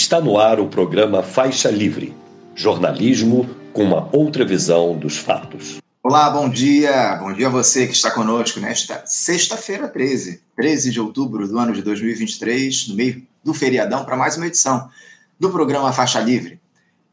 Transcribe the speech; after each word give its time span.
Está 0.00 0.20
no 0.20 0.38
ar 0.38 0.60
o 0.60 0.68
programa 0.68 1.24
Faixa 1.24 1.68
Livre, 1.68 2.14
jornalismo 2.54 3.50
com 3.72 3.82
uma 3.82 4.08
outra 4.16 4.44
visão 4.44 4.96
dos 4.96 5.16
fatos. 5.18 5.78
Olá, 6.00 6.30
bom 6.30 6.48
dia. 6.48 7.16
Bom 7.16 7.32
dia 7.32 7.48
a 7.48 7.50
você 7.50 7.84
que 7.84 7.94
está 7.94 8.08
conosco 8.12 8.60
nesta 8.60 9.04
sexta-feira 9.04 9.88
13, 9.88 10.40
13 10.54 10.92
de 10.92 11.00
outubro 11.00 11.48
do 11.48 11.58
ano 11.58 11.72
de 11.72 11.82
2023, 11.82 12.86
no 12.90 12.94
meio 12.94 13.26
do 13.42 13.52
feriadão, 13.52 14.04
para 14.04 14.16
mais 14.16 14.36
uma 14.36 14.46
edição 14.46 14.88
do 15.36 15.50
programa 15.50 15.92
Faixa 15.92 16.20
Livre. 16.20 16.60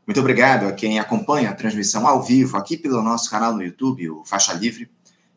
Muito 0.05 0.19
obrigado 0.19 0.67
a 0.67 0.71
quem 0.71 0.99
acompanha 0.99 1.49
a 1.49 1.55
transmissão 1.55 2.05
ao 2.05 2.21
vivo 2.21 2.55
aqui 2.55 2.77
pelo 2.77 3.01
nosso 3.01 3.31
canal 3.31 3.51
no 3.51 3.63
YouTube, 3.63 4.11
o 4.11 4.23
Faixa 4.23 4.53
Livre. 4.53 4.87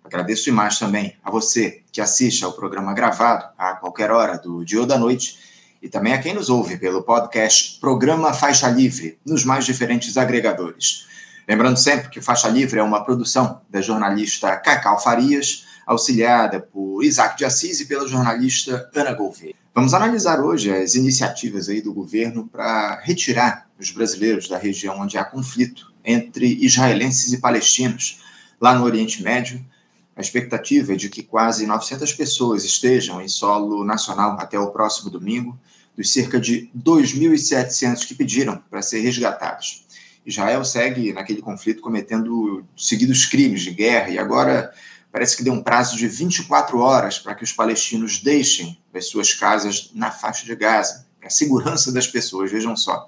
Agradeço 0.04 0.44
demais 0.44 0.78
também 0.78 1.16
a 1.24 1.30
você 1.30 1.80
que 1.90 2.02
assiste 2.02 2.44
ao 2.44 2.52
programa 2.52 2.92
gravado 2.92 3.46
a 3.56 3.72
qualquer 3.72 4.10
hora 4.10 4.36
do 4.36 4.62
dia 4.66 4.80
ou 4.80 4.86
da 4.86 4.98
noite 4.98 5.48
e 5.82 5.88
também 5.88 6.12
a 6.12 6.18
quem 6.18 6.34
nos 6.34 6.48
ouve 6.48 6.76
pelo 6.76 7.02
podcast 7.02 7.78
Programa 7.80 8.32
Faixa 8.32 8.68
Livre, 8.68 9.18
nos 9.24 9.44
mais 9.44 9.64
diferentes 9.64 10.16
agregadores. 10.16 11.06
Lembrando 11.48 11.78
sempre 11.78 12.10
que 12.10 12.20
Faixa 12.20 12.48
Livre 12.48 12.78
é 12.78 12.82
uma 12.82 13.04
produção 13.04 13.60
da 13.70 13.80
jornalista 13.80 14.56
Cacau 14.56 15.00
Farias, 15.00 15.64
auxiliada 15.86 16.60
por 16.60 17.02
Isaac 17.02 17.38
de 17.38 17.44
Assis 17.44 17.80
e 17.80 17.86
pela 17.86 18.06
jornalista 18.06 18.90
Ana 18.94 19.14
Gouveia. 19.14 19.54
Vamos 19.74 19.94
analisar 19.94 20.40
hoje 20.40 20.70
as 20.70 20.94
iniciativas 20.94 21.68
aí 21.68 21.80
do 21.80 21.94
governo 21.94 22.46
para 22.48 23.00
retirar 23.00 23.66
os 23.78 23.90
brasileiros 23.90 24.48
da 24.48 24.58
região 24.58 25.00
onde 25.00 25.16
há 25.16 25.24
conflito 25.24 25.94
entre 26.04 26.58
israelenses 26.64 27.32
e 27.32 27.38
palestinos, 27.38 28.20
lá 28.60 28.74
no 28.74 28.84
Oriente 28.84 29.22
Médio, 29.22 29.64
a 30.18 30.20
expectativa 30.20 30.94
é 30.94 30.96
de 30.96 31.08
que 31.08 31.22
quase 31.22 31.64
900 31.64 32.12
pessoas 32.12 32.64
estejam 32.64 33.22
em 33.22 33.28
solo 33.28 33.84
nacional 33.84 34.36
até 34.40 34.58
o 34.58 34.72
próximo 34.72 35.08
domingo, 35.08 35.56
dos 35.96 36.12
cerca 36.12 36.40
de 36.40 36.68
2.700 36.76 38.04
que 38.04 38.16
pediram 38.16 38.60
para 38.68 38.82
ser 38.82 38.98
resgatados. 38.98 39.86
Israel 40.26 40.64
segue 40.64 41.12
naquele 41.12 41.40
conflito 41.40 41.80
cometendo 41.80 42.64
seguidos 42.76 43.26
crimes 43.26 43.62
de 43.62 43.70
guerra 43.70 44.08
e 44.08 44.18
agora 44.18 44.74
parece 45.12 45.36
que 45.36 45.44
deu 45.44 45.52
um 45.52 45.62
prazo 45.62 45.96
de 45.96 46.08
24 46.08 46.80
horas 46.80 47.20
para 47.20 47.36
que 47.36 47.44
os 47.44 47.52
palestinos 47.52 48.20
deixem 48.20 48.76
as 48.92 49.06
suas 49.06 49.32
casas 49.32 49.92
na 49.94 50.10
faixa 50.10 50.44
de 50.44 50.56
Gaza, 50.56 51.06
para 51.20 51.28
a 51.28 51.30
segurança 51.30 51.92
das 51.92 52.08
pessoas, 52.08 52.50
vejam 52.50 52.76
só. 52.76 53.06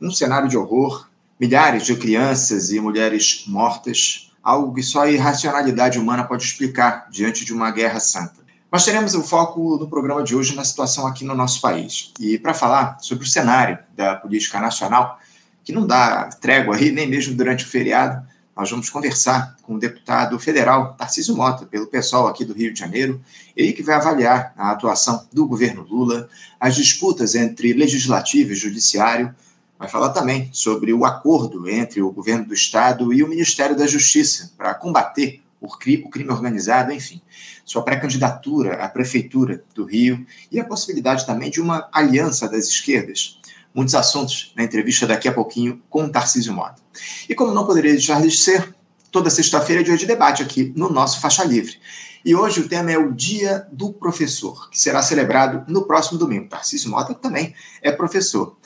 Um 0.00 0.10
cenário 0.10 0.48
de 0.48 0.56
horror, 0.56 1.08
milhares 1.38 1.86
de 1.86 1.94
crianças 1.94 2.72
e 2.72 2.80
mulheres 2.80 3.44
mortas, 3.46 4.31
algo 4.42 4.74
que 4.74 4.82
só 4.82 5.02
a 5.02 5.10
irracionalidade 5.10 5.98
humana 5.98 6.24
pode 6.24 6.44
explicar 6.44 7.08
diante 7.10 7.44
de 7.44 7.52
uma 7.52 7.70
guerra 7.70 8.00
santa. 8.00 8.42
Mas 8.70 8.84
teremos 8.84 9.14
o 9.14 9.22
foco 9.22 9.76
no 9.76 9.86
programa 9.86 10.22
de 10.22 10.34
hoje 10.34 10.54
na 10.54 10.64
situação 10.64 11.06
aqui 11.06 11.24
no 11.24 11.34
nosso 11.34 11.60
país. 11.60 12.12
E 12.18 12.38
para 12.38 12.54
falar 12.54 12.96
sobre 13.00 13.24
o 13.24 13.28
cenário 13.28 13.78
da 13.94 14.16
política 14.16 14.58
nacional, 14.58 15.18
que 15.62 15.72
não 15.72 15.86
dá 15.86 16.24
trégua 16.40 16.76
aí, 16.76 16.90
nem 16.90 17.06
mesmo 17.06 17.34
durante 17.34 17.64
o 17.64 17.68
feriado, 17.68 18.26
nós 18.56 18.70
vamos 18.70 18.90
conversar 18.90 19.56
com 19.62 19.74
o 19.74 19.78
deputado 19.78 20.38
federal 20.38 20.94
Tarcísio 20.94 21.34
Mota, 21.34 21.64
pelo 21.64 21.86
pessoal 21.86 22.28
aqui 22.28 22.44
do 22.44 22.52
Rio 22.52 22.72
de 22.72 22.80
Janeiro, 22.80 23.20
ele 23.56 23.72
que 23.72 23.82
vai 23.82 23.94
avaliar 23.94 24.52
a 24.56 24.70
atuação 24.70 25.26
do 25.32 25.46
governo 25.46 25.82
Lula, 25.82 26.28
as 26.60 26.74
disputas 26.74 27.34
entre 27.34 27.72
legislativo 27.72 28.52
e 28.52 28.56
judiciário, 28.56 29.34
vai 29.82 29.90
falar 29.90 30.10
também 30.10 30.48
sobre 30.52 30.92
o 30.92 31.04
acordo 31.04 31.68
entre 31.68 32.00
o 32.00 32.12
governo 32.12 32.46
do 32.46 32.54
estado 32.54 33.12
e 33.12 33.20
o 33.20 33.28
Ministério 33.28 33.76
da 33.76 33.84
Justiça 33.84 34.52
para 34.56 34.72
combater 34.74 35.42
o 35.60 35.68
crime, 35.68 36.08
organizado, 36.30 36.92
enfim, 36.92 37.20
sua 37.64 37.82
pré-candidatura 37.82 38.74
à 38.74 38.88
prefeitura 38.88 39.64
do 39.74 39.84
Rio 39.84 40.24
e 40.52 40.60
a 40.60 40.64
possibilidade 40.64 41.26
também 41.26 41.50
de 41.50 41.60
uma 41.60 41.88
aliança 41.92 42.48
das 42.48 42.68
esquerdas. 42.68 43.40
Muitos 43.74 43.96
assuntos 43.96 44.52
na 44.56 44.62
entrevista 44.62 45.04
daqui 45.04 45.26
a 45.26 45.32
pouquinho 45.32 45.82
com 45.90 46.08
Tarcísio 46.08 46.52
Mota. 46.52 46.80
E 47.28 47.34
como 47.34 47.52
não 47.52 47.66
poderia 47.66 47.90
deixar 47.90 48.22
de 48.22 48.30
ser, 48.30 48.72
toda 49.10 49.30
sexta-feira 49.30 49.82
é 49.82 49.84
dia 49.84 49.96
de 49.96 50.06
debate 50.06 50.44
aqui 50.44 50.72
no 50.76 50.90
nosso 50.90 51.20
Faixa 51.20 51.42
Livre. 51.42 51.76
E 52.24 52.36
hoje 52.36 52.60
o 52.60 52.68
tema 52.68 52.92
é 52.92 52.98
o 52.98 53.10
Dia 53.10 53.66
do 53.72 53.92
Professor, 53.92 54.70
que 54.70 54.78
será 54.78 55.02
celebrado 55.02 55.64
no 55.66 55.82
próximo 55.86 56.20
domingo. 56.20 56.48
Tarcísio 56.48 56.88
Mota 56.88 57.14
também 57.14 57.52
é 57.82 57.90
professor. 57.90 58.56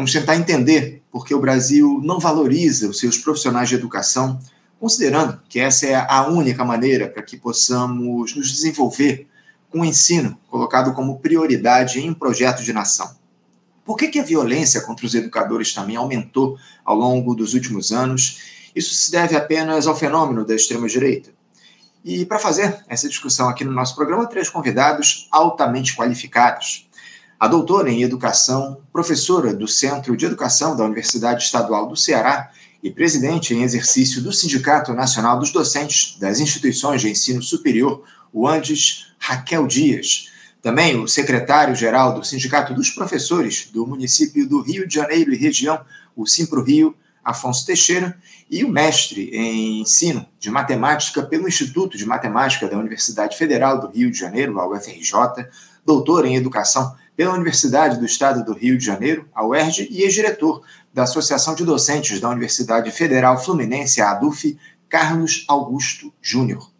Vamos 0.00 0.12
tentar 0.12 0.34
entender 0.34 1.02
por 1.12 1.26
que 1.26 1.34
o 1.34 1.38
Brasil 1.38 2.00
não 2.02 2.18
valoriza 2.18 2.88
os 2.88 2.98
seus 2.98 3.18
profissionais 3.18 3.68
de 3.68 3.74
educação, 3.74 4.40
considerando 4.78 5.38
que 5.46 5.60
essa 5.60 5.84
é 5.84 5.94
a 5.94 6.26
única 6.26 6.64
maneira 6.64 7.06
para 7.06 7.22
que 7.22 7.36
possamos 7.36 8.34
nos 8.34 8.50
desenvolver 8.50 9.28
com 9.68 9.80
o 9.80 9.84
ensino 9.84 10.38
colocado 10.48 10.94
como 10.94 11.18
prioridade 11.18 12.00
em 12.00 12.08
um 12.08 12.14
projeto 12.14 12.62
de 12.62 12.72
nação. 12.72 13.14
Por 13.84 13.98
que, 13.98 14.08
que 14.08 14.18
a 14.18 14.24
violência 14.24 14.80
contra 14.80 15.04
os 15.04 15.14
educadores 15.14 15.74
também 15.74 15.96
aumentou 15.96 16.56
ao 16.82 16.96
longo 16.96 17.34
dos 17.34 17.52
últimos 17.52 17.92
anos? 17.92 18.70
Isso 18.74 18.94
se 18.94 19.10
deve 19.10 19.36
apenas 19.36 19.86
ao 19.86 19.94
fenômeno 19.94 20.46
da 20.46 20.54
extrema-direita? 20.54 21.28
E 22.02 22.24
para 22.24 22.38
fazer 22.38 22.82
essa 22.88 23.06
discussão 23.06 23.50
aqui 23.50 23.66
no 23.66 23.72
nosso 23.72 23.94
programa, 23.94 24.26
três 24.26 24.48
convidados 24.48 25.28
altamente 25.30 25.94
qualificados. 25.94 26.88
A 27.40 27.48
doutora 27.48 27.90
em 27.90 28.02
Educação, 28.02 28.82
professora 28.92 29.54
do 29.54 29.66
Centro 29.66 30.14
de 30.14 30.26
Educação 30.26 30.76
da 30.76 30.84
Universidade 30.84 31.42
Estadual 31.42 31.88
do 31.88 31.96
Ceará 31.96 32.50
e 32.82 32.90
presidente 32.90 33.54
em 33.54 33.62
exercício 33.62 34.20
do 34.20 34.30
Sindicato 34.30 34.92
Nacional 34.92 35.38
dos 35.38 35.50
Docentes 35.50 36.18
das 36.20 36.38
Instituições 36.38 37.00
de 37.00 37.08
Ensino 37.08 37.42
Superior, 37.42 38.04
o 38.30 38.46
Andes, 38.46 39.06
Raquel 39.18 39.66
Dias. 39.66 40.28
Também 40.60 41.00
o 41.00 41.08
secretário-geral 41.08 42.12
do 42.12 42.22
Sindicato 42.22 42.74
dos 42.74 42.90
Professores 42.90 43.70
do 43.72 43.86
município 43.86 44.46
do 44.46 44.60
Rio 44.60 44.86
de 44.86 44.94
Janeiro 44.96 45.32
e 45.32 45.36
região, 45.38 45.80
o 46.14 46.26
Simpro 46.26 46.62
Rio, 46.62 46.94
Afonso 47.24 47.64
Teixeira, 47.64 48.18
e 48.50 48.62
o 48.64 48.68
mestre 48.68 49.30
em 49.32 49.80
ensino 49.80 50.26
de 50.38 50.50
matemática 50.50 51.22
pelo 51.22 51.48
Instituto 51.48 51.96
de 51.96 52.04
Matemática 52.04 52.68
da 52.68 52.76
Universidade 52.76 53.38
Federal 53.38 53.80
do 53.80 53.88
Rio 53.88 54.10
de 54.10 54.18
Janeiro, 54.18 54.60
a 54.60 54.68
UFRJ, 54.68 55.48
doutor 55.86 56.26
em 56.26 56.36
educação 56.36 56.99
pela 57.20 57.34
Universidade 57.34 57.98
do 57.98 58.06
Estado 58.06 58.42
do 58.42 58.54
Rio 58.54 58.78
de 58.78 58.86
Janeiro, 58.86 59.28
a 59.34 59.44
UERJ, 59.44 59.88
e 59.90 60.04
ex-diretor 60.04 60.62
da 60.90 61.02
Associação 61.02 61.54
de 61.54 61.66
Docentes 61.66 62.18
da 62.18 62.30
Universidade 62.30 62.90
Federal 62.90 63.38
Fluminense, 63.38 64.00
a 64.00 64.12
ADUF, 64.12 64.56
Carlos 64.88 65.44
Augusto 65.46 66.10
Júnior. 66.22 66.72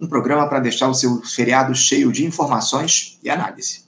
Um 0.00 0.06
programa 0.06 0.48
para 0.48 0.60
deixar 0.60 0.88
o 0.88 0.94
seu 0.94 1.20
feriado 1.20 1.74
cheio 1.74 2.10
de 2.10 2.24
informações 2.24 3.18
e 3.22 3.28
análise. 3.28 3.84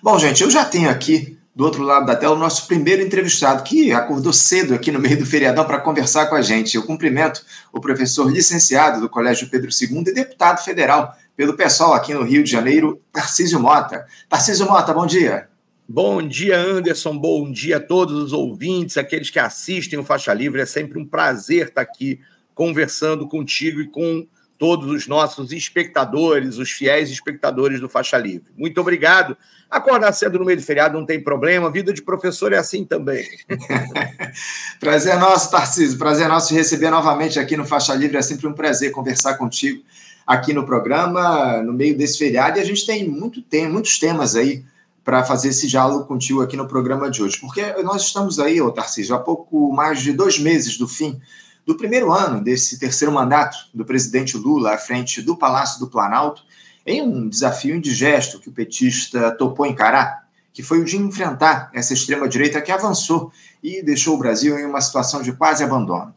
Bom, 0.00 0.16
gente, 0.20 0.44
eu 0.44 0.50
já 0.52 0.64
tenho 0.64 0.88
aqui 0.88 1.36
do 1.54 1.64
outro 1.64 1.82
lado 1.82 2.06
da 2.06 2.16
tela, 2.16 2.34
o 2.34 2.38
nosso 2.38 2.66
primeiro 2.66 3.00
entrevistado, 3.00 3.62
que 3.62 3.92
acordou 3.92 4.32
cedo 4.32 4.74
aqui 4.74 4.90
no 4.90 4.98
meio 4.98 5.18
do 5.18 5.24
feriadão 5.24 5.64
para 5.64 5.78
conversar 5.78 6.26
com 6.26 6.34
a 6.34 6.42
gente. 6.42 6.74
Eu 6.74 6.82
cumprimento 6.82 7.44
o 7.72 7.80
professor 7.80 8.28
licenciado 8.30 9.00
do 9.00 9.08
Colégio 9.08 9.48
Pedro 9.48 9.70
II 9.70 10.04
e 10.08 10.12
deputado 10.12 10.64
federal 10.64 11.16
pelo 11.36 11.54
pessoal 11.54 11.94
aqui 11.94 12.12
no 12.12 12.24
Rio 12.24 12.42
de 12.42 12.50
Janeiro, 12.50 13.00
Tarcísio 13.12 13.60
Mota. 13.60 14.04
Tarcísio 14.28 14.66
Mota, 14.66 14.92
bom 14.92 15.06
dia. 15.06 15.48
Bom 15.88 16.26
dia, 16.26 16.58
Anderson. 16.58 17.16
Bom 17.16 17.52
dia 17.52 17.76
a 17.76 17.80
todos 17.80 18.20
os 18.20 18.32
ouvintes, 18.32 18.96
aqueles 18.96 19.30
que 19.30 19.38
assistem 19.38 19.98
o 19.98 20.04
Faixa 20.04 20.32
Livre. 20.32 20.60
É 20.60 20.66
sempre 20.66 20.98
um 20.98 21.06
prazer 21.06 21.68
estar 21.68 21.82
aqui 21.82 22.20
conversando 22.54 23.28
contigo 23.28 23.80
e 23.80 23.88
com 23.88 24.26
todos 24.58 24.90
os 24.90 25.06
nossos 25.06 25.52
espectadores, 25.52 26.58
os 26.58 26.70
fiéis 26.70 27.10
espectadores 27.10 27.80
do 27.80 27.88
Faixa 27.88 28.16
Livre. 28.16 28.52
Muito 28.56 28.80
obrigado. 28.80 29.36
Acordar 29.70 30.12
cedo 30.12 30.38
no 30.38 30.44
meio 30.44 30.58
do 30.58 30.62
feriado 30.62 30.96
não 30.96 31.04
tem 31.04 31.20
problema, 31.20 31.70
vida 31.70 31.92
de 31.92 32.00
professor 32.00 32.52
é 32.52 32.58
assim 32.58 32.84
também. 32.84 33.26
prazer 34.78 35.18
nosso, 35.18 35.50
Tarcísio, 35.50 35.98
prazer 35.98 36.28
nosso 36.28 36.48
te 36.48 36.54
receber 36.54 36.90
novamente 36.90 37.38
aqui 37.38 37.56
no 37.56 37.64
Faixa 37.64 37.94
Livre. 37.94 38.16
É 38.16 38.22
sempre 38.22 38.46
um 38.46 38.52
prazer 38.52 38.92
conversar 38.92 39.34
contigo 39.34 39.82
aqui 40.26 40.52
no 40.52 40.64
programa, 40.64 41.60
no 41.62 41.72
meio 41.72 41.96
desse 41.96 42.18
feriado, 42.18 42.58
e 42.58 42.62
a 42.62 42.64
gente 42.64 42.86
tem, 42.86 43.06
muito, 43.06 43.42
tem 43.42 43.68
muitos 43.68 43.98
temas 43.98 44.36
aí 44.36 44.64
para 45.04 45.22
fazer 45.22 45.48
esse 45.48 45.66
diálogo 45.68 46.06
contigo 46.06 46.40
aqui 46.40 46.56
no 46.56 46.66
programa 46.66 47.10
de 47.10 47.22
hoje, 47.22 47.38
porque 47.38 47.60
nós 47.82 48.02
estamos 48.02 48.38
aí, 48.38 48.60
ô 48.62 48.72
Tarcísio, 48.72 49.14
há 49.14 49.18
pouco 49.18 49.70
mais 49.70 50.00
de 50.00 50.12
dois 50.12 50.38
meses 50.38 50.78
do 50.78 50.88
fim 50.88 51.20
do 51.66 51.76
primeiro 51.76 52.12
ano 52.12 52.42
desse 52.42 52.78
terceiro 52.78 53.12
mandato 53.12 53.56
do 53.72 53.84
presidente 53.84 54.36
Lula 54.36 54.74
à 54.74 54.78
frente 54.78 55.22
do 55.22 55.36
Palácio 55.36 55.80
do 55.80 55.88
Planalto, 55.88 56.42
em 56.86 57.02
um 57.02 57.28
desafio 57.28 57.74
indigesto 57.74 58.38
que 58.38 58.48
o 58.48 58.52
petista 58.52 59.30
topou 59.32 59.66
encarar, 59.66 60.28
que 60.52 60.62
foi 60.62 60.80
o 60.80 60.84
de 60.84 60.96
enfrentar 60.96 61.70
essa 61.72 61.94
extrema-direita 61.94 62.60
que 62.60 62.70
avançou 62.70 63.32
e 63.62 63.82
deixou 63.82 64.14
o 64.14 64.18
Brasil 64.18 64.58
em 64.58 64.66
uma 64.66 64.80
situação 64.80 65.22
de 65.22 65.32
quase 65.32 65.64
abandono. 65.64 66.14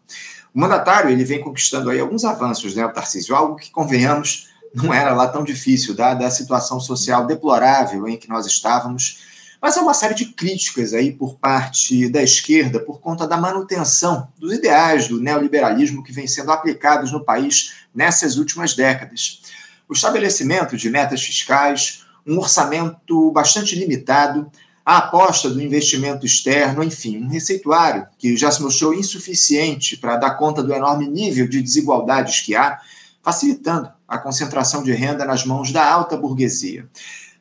O 0.53 0.59
mandatário 0.59 1.09
ele 1.09 1.23
vem 1.23 1.41
conquistando 1.41 1.89
aí 1.89 1.99
alguns 1.99 2.25
avanços, 2.25 2.75
né, 2.75 2.87
Tarcísio? 2.87 3.35
Algo 3.35 3.55
que, 3.55 3.71
convenhamos, 3.71 4.49
não 4.73 4.93
era 4.93 5.13
lá 5.13 5.27
tão 5.27 5.43
difícil, 5.43 5.95
dada 5.95 6.25
a 6.25 6.31
situação 6.31 6.79
social 6.79 7.25
deplorável 7.25 8.07
em 8.07 8.17
que 8.17 8.27
nós 8.27 8.45
estávamos 8.45 9.26
mas 9.61 9.77
há 9.77 9.81
uma 9.81 9.93
série 9.93 10.13
de 10.13 10.25
críticas 10.25 10.93
aí 10.93 11.11
por 11.11 11.35
parte 11.35 12.09
da 12.09 12.21
esquerda 12.21 12.79
por 12.79 12.99
conta 12.99 13.27
da 13.27 13.37
manutenção 13.37 14.27
dos 14.37 14.53
ideais 14.53 15.07
do 15.07 15.19
neoliberalismo 15.19 16.03
que 16.03 16.11
vem 16.11 16.27
sendo 16.27 16.51
aplicados 16.51 17.11
no 17.11 17.23
país 17.23 17.73
nessas 17.93 18.37
últimas 18.37 18.75
décadas. 18.75 19.41
o 19.89 19.93
estabelecimento 19.93 20.75
de 20.75 20.89
metas 20.89 21.23
fiscais, 21.23 22.05
um 22.25 22.37
orçamento 22.37 23.31
bastante 23.31 23.73
limitado, 23.75 24.51
a 24.85 24.99
aposta 24.99 25.49
do 25.49 25.61
investimento 25.61 26.25
externo, 26.25 26.83
enfim, 26.83 27.21
um 27.21 27.27
receituário 27.27 28.07
que 28.17 28.37
já 28.37 28.49
se 28.51 28.61
mostrou 28.61 28.93
insuficiente 28.93 29.97
para 29.97 30.15
dar 30.15 30.35
conta 30.35 30.63
do 30.63 30.73
enorme 30.73 31.07
nível 31.07 31.47
de 31.47 31.61
desigualdades 31.61 32.39
que 32.41 32.55
há, 32.55 32.79
facilitando 33.21 33.89
a 34.07 34.17
concentração 34.17 34.83
de 34.83 34.93
renda 34.93 35.25
nas 35.25 35.45
mãos 35.45 35.73
da 35.73 35.85
alta 35.85 36.15
burguesia. 36.15 36.87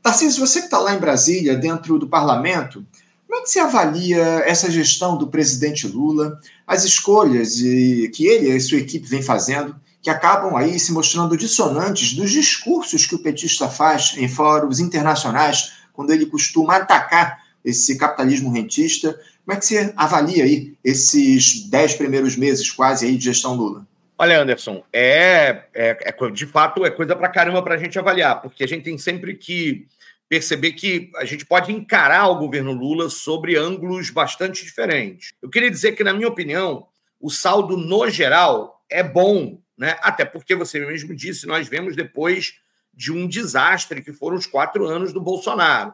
Tarcísio, 0.07 0.47
você 0.47 0.61
que 0.61 0.67
está 0.67 0.79
lá 0.79 0.95
em 0.95 1.01
Brasília, 1.01 1.57
dentro 1.57 1.99
do 1.99 2.07
parlamento, 2.07 2.87
como 3.27 3.41
é 3.41 3.43
que 3.43 3.51
você 3.51 3.59
avalia 3.59 4.23
essa 4.47 4.71
gestão 4.71 5.19
do 5.19 5.27
presidente 5.27 5.85
Lula, 5.89 6.41
as 6.65 6.85
escolhas 6.85 7.55
que 7.57 8.25
ele 8.25 8.49
e 8.49 8.61
sua 8.61 8.79
equipe 8.79 9.05
vem 9.05 9.21
fazendo, 9.21 9.75
que 10.01 10.09
acabam 10.09 10.55
aí 10.55 10.79
se 10.79 10.93
mostrando 10.93 11.37
dissonantes 11.37 12.15
dos 12.15 12.31
discursos 12.31 13.05
que 13.05 13.17
o 13.17 13.19
petista 13.19 13.69
faz 13.69 14.15
em 14.17 14.29
fóruns 14.29 14.79
internacionais, 14.79 15.73
quando 15.93 16.13
ele 16.13 16.27
costuma 16.27 16.77
atacar 16.77 17.43
esse 17.65 17.99
capitalismo 17.99 18.53
rentista? 18.53 19.19
Como 19.45 19.57
é 19.57 19.59
que 19.59 19.67
você 19.67 19.93
avalia 19.97 20.45
aí 20.45 20.75
esses 20.85 21.69
dez 21.69 21.95
primeiros 21.95 22.37
meses 22.37 22.71
quase 22.71 23.07
aí 23.07 23.17
de 23.17 23.25
gestão 23.25 23.55
Lula? 23.55 23.85
Olha, 24.17 24.41
Anderson, 24.41 24.85
é, 24.93 25.65
é, 25.75 25.99
é 26.01 26.31
de 26.31 26.47
fato 26.47 26.87
é 26.87 26.91
coisa 26.91 27.17
para 27.17 27.29
caramba 27.29 27.61
para 27.61 27.75
a 27.75 27.79
gente 27.79 27.99
avaliar, 27.99 28.41
porque 28.41 28.63
a 28.63 28.69
gente 28.69 28.85
tem 28.85 28.97
sempre 28.97 29.35
que 29.35 29.85
perceber 30.29 30.73
que 30.73 31.11
a 31.17 31.25
gente 31.25 31.47
pode 31.47 31.73
encarar 31.73 32.29
o 32.29 32.39
governo 32.39 32.73
Lula 32.73 33.09
sobre 33.09 33.57
ângulos 33.57 34.11
bastante 34.11 34.65
diferentes. 34.65 35.33
Eu 35.41 35.49
queria 35.49 35.71
dizer 35.71 35.93
que, 35.93 36.05
na 36.05 36.13
minha 36.13 36.29
opinião, 36.29 36.87
o 37.21 37.31
saldo 37.31 37.77
no 37.77 38.09
geral 38.11 38.85
é 38.91 39.03
bom, 39.03 39.61
né? 39.77 39.97
Até 40.01 40.25
porque 40.25 40.55
você 40.55 40.81
mesmo 40.81 41.15
disse, 41.15 41.47
nós 41.47 41.69
vemos 41.69 41.95
depois 41.95 42.55
de 42.93 43.13
um 43.13 43.29
desastre 43.29 44.03
que 44.03 44.13
foram 44.13 44.37
os 44.37 44.47
quatro 44.47 44.87
anos 44.87 45.13
do 45.13 45.21
Bolsonaro. 45.21 45.93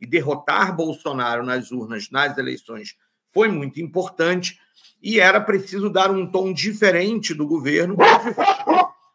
E 0.00 0.06
derrotar 0.06 0.74
Bolsonaro 0.74 1.44
nas 1.44 1.70
urnas, 1.70 2.10
nas 2.10 2.36
eleições, 2.36 2.94
foi 3.32 3.48
muito 3.48 3.80
importante 3.80 4.58
e 5.02 5.20
era 5.20 5.40
preciso 5.40 5.90
dar 5.90 6.10
um 6.10 6.26
tom 6.26 6.52
diferente 6.52 7.34
do 7.34 7.46
governo 7.46 7.96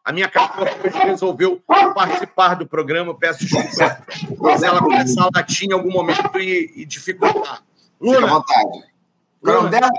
a 0.10 0.12
minha 0.12 0.28
cachorra 0.28 0.72
resolveu 1.06 1.62
participar 1.94 2.56
do 2.56 2.66
programa. 2.66 3.14
Peço 3.14 3.46
desculpa 3.46 4.58
se 4.58 4.66
ela 4.66 4.80
começar 4.80 5.26
a 5.26 5.30
latir 5.36 5.70
em 5.70 5.72
algum 5.72 5.92
momento 5.92 6.40
e, 6.40 6.74
e 6.78 6.84
dificultar. 6.84 7.64
Luna. 8.02 8.16
Fica 8.16 8.28
à 8.28 8.34
vontade. 8.34 8.84
Qual 9.40 9.56
é 9.56 9.60
o 9.60 9.62
nome 9.62 9.70
dela, 9.70 9.90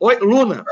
Oi, 0.00 0.18
Luna. 0.18 0.64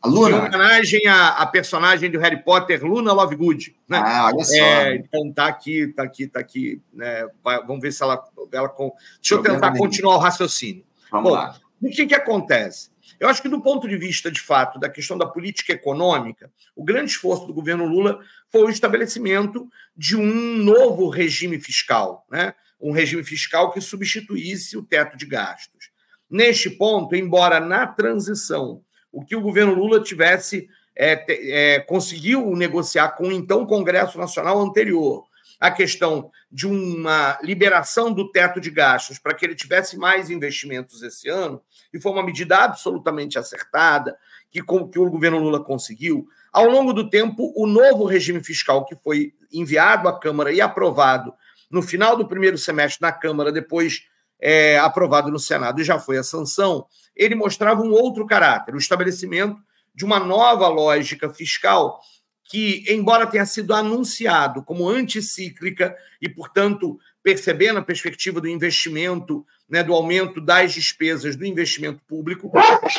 A 0.00 0.06
Luna. 0.06 0.30
Em 0.30 0.38
homenagem 0.38 1.08
à, 1.08 1.30
à, 1.30 1.46
personagem 1.46 2.08
do 2.08 2.20
Harry 2.20 2.40
Potter, 2.40 2.84
Luna 2.84 3.12
Lovegood. 3.12 3.74
Né? 3.88 4.00
Ah, 4.00 4.30
olha 4.32 4.44
só. 4.44 4.54
É, 4.54 4.94
então 4.94 5.32
tá 5.32 5.48
aqui, 5.48 5.88
tá 5.88 6.04
aqui, 6.04 6.28
tá 6.28 6.38
aqui. 6.38 6.80
Né? 6.92 7.26
Vai, 7.42 7.58
vamos 7.66 7.82
ver 7.82 7.90
se 7.90 8.00
ela. 8.00 8.22
ela 8.52 8.72
Deixa 9.20 9.34
eu 9.34 9.42
tentar 9.42 9.76
continuar 9.76 10.14
o 10.14 10.20
raciocínio. 10.20 10.84
Vamos 11.10 11.30
Bom, 11.30 11.34
lá. 11.34 11.56
O 11.82 11.90
que, 11.90 12.06
que 12.06 12.14
acontece? 12.14 12.90
Eu 13.18 13.28
acho 13.28 13.42
que, 13.42 13.48
do 13.48 13.60
ponto 13.60 13.88
de 13.88 13.96
vista, 13.96 14.30
de 14.30 14.40
fato, 14.40 14.78
da 14.78 14.88
questão 14.88 15.16
da 15.16 15.26
política 15.26 15.72
econômica, 15.72 16.50
o 16.74 16.84
grande 16.84 17.10
esforço 17.10 17.46
do 17.46 17.54
governo 17.54 17.86
Lula 17.86 18.20
foi 18.50 18.62
o 18.62 18.70
estabelecimento 18.70 19.68
de 19.96 20.16
um 20.16 20.56
novo 20.56 21.08
regime 21.08 21.60
fiscal, 21.60 22.26
né? 22.30 22.54
um 22.80 22.92
regime 22.92 23.24
fiscal 23.24 23.72
que 23.72 23.80
substituísse 23.80 24.76
o 24.76 24.82
teto 24.82 25.16
de 25.16 25.26
gastos. 25.26 25.90
Neste 26.30 26.70
ponto, 26.70 27.16
embora 27.16 27.58
na 27.58 27.86
transição 27.86 28.82
o 29.10 29.24
que 29.24 29.34
o 29.34 29.40
governo 29.40 29.74
Lula 29.74 30.02
tivesse 30.02 30.68
é, 30.94 31.74
é, 31.76 31.80
conseguiu 31.80 32.54
negociar 32.56 33.10
com 33.10 33.28
o 33.28 33.32
então 33.32 33.64
Congresso 33.64 34.18
Nacional 34.18 34.60
anterior, 34.60 35.27
a 35.60 35.70
questão 35.70 36.30
de 36.50 36.66
uma 36.66 37.38
liberação 37.42 38.12
do 38.12 38.30
teto 38.30 38.60
de 38.60 38.70
gastos 38.70 39.18
para 39.18 39.34
que 39.34 39.44
ele 39.44 39.54
tivesse 39.54 39.96
mais 39.96 40.30
investimentos 40.30 41.02
esse 41.02 41.28
ano, 41.28 41.60
e 41.92 42.00
foi 42.00 42.12
uma 42.12 42.22
medida 42.22 42.58
absolutamente 42.58 43.38
acertada, 43.38 44.16
que, 44.50 44.62
que 44.62 44.98
o 44.98 45.10
governo 45.10 45.38
Lula 45.38 45.62
conseguiu. 45.62 46.26
Ao 46.52 46.66
longo 46.66 46.92
do 46.92 47.10
tempo, 47.10 47.52
o 47.56 47.66
novo 47.66 48.04
regime 48.04 48.42
fiscal 48.42 48.84
que 48.84 48.96
foi 48.96 49.34
enviado 49.52 50.08
à 50.08 50.18
Câmara 50.18 50.52
e 50.52 50.60
aprovado 50.60 51.32
no 51.70 51.82
final 51.82 52.16
do 52.16 52.26
primeiro 52.26 52.56
semestre 52.56 53.02
na 53.02 53.12
Câmara, 53.12 53.52
depois 53.52 54.06
é, 54.40 54.78
aprovado 54.78 55.30
no 55.30 55.38
Senado 55.38 55.80
e 55.80 55.84
já 55.84 55.98
foi 55.98 56.16
a 56.16 56.22
sanção, 56.22 56.86
ele 57.14 57.34
mostrava 57.34 57.82
um 57.82 57.90
outro 57.90 58.26
caráter, 58.26 58.74
o 58.74 58.78
estabelecimento 58.78 59.58
de 59.94 60.04
uma 60.04 60.20
nova 60.20 60.68
lógica 60.68 61.28
fiscal 61.28 62.00
que, 62.48 62.82
embora 62.88 63.26
tenha 63.26 63.44
sido 63.44 63.74
anunciado 63.74 64.62
como 64.62 64.88
anticíclica 64.88 65.94
e, 66.20 66.30
portanto, 66.30 66.98
percebendo 67.22 67.78
a 67.78 67.82
perspectiva 67.82 68.40
do 68.40 68.48
investimento, 68.48 69.46
né, 69.68 69.82
do 69.82 69.92
aumento 69.92 70.40
das 70.40 70.72
despesas 70.72 71.36
do 71.36 71.44
investimento 71.44 72.00
público, 72.08 72.50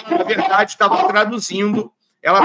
na 0.08 0.24
verdade 0.24 0.72
estava 0.72 1.08
traduzindo, 1.08 1.92
ela 2.22 2.42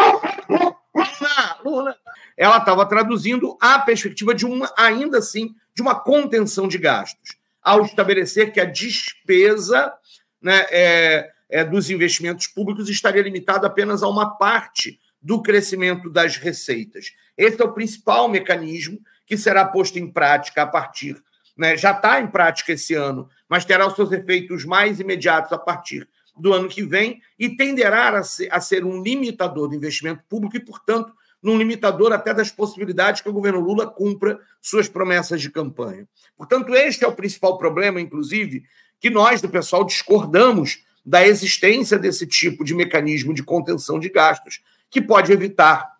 ela 2.37 2.56
estava 2.56 2.87
traduzindo 2.87 3.56
a 3.61 3.79
perspectiva 3.79 4.35
de 4.35 4.47
uma, 4.47 4.73
ainda 4.77 5.19
assim, 5.19 5.55
de 5.75 5.83
uma 5.83 5.95
contenção 5.95 6.67
de 6.67 6.79
gastos, 6.79 7.37
ao 7.62 7.85
estabelecer 7.85 8.51
que 8.51 8.61
a 8.61 8.65
despesa 8.65 9.93
né, 10.41 10.67
é, 10.71 11.31
é, 11.51 11.65
dos 11.65 11.91
investimentos 11.91 12.47
públicos 12.47 12.89
estaria 12.89 13.23
limitada 13.23 13.67
apenas 13.67 14.03
a 14.03 14.09
uma 14.09 14.37
parte 14.37 14.99
do 15.25 15.41
crescimento 15.41 16.11
das 16.11 16.37
receitas. 16.37 17.15
Esse 17.37 17.61
é 17.61 17.65
o 17.65 17.73
principal 17.73 18.29
mecanismo 18.29 19.00
que 19.26 19.38
será 19.38 19.65
posto 19.65 19.99
em 19.99 20.06
prática 20.06 20.62
a 20.62 20.67
partir, 20.67 21.17
né, 21.56 21.76
já 21.76 21.93
está 21.93 22.21
em 22.21 22.26
prática 22.26 22.73
esse 22.73 22.93
ano, 22.93 23.29
mas 23.49 23.65
terá 23.65 23.87
os 23.87 23.94
seus 23.94 24.12
efeitos 24.12 24.67
mais 24.67 25.00
imediatos 25.00 25.50
a 25.53 25.59
partir 25.59 26.06
do 26.37 26.53
ano 26.53 26.69
que 26.69 26.82
vem 26.82 27.23
e 27.38 27.49
tenderá 27.49 28.19
a 28.19 28.23
ser, 28.23 28.53
a 28.53 28.61
ser 28.61 28.85
um 28.85 29.03
limitador 29.03 29.69
do 29.69 29.75
investimento 29.75 30.23
público 30.29 30.56
e, 30.56 30.61
portanto, 30.61 31.15
num 31.43 31.56
limitador 31.56 32.12
até 32.12 32.35
das 32.35 32.50
possibilidades 32.50 33.20
que 33.20 33.29
o 33.29 33.32
governo 33.32 33.61
Lula 33.61 33.87
cumpra 33.87 34.38
suas 34.61 34.88
promessas 34.88 35.41
de 35.41 35.50
campanha. 35.50 36.06
Portanto, 36.37 36.75
este 36.75 37.05
é 37.05 37.09
o 37.09 37.15
principal 37.15 37.56
problema, 37.56 38.00
inclusive, 38.00 38.65
que 39.00 39.09
nós 39.09 39.41
do 39.41 39.49
pessoal 39.49 39.85
discordamos 39.85 40.82
da 41.05 41.27
existência 41.27 41.99
desse 41.99 42.27
tipo 42.27 42.65
de 42.65 42.75
mecanismo 42.75 43.32
de 43.32 43.43
contenção 43.43 43.99
de 44.00 44.09
gastos, 44.09 44.61
que 44.94 45.02
pode 45.02 45.32
evitar 45.32 45.91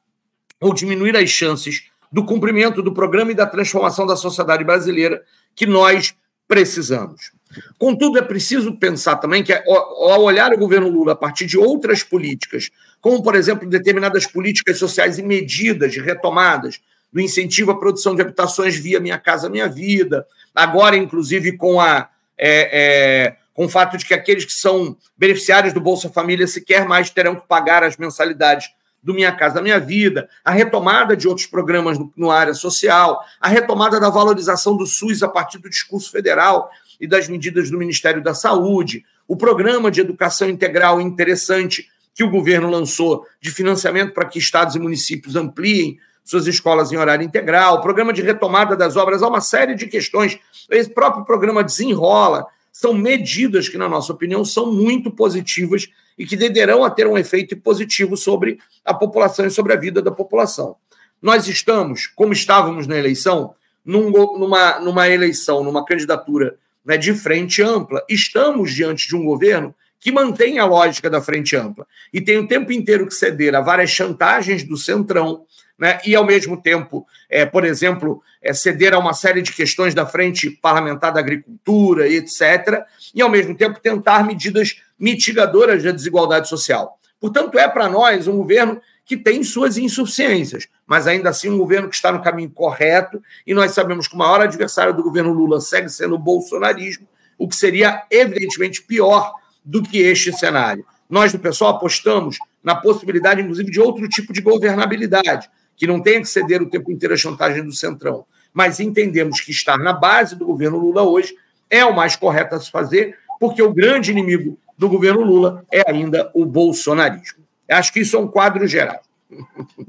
ou 0.61 0.73
diminuir 0.73 1.17
as 1.17 1.29
chances 1.29 1.91
do 2.12 2.25
cumprimento 2.25 2.81
do 2.81 2.94
programa 2.94 3.32
e 3.32 3.35
da 3.35 3.44
transformação 3.44 4.06
da 4.06 4.14
sociedade 4.14 4.62
brasileira 4.62 5.20
que 5.56 5.67
nós 5.67 6.14
precisamos. 6.46 7.32
Contudo, 7.77 8.19
é 8.19 8.22
preciso 8.22 8.77
pensar 8.77 9.17
também 9.17 9.43
que, 9.43 9.53
ao 9.53 10.22
olhar 10.22 10.53
o 10.53 10.58
governo 10.58 10.89
Lula 10.89 11.13
a 11.13 11.17
partir 11.17 11.44
de 11.44 11.58
outras 11.58 12.05
políticas, 12.05 12.70
como, 13.01 13.20
por 13.20 13.34
exemplo, 13.34 13.69
determinadas 13.69 14.29
políticas 14.29 14.79
sociais 14.79 15.19
e 15.19 15.24
medidas 15.24 15.93
de 15.93 16.01
retomadas 16.01 16.81
do 17.13 17.20
incentivo 17.20 17.72
à 17.72 17.79
produção 17.79 18.15
de 18.15 18.22
habitações 18.22 18.77
via 18.77 19.01
Minha 19.01 19.19
Casa 19.19 19.48
Minha 19.48 19.69
Vida, 19.69 20.24
agora, 20.55 20.96
inclusive, 20.96 21.56
com 21.56 21.81
a. 21.81 22.08
É, 22.39 23.27
é, 23.29 23.36
com 23.55 23.67
o 23.67 23.69
fato 23.69 23.96
de 23.96 24.05
que 24.05 24.13
aqueles 24.13 24.44
que 24.44 24.53
são 24.53 24.96
beneficiários 25.17 25.72
do 25.72 25.81
Bolsa 25.81 26.10
Família 26.10 26.46
sequer 26.46 26.86
mais 26.86 27.08
terão 27.08 27.36
que 27.36 27.46
pagar 27.46 27.84
as 27.84 27.96
mensalidades 27.96 28.69
do 29.05 29.13
Minha 29.13 29.31
Casa 29.32 29.61
Minha 29.61 29.79
Vida, 29.79 30.29
a 30.43 30.51
retomada 30.51 31.15
de 31.15 31.29
outros 31.29 31.46
programas 31.46 31.99
no, 31.99 32.11
no 32.17 32.31
área 32.31 32.55
social, 32.55 33.23
a 33.39 33.49
retomada 33.49 34.01
da 34.01 34.08
valorização 34.08 34.75
do 34.77 34.87
SUS 34.87 35.23
a 35.23 35.29
partir 35.29 35.58
do 35.58 35.69
discurso 35.69 36.11
federal 36.11 36.70
e 36.99 37.06
das 37.06 37.29
medidas 37.29 37.70
do 37.70 37.79
Ministério 37.79 38.23
da 38.23 38.32
Saúde, 38.34 39.05
o 39.29 39.37
programa 39.37 39.91
de 39.91 40.01
educação 40.01 40.49
integral 40.49 41.01
interessante 41.01 41.89
que 42.15 42.25
o 42.25 42.31
governo 42.31 42.70
lançou 42.70 43.27
de 43.41 43.51
financiamento 43.51 44.15
para 44.15 44.25
que 44.25 44.39
estados 44.39 44.75
e 44.75 44.79
municípios 44.79 45.37
ampliem 45.37 45.99
suas 46.25 46.46
escolas 46.46 46.91
em 46.91 46.96
horário 46.96 47.25
integral, 47.25 47.77
o 47.77 47.82
programa 47.82 48.11
de 48.11 48.23
retomada 48.23 48.75
das 48.75 48.96
obras, 48.96 49.23
há 49.23 49.29
uma 49.29 49.43
série 49.43 49.75
de 49.75 49.87
questões. 49.87 50.39
Esse 50.70 50.89
próprio 50.89 51.25
programa 51.27 51.63
desenrola, 51.63 52.46
são 52.73 52.93
medidas 52.93 53.69
que, 53.69 53.79
na 53.79 53.89
nossa 53.89 54.13
opinião, 54.13 54.44
são 54.44 54.73
muito 54.73 55.08
positivas 55.08 55.89
e 56.19 56.27
que 56.27 56.37
tenderão 56.37 56.85
a 56.85 56.91
ter 56.91 57.06
um 57.06 57.19
efeito 57.19 57.56
positivo 57.56 58.17
sobre 58.17 58.59
a 58.85 58.94
população 58.94 59.47
e 59.47 59.51
sobre 59.51 59.73
a 59.73 59.77
vida 59.77 60.01
da 60.01 60.11
população. 60.11 60.77
Nós 61.21 61.49
estamos, 61.49 62.06
como 62.06 62.33
estávamos 62.33 62.87
na 62.87 62.97
eleição, 62.97 63.55
num, 63.85 64.11
numa, 64.11 64.79
numa 64.81 65.09
eleição, 65.09 65.63
numa 65.63 65.85
candidatura 65.85 66.56
né, 66.85 66.97
de 66.97 67.15
frente 67.15 67.63
ampla, 67.63 68.05
estamos 68.09 68.73
diante 68.73 69.09
de 69.09 69.17
um 69.17 69.25
governo 69.25 69.75
que 69.99 70.13
mantém 70.13 70.59
a 70.59 70.67
lógica 70.67 71.09
da 71.09 71.21
frente 71.21 71.56
ampla 71.56 71.87
e 72.13 72.21
tem 72.21 72.37
o 72.37 72.47
tempo 72.47 72.71
inteiro 72.73 73.06
que 73.06 73.15
ceder 73.15 73.55
a 73.55 73.61
várias 73.61 73.91
chantagens 73.91 74.63
do 74.63 74.77
centrão, 74.77 75.47
né, 75.79 75.99
e, 76.05 76.15
ao 76.15 76.25
mesmo 76.25 76.61
tempo, 76.61 77.06
é, 77.29 77.44
por 77.44 77.65
exemplo, 77.65 78.23
é, 78.41 78.53
ceder 78.53 78.94
a 78.94 78.99
uma 78.99 79.13
série 79.13 79.43
de 79.43 79.53
questões 79.53 79.94
da 79.94 80.06
frente 80.06 80.51
parlamentar 80.51 81.13
da 81.13 81.21
agricultura, 81.21 82.09
etc., 82.09 82.85
e, 83.15 83.21
ao 83.21 83.29
mesmo 83.29 83.56
tempo, 83.56 83.81
tentar 83.81 84.25
medidas 84.25 84.83
mitigadoras 84.98 85.82
da 85.82 85.91
desigualdade 85.91 86.48
social. 86.48 86.98
Portanto, 87.20 87.58
é 87.58 87.69
para 87.69 87.89
nós 87.89 88.29
um 88.29 88.36
governo 88.36 88.81
que 89.05 89.17
tem 89.17 89.43
suas 89.43 89.77
insuficiências, 89.77 90.67
mas 90.86 91.06
ainda 91.06 91.29
assim 91.29 91.51
um 91.51 91.58
governo 91.58 91.89
que 91.89 91.94
está 91.94 92.10
no 92.10 92.22
caminho 92.22 92.51
correto, 92.51 93.22
e 93.46 93.53
nós 93.53 93.72
sabemos 93.72 94.08
que 94.08 94.15
o 94.15 94.19
maior 94.19 94.41
adversário 94.41 94.94
do 94.94 95.03
governo 95.03 95.32
Lula 95.32 95.60
segue 95.60 95.89
sendo 95.89 96.15
o 96.15 96.19
bolsonarismo, 96.19 97.06
o 97.39 97.48
que 97.48 97.56
seria 97.56 98.05
evidentemente 98.10 98.82
pior 98.82 99.32
do 99.65 99.82
que 99.82 99.98
este 99.98 100.32
cenário. 100.32 100.84
Nós 101.08 101.32
do 101.32 101.39
pessoal 101.39 101.77
apostamos 101.77 102.39
na 102.63 102.74
possibilidade, 102.74 103.43
inclusive, 103.43 103.70
de 103.70 103.81
outro 103.81 104.08
tipo 104.08 104.32
de 104.32 104.41
governabilidade, 104.41 105.51
que 105.77 105.86
não 105.86 106.01
tenha 106.01 106.20
que 106.20 106.29
ceder 106.29 106.63
o 106.63 106.70
tempo 106.70 106.91
inteiro 106.91 107.15
à 107.15 107.17
chantagem 107.17 107.65
do 107.65 107.72
Centrão. 107.72 108.24
Mas 108.53 108.81
entendemos 108.81 109.41
que 109.41 109.51
estar 109.51 109.79
na 109.79 109.93
base 109.93 110.36
do 110.36 110.46
governo 110.46 110.79
Lula 110.79 111.03
hoje 111.03 111.34
é 111.69 111.84
o 111.84 111.94
mais 111.94 112.17
correto 112.17 112.55
a 112.55 112.60
se 112.60 112.70
fazer, 112.70 113.19
porque 113.41 113.63
o 113.63 113.72
grande 113.72 114.10
inimigo 114.10 114.58
do 114.76 114.88
governo 114.88 115.22
Lula 115.22 115.64
é 115.70 115.88
ainda 115.90 116.31
o 116.34 116.44
bolsonarismo. 116.44 117.44
Acho 117.70 117.93
que 117.93 118.00
isso 118.00 118.16
é 118.16 118.19
um 118.19 118.28
quadro 118.28 118.66
geral. 118.66 119.00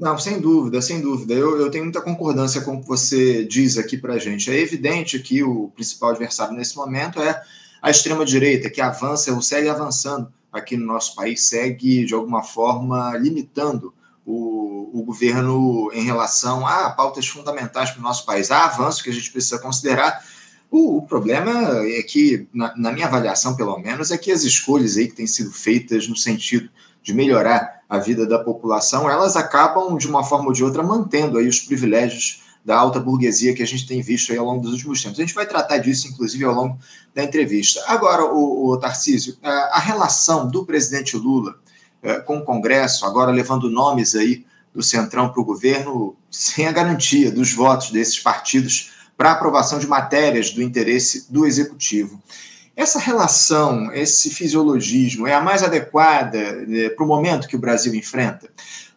Não, 0.00 0.18
sem 0.18 0.40
dúvida, 0.40 0.80
sem 0.82 1.00
dúvida. 1.00 1.34
Eu, 1.34 1.60
eu 1.60 1.70
tenho 1.70 1.84
muita 1.84 2.00
concordância 2.00 2.60
com 2.60 2.76
o 2.76 2.80
que 2.80 2.88
você 2.88 3.44
diz 3.44 3.78
aqui 3.78 3.96
para 3.96 4.14
a 4.14 4.18
gente. 4.18 4.50
É 4.50 4.58
evidente 4.58 5.18
que 5.18 5.42
o 5.42 5.68
principal 5.74 6.10
adversário 6.10 6.54
nesse 6.54 6.76
momento 6.76 7.20
é 7.20 7.40
a 7.80 7.90
extrema-direita, 7.90 8.70
que 8.70 8.80
avança, 8.80 9.32
ou 9.32 9.42
segue 9.42 9.68
avançando 9.68 10.32
aqui 10.52 10.76
no 10.76 10.86
nosso 10.86 11.14
país, 11.14 11.46
segue 11.48 12.04
de 12.04 12.14
alguma 12.14 12.42
forma 12.42 13.16
limitando 13.18 13.92
o, 14.24 14.90
o 14.92 15.04
governo 15.04 15.90
em 15.92 16.04
relação 16.04 16.66
a 16.66 16.90
pautas 16.90 17.28
fundamentais 17.28 17.90
para 17.90 18.00
o 18.00 18.02
nosso 18.02 18.24
país. 18.24 18.50
Há 18.50 18.64
avanços 18.64 19.02
que 19.02 19.10
a 19.10 19.12
gente 19.12 19.30
precisa 19.30 19.58
considerar. 19.58 20.24
O, 20.70 20.98
o 20.98 21.02
problema 21.02 21.50
é 21.86 22.02
que, 22.02 22.48
na, 22.52 22.76
na, 22.76 22.92
minha 22.92 23.06
avaliação, 23.06 23.56
pelo 23.56 23.78
menos, 23.78 24.10
é 24.10 24.18
que 24.18 24.32
as 24.32 24.42
escolhas 24.42 24.96
aí 24.96 25.08
que 25.08 25.14
têm 25.14 25.26
sido 25.26 25.50
feitas 25.50 26.08
no 26.08 26.16
sentido 26.16 26.68
de 27.02 27.14
melhorar 27.14 27.82
a 27.88 27.98
vida 27.98 28.26
da 28.26 28.38
população, 28.38 29.08
elas 29.08 29.36
acabam, 29.36 29.96
de 29.96 30.08
uma 30.08 30.24
forma 30.24 30.46
ou 30.46 30.52
de 30.52 30.64
outra, 30.64 30.82
mantendo 30.82 31.38
aí 31.38 31.46
os 31.46 31.60
privilégios 31.60 32.42
da 32.64 32.76
alta 32.76 32.98
burguesia 32.98 33.54
que 33.54 33.62
a 33.62 33.66
gente 33.66 33.86
tem 33.86 34.02
visto 34.02 34.32
aí 34.32 34.38
ao 34.38 34.44
longo 34.44 34.60
dos 34.60 34.72
últimos 34.72 35.00
tempos. 35.00 35.20
A 35.20 35.22
gente 35.22 35.34
vai 35.34 35.46
tratar 35.46 35.78
disso, 35.78 36.08
inclusive, 36.08 36.44
ao 36.44 36.52
longo 36.52 36.76
da 37.14 37.22
entrevista. 37.22 37.80
Agora, 37.86 38.24
o, 38.24 38.70
o 38.70 38.76
Tarcísio, 38.76 39.36
a 39.40 39.78
relação 39.78 40.48
do 40.48 40.66
presidente 40.66 41.16
Lula 41.16 41.54
é, 42.02 42.18
com 42.18 42.38
o 42.38 42.44
Congresso, 42.44 43.06
agora 43.06 43.30
levando 43.30 43.70
nomes 43.70 44.16
aí 44.16 44.44
do 44.74 44.82
Centrão 44.82 45.28
para 45.28 45.40
o 45.40 45.44
governo, 45.44 46.16
sem 46.28 46.66
a 46.66 46.72
garantia 46.72 47.30
dos 47.30 47.52
votos 47.52 47.90
desses 47.90 48.18
partidos 48.18 48.95
para 49.16 49.32
aprovação 49.32 49.78
de 49.78 49.86
matérias 49.86 50.50
do 50.50 50.62
interesse 50.62 51.32
do 51.32 51.46
Executivo. 51.46 52.22
Essa 52.76 52.98
relação, 52.98 53.90
esse 53.92 54.28
fisiologismo, 54.28 55.26
é 55.26 55.32
a 55.32 55.40
mais 55.40 55.62
adequada 55.62 56.52
né, 56.66 56.90
para 56.90 57.04
o 57.04 57.08
momento 57.08 57.48
que 57.48 57.56
o 57.56 57.58
Brasil 57.58 57.94
enfrenta? 57.94 58.50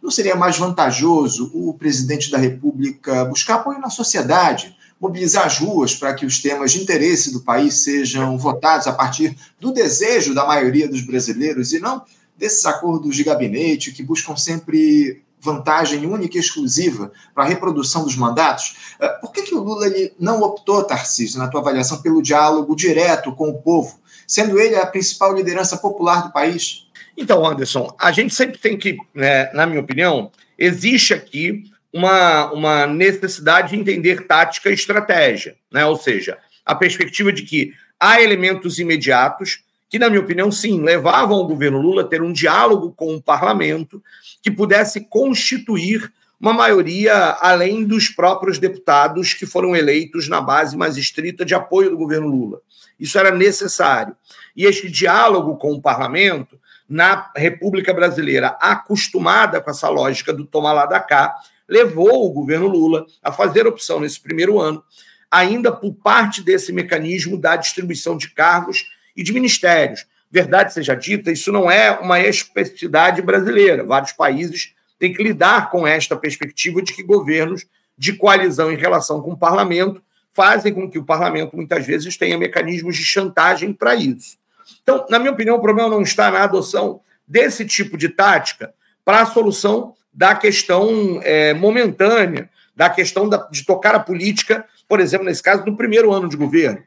Não 0.03 0.11
seria 0.11 0.35
mais 0.35 0.57
vantajoso 0.57 1.49
o 1.53 1.73
presidente 1.73 2.29
da 2.29 2.37
República 2.37 3.23
buscar 3.23 3.55
apoio 3.55 3.79
na 3.79 3.89
sociedade, 3.89 4.75
mobilizar 4.99 5.45
as 5.45 5.59
ruas 5.59 5.95
para 5.95 6.13
que 6.13 6.25
os 6.25 6.41
temas 6.41 6.73
de 6.73 6.81
interesse 6.81 7.31
do 7.31 7.39
país 7.39 7.83
sejam 7.83 8.37
votados 8.37 8.85
a 8.85 8.91
partir 8.91 9.33
do 9.59 9.71
desejo 9.71 10.33
da 10.33 10.45
maioria 10.45 10.89
dos 10.89 11.01
brasileiros 11.01 11.71
e 11.71 11.79
não 11.79 12.03
desses 12.37 12.65
acordos 12.65 13.15
de 13.15 13.23
gabinete 13.23 13.93
que 13.93 14.03
buscam 14.03 14.35
sempre 14.35 15.21
vantagem 15.39 16.05
única 16.05 16.37
e 16.37 16.39
exclusiva 16.39 17.11
para 17.33 17.43
a 17.43 17.47
reprodução 17.47 18.03
dos 18.03 18.15
mandatos? 18.15 18.95
Eh, 18.99 19.07
por 19.21 19.31
que, 19.31 19.43
que 19.43 19.55
o 19.55 19.63
Lula 19.63 19.87
ele 19.87 20.13
não 20.19 20.41
optou, 20.41 20.83
Tarcísio, 20.83 21.39
na 21.39 21.47
tua 21.47 21.61
avaliação, 21.61 22.01
pelo 22.01 22.21
diálogo 22.21 22.75
direto 22.75 23.33
com 23.33 23.49
o 23.49 23.61
povo, 23.61 23.99
sendo 24.27 24.59
ele 24.59 24.75
a 24.75 24.85
principal 24.85 25.33
liderança 25.33 25.77
popular 25.77 26.23
do 26.23 26.33
país? 26.33 26.87
Então, 27.17 27.45
Anderson, 27.45 27.93
a 27.99 28.11
gente 28.11 28.33
sempre 28.33 28.57
tem 28.57 28.77
que, 28.77 28.97
né, 29.13 29.51
na 29.53 29.65
minha 29.65 29.81
opinião, 29.81 30.31
existe 30.57 31.13
aqui 31.13 31.63
uma, 31.93 32.51
uma 32.51 32.87
necessidade 32.87 33.69
de 33.69 33.75
entender 33.75 34.27
tática 34.27 34.69
e 34.69 34.73
estratégia, 34.73 35.55
né? 35.71 35.85
ou 35.85 35.97
seja, 35.97 36.37
a 36.65 36.75
perspectiva 36.75 37.33
de 37.33 37.43
que 37.43 37.73
há 37.99 38.21
elementos 38.21 38.79
imediatos 38.79 39.63
que, 39.89 39.97
na 39.97 40.07
minha 40.07 40.21
opinião, 40.21 40.51
sim, 40.51 40.81
levavam 40.81 41.39
o 41.39 41.47
governo 41.47 41.81
Lula 41.81 42.03
a 42.03 42.07
ter 42.07 42.21
um 42.21 42.31
diálogo 42.31 42.93
com 42.95 43.15
o 43.15 43.21
parlamento 43.21 44.01
que 44.41 44.51
pudesse 44.51 45.01
constituir 45.01 46.11
uma 46.39 46.53
maioria 46.53 47.37
além 47.41 47.83
dos 47.83 48.07
próprios 48.07 48.57
deputados 48.57 49.33
que 49.33 49.45
foram 49.45 49.75
eleitos 49.75 50.29
na 50.29 50.39
base 50.39 50.77
mais 50.77 50.95
estrita 50.95 51.43
de 51.43 51.53
apoio 51.53 51.89
do 51.89 51.97
governo 51.97 52.27
Lula. 52.27 52.61
Isso 52.99 53.19
era 53.19 53.31
necessário. 53.31 54.15
E 54.55 54.65
este 54.65 54.89
diálogo 54.89 55.57
com 55.57 55.73
o 55.73 55.81
parlamento, 55.81 56.59
na 56.87 57.31
República 57.35 57.93
Brasileira, 57.93 58.57
acostumada 58.59 59.61
com 59.61 59.69
essa 59.69 59.89
lógica 59.89 60.33
do 60.33 60.45
tomar 60.45 60.73
lá 60.73 60.85
da 60.85 60.99
cá, 60.99 61.35
levou 61.67 62.25
o 62.25 62.31
governo 62.31 62.67
Lula 62.67 63.05
a 63.21 63.31
fazer 63.31 63.67
opção 63.67 63.99
nesse 63.99 64.19
primeiro 64.19 64.59
ano, 64.59 64.83
ainda 65.29 65.71
por 65.71 65.93
parte 65.93 66.41
desse 66.41 66.73
mecanismo 66.73 67.37
da 67.37 67.55
distribuição 67.55 68.17
de 68.17 68.29
cargos 68.29 68.85
e 69.15 69.21
de 69.21 69.31
ministérios. 69.31 70.05
Verdade 70.31 70.73
seja 70.73 70.95
dita, 70.95 71.31
isso 71.31 71.51
não 71.51 71.69
é 71.69 71.91
uma 71.91 72.19
especificidade 72.19 73.21
brasileira. 73.21 73.83
Vários 73.83 74.11
países 74.11 74.73
têm 74.99 75.13
que 75.13 75.23
lidar 75.23 75.71
com 75.71 75.87
esta 75.87 76.15
perspectiva 76.15 76.81
de 76.81 76.93
que 76.93 77.01
governos 77.01 77.65
de 77.97 78.13
coalizão 78.13 78.71
em 78.71 78.77
relação 78.77 79.21
com 79.21 79.31
o 79.31 79.37
parlamento 79.37 80.01
fazem 80.33 80.73
com 80.73 80.89
que 80.89 80.99
o 80.99 81.03
parlamento 81.03 81.55
muitas 81.55 81.85
vezes 81.85 82.15
tenha 82.15 82.37
mecanismos 82.37 82.95
de 82.95 83.03
chantagem 83.03 83.73
para 83.73 83.95
isso. 83.95 84.37
Então, 84.83 85.05
na 85.09 85.19
minha 85.19 85.31
opinião, 85.31 85.57
o 85.57 85.61
problema 85.61 85.89
não 85.89 86.01
está 86.01 86.29
na 86.29 86.43
adoção 86.43 87.01
desse 87.27 87.65
tipo 87.65 87.97
de 87.97 88.09
tática 88.09 88.73
para 89.03 89.21
a 89.21 89.25
solução 89.25 89.95
da 90.13 90.35
questão 90.35 91.19
é, 91.23 91.53
momentânea, 91.53 92.49
da 92.75 92.89
questão 92.89 93.27
da, 93.27 93.37
de 93.51 93.65
tocar 93.65 93.95
a 93.95 93.99
política, 93.99 94.65
por 94.87 94.99
exemplo, 94.99 95.25
nesse 95.25 95.43
caso, 95.43 95.65
no 95.65 95.75
primeiro 95.75 96.11
ano 96.11 96.29
de 96.29 96.37
governo. 96.37 96.81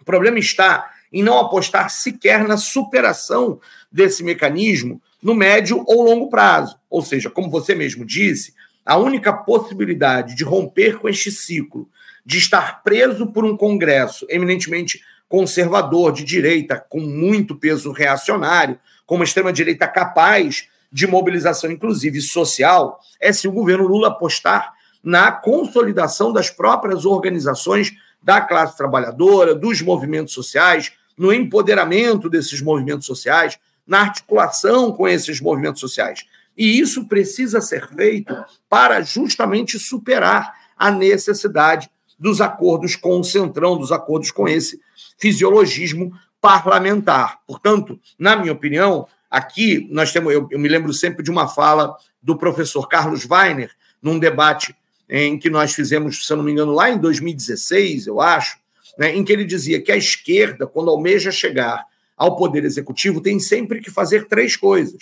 O 0.00 0.04
problema 0.04 0.38
está 0.38 0.90
em 1.16 1.22
não 1.22 1.38
apostar 1.38 1.88
sequer 1.88 2.46
na 2.46 2.58
superação 2.58 3.58
desse 3.90 4.22
mecanismo 4.22 5.00
no 5.22 5.34
médio 5.34 5.82
ou 5.86 6.02
longo 6.02 6.28
prazo. 6.28 6.78
Ou 6.90 7.00
seja, 7.00 7.30
como 7.30 7.48
você 7.48 7.74
mesmo 7.74 8.04
disse, 8.04 8.52
a 8.84 8.98
única 8.98 9.32
possibilidade 9.32 10.36
de 10.36 10.44
romper 10.44 10.98
com 10.98 11.08
este 11.08 11.32
ciclo, 11.32 11.88
de 12.24 12.36
estar 12.36 12.82
preso 12.82 13.28
por 13.28 13.46
um 13.46 13.56
Congresso 13.56 14.26
eminentemente 14.28 15.00
conservador, 15.26 16.12
de 16.12 16.22
direita, 16.22 16.84
com 16.86 17.00
muito 17.00 17.56
peso 17.56 17.92
reacionário, 17.92 18.78
com 19.06 19.14
uma 19.14 19.24
extrema-direita 19.24 19.88
capaz 19.88 20.68
de 20.92 21.06
mobilização, 21.06 21.70
inclusive 21.70 22.20
social, 22.20 23.00
é 23.18 23.32
se 23.32 23.48
o 23.48 23.52
governo 23.52 23.88
Lula 23.88 24.08
apostar 24.08 24.74
na 25.02 25.32
consolidação 25.32 26.30
das 26.30 26.50
próprias 26.50 27.06
organizações 27.06 27.94
da 28.22 28.40
classe 28.40 28.76
trabalhadora, 28.76 29.54
dos 29.54 29.80
movimentos 29.80 30.34
sociais, 30.34 30.92
no 31.16 31.32
empoderamento 31.32 32.28
desses 32.28 32.60
movimentos 32.60 33.06
sociais, 33.06 33.58
na 33.86 34.00
articulação 34.00 34.92
com 34.92 35.06
esses 35.06 35.40
movimentos 35.40 35.80
sociais. 35.80 36.24
E 36.56 36.78
isso 36.78 37.06
precisa 37.06 37.60
ser 37.60 37.88
feito 37.88 38.34
para 38.68 39.00
justamente 39.02 39.78
superar 39.78 40.54
a 40.76 40.90
necessidade 40.90 41.90
dos 42.18 42.40
acordos 42.40 42.96
com 42.96 43.20
o 43.20 43.24
Centrão, 43.24 43.76
dos 43.76 43.92
acordos 43.92 44.30
com 44.30 44.48
esse 44.48 44.80
fisiologismo 45.18 46.12
parlamentar. 46.40 47.40
Portanto, 47.46 48.00
na 48.18 48.36
minha 48.36 48.52
opinião, 48.52 49.06
aqui 49.30 49.86
nós 49.90 50.12
temos, 50.12 50.32
eu, 50.32 50.48
eu 50.50 50.58
me 50.58 50.68
lembro 50.68 50.92
sempre 50.92 51.22
de 51.22 51.30
uma 51.30 51.48
fala 51.48 51.96
do 52.22 52.36
professor 52.36 52.88
Carlos 52.88 53.26
Weiner, 53.28 53.70
num 54.00 54.18
debate 54.18 54.74
em 55.08 55.38
que 55.38 55.48
nós 55.48 55.74
fizemos, 55.74 56.26
se 56.26 56.32
eu 56.32 56.36
não 56.36 56.44
me 56.44 56.52
engano, 56.52 56.72
lá 56.72 56.90
em 56.90 56.98
2016, 56.98 58.06
eu 58.06 58.20
acho, 58.20 58.58
né, 58.98 59.14
em 59.14 59.24
que 59.24 59.32
ele 59.32 59.44
dizia 59.44 59.80
que 59.80 59.92
a 59.92 59.96
esquerda, 59.96 60.66
quando 60.66 60.90
almeja 60.90 61.30
chegar 61.30 61.84
ao 62.16 62.36
poder 62.36 62.64
executivo, 62.64 63.20
tem 63.20 63.38
sempre 63.38 63.80
que 63.80 63.90
fazer 63.90 64.26
três 64.26 64.56
coisas: 64.56 64.98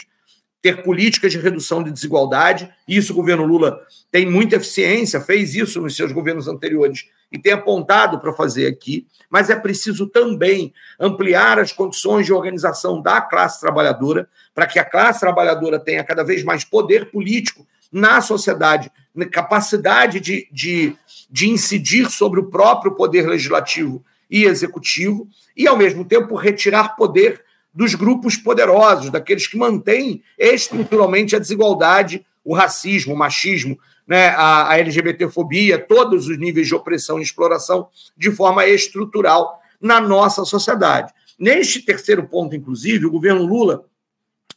ter 0.60 0.82
políticas 0.82 1.32
de 1.32 1.38
redução 1.38 1.82
de 1.82 1.92
desigualdade, 1.92 2.68
e 2.88 2.96
isso 2.96 3.12
o 3.12 3.16
governo 3.16 3.44
Lula 3.44 3.80
tem 4.10 4.26
muita 4.26 4.56
eficiência, 4.56 5.20
fez 5.20 5.54
isso 5.54 5.80
nos 5.80 5.96
seus 5.96 6.12
governos 6.12 6.48
anteriores 6.48 7.06
e 7.30 7.38
tem 7.38 7.52
apontado 7.52 8.20
para 8.20 8.32
fazer 8.32 8.66
aqui, 8.66 9.06
mas 9.28 9.50
é 9.50 9.56
preciso 9.56 10.06
também 10.06 10.72
ampliar 11.00 11.58
as 11.58 11.72
condições 11.72 12.26
de 12.26 12.32
organização 12.32 13.02
da 13.02 13.20
classe 13.20 13.60
trabalhadora, 13.60 14.28
para 14.54 14.66
que 14.66 14.78
a 14.78 14.84
classe 14.84 15.18
trabalhadora 15.18 15.80
tenha 15.80 16.04
cada 16.04 16.22
vez 16.22 16.44
mais 16.44 16.62
poder 16.62 17.10
político 17.10 17.66
na 17.94 18.20
sociedade, 18.20 18.90
capacidade 19.30 20.18
de, 20.18 20.48
de, 20.50 20.96
de 21.30 21.48
incidir 21.48 22.10
sobre 22.10 22.40
o 22.40 22.50
próprio 22.50 22.96
poder 22.96 23.28
legislativo 23.28 24.04
e 24.28 24.46
executivo, 24.46 25.28
e, 25.56 25.68
ao 25.68 25.76
mesmo 25.76 26.04
tempo, 26.04 26.34
retirar 26.34 26.96
poder 26.96 27.44
dos 27.72 27.94
grupos 27.94 28.36
poderosos, 28.36 29.10
daqueles 29.10 29.46
que 29.46 29.56
mantêm 29.56 30.24
estruturalmente 30.36 31.36
a 31.36 31.38
desigualdade, 31.38 32.26
o 32.44 32.52
racismo, 32.52 33.14
o 33.14 33.16
machismo, 33.16 33.78
né, 34.08 34.30
a, 34.30 34.72
a 34.72 34.78
LGBTfobia, 34.80 35.78
todos 35.78 36.26
os 36.26 36.36
níveis 36.36 36.66
de 36.66 36.74
opressão 36.74 37.20
e 37.20 37.22
exploração 37.22 37.86
de 38.16 38.32
forma 38.32 38.66
estrutural 38.66 39.60
na 39.80 40.00
nossa 40.00 40.44
sociedade. 40.44 41.12
Neste 41.38 41.80
terceiro 41.80 42.24
ponto, 42.26 42.56
inclusive, 42.56 43.06
o 43.06 43.10
governo 43.10 43.46
Lula 43.46 43.84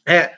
é, 0.08 0.37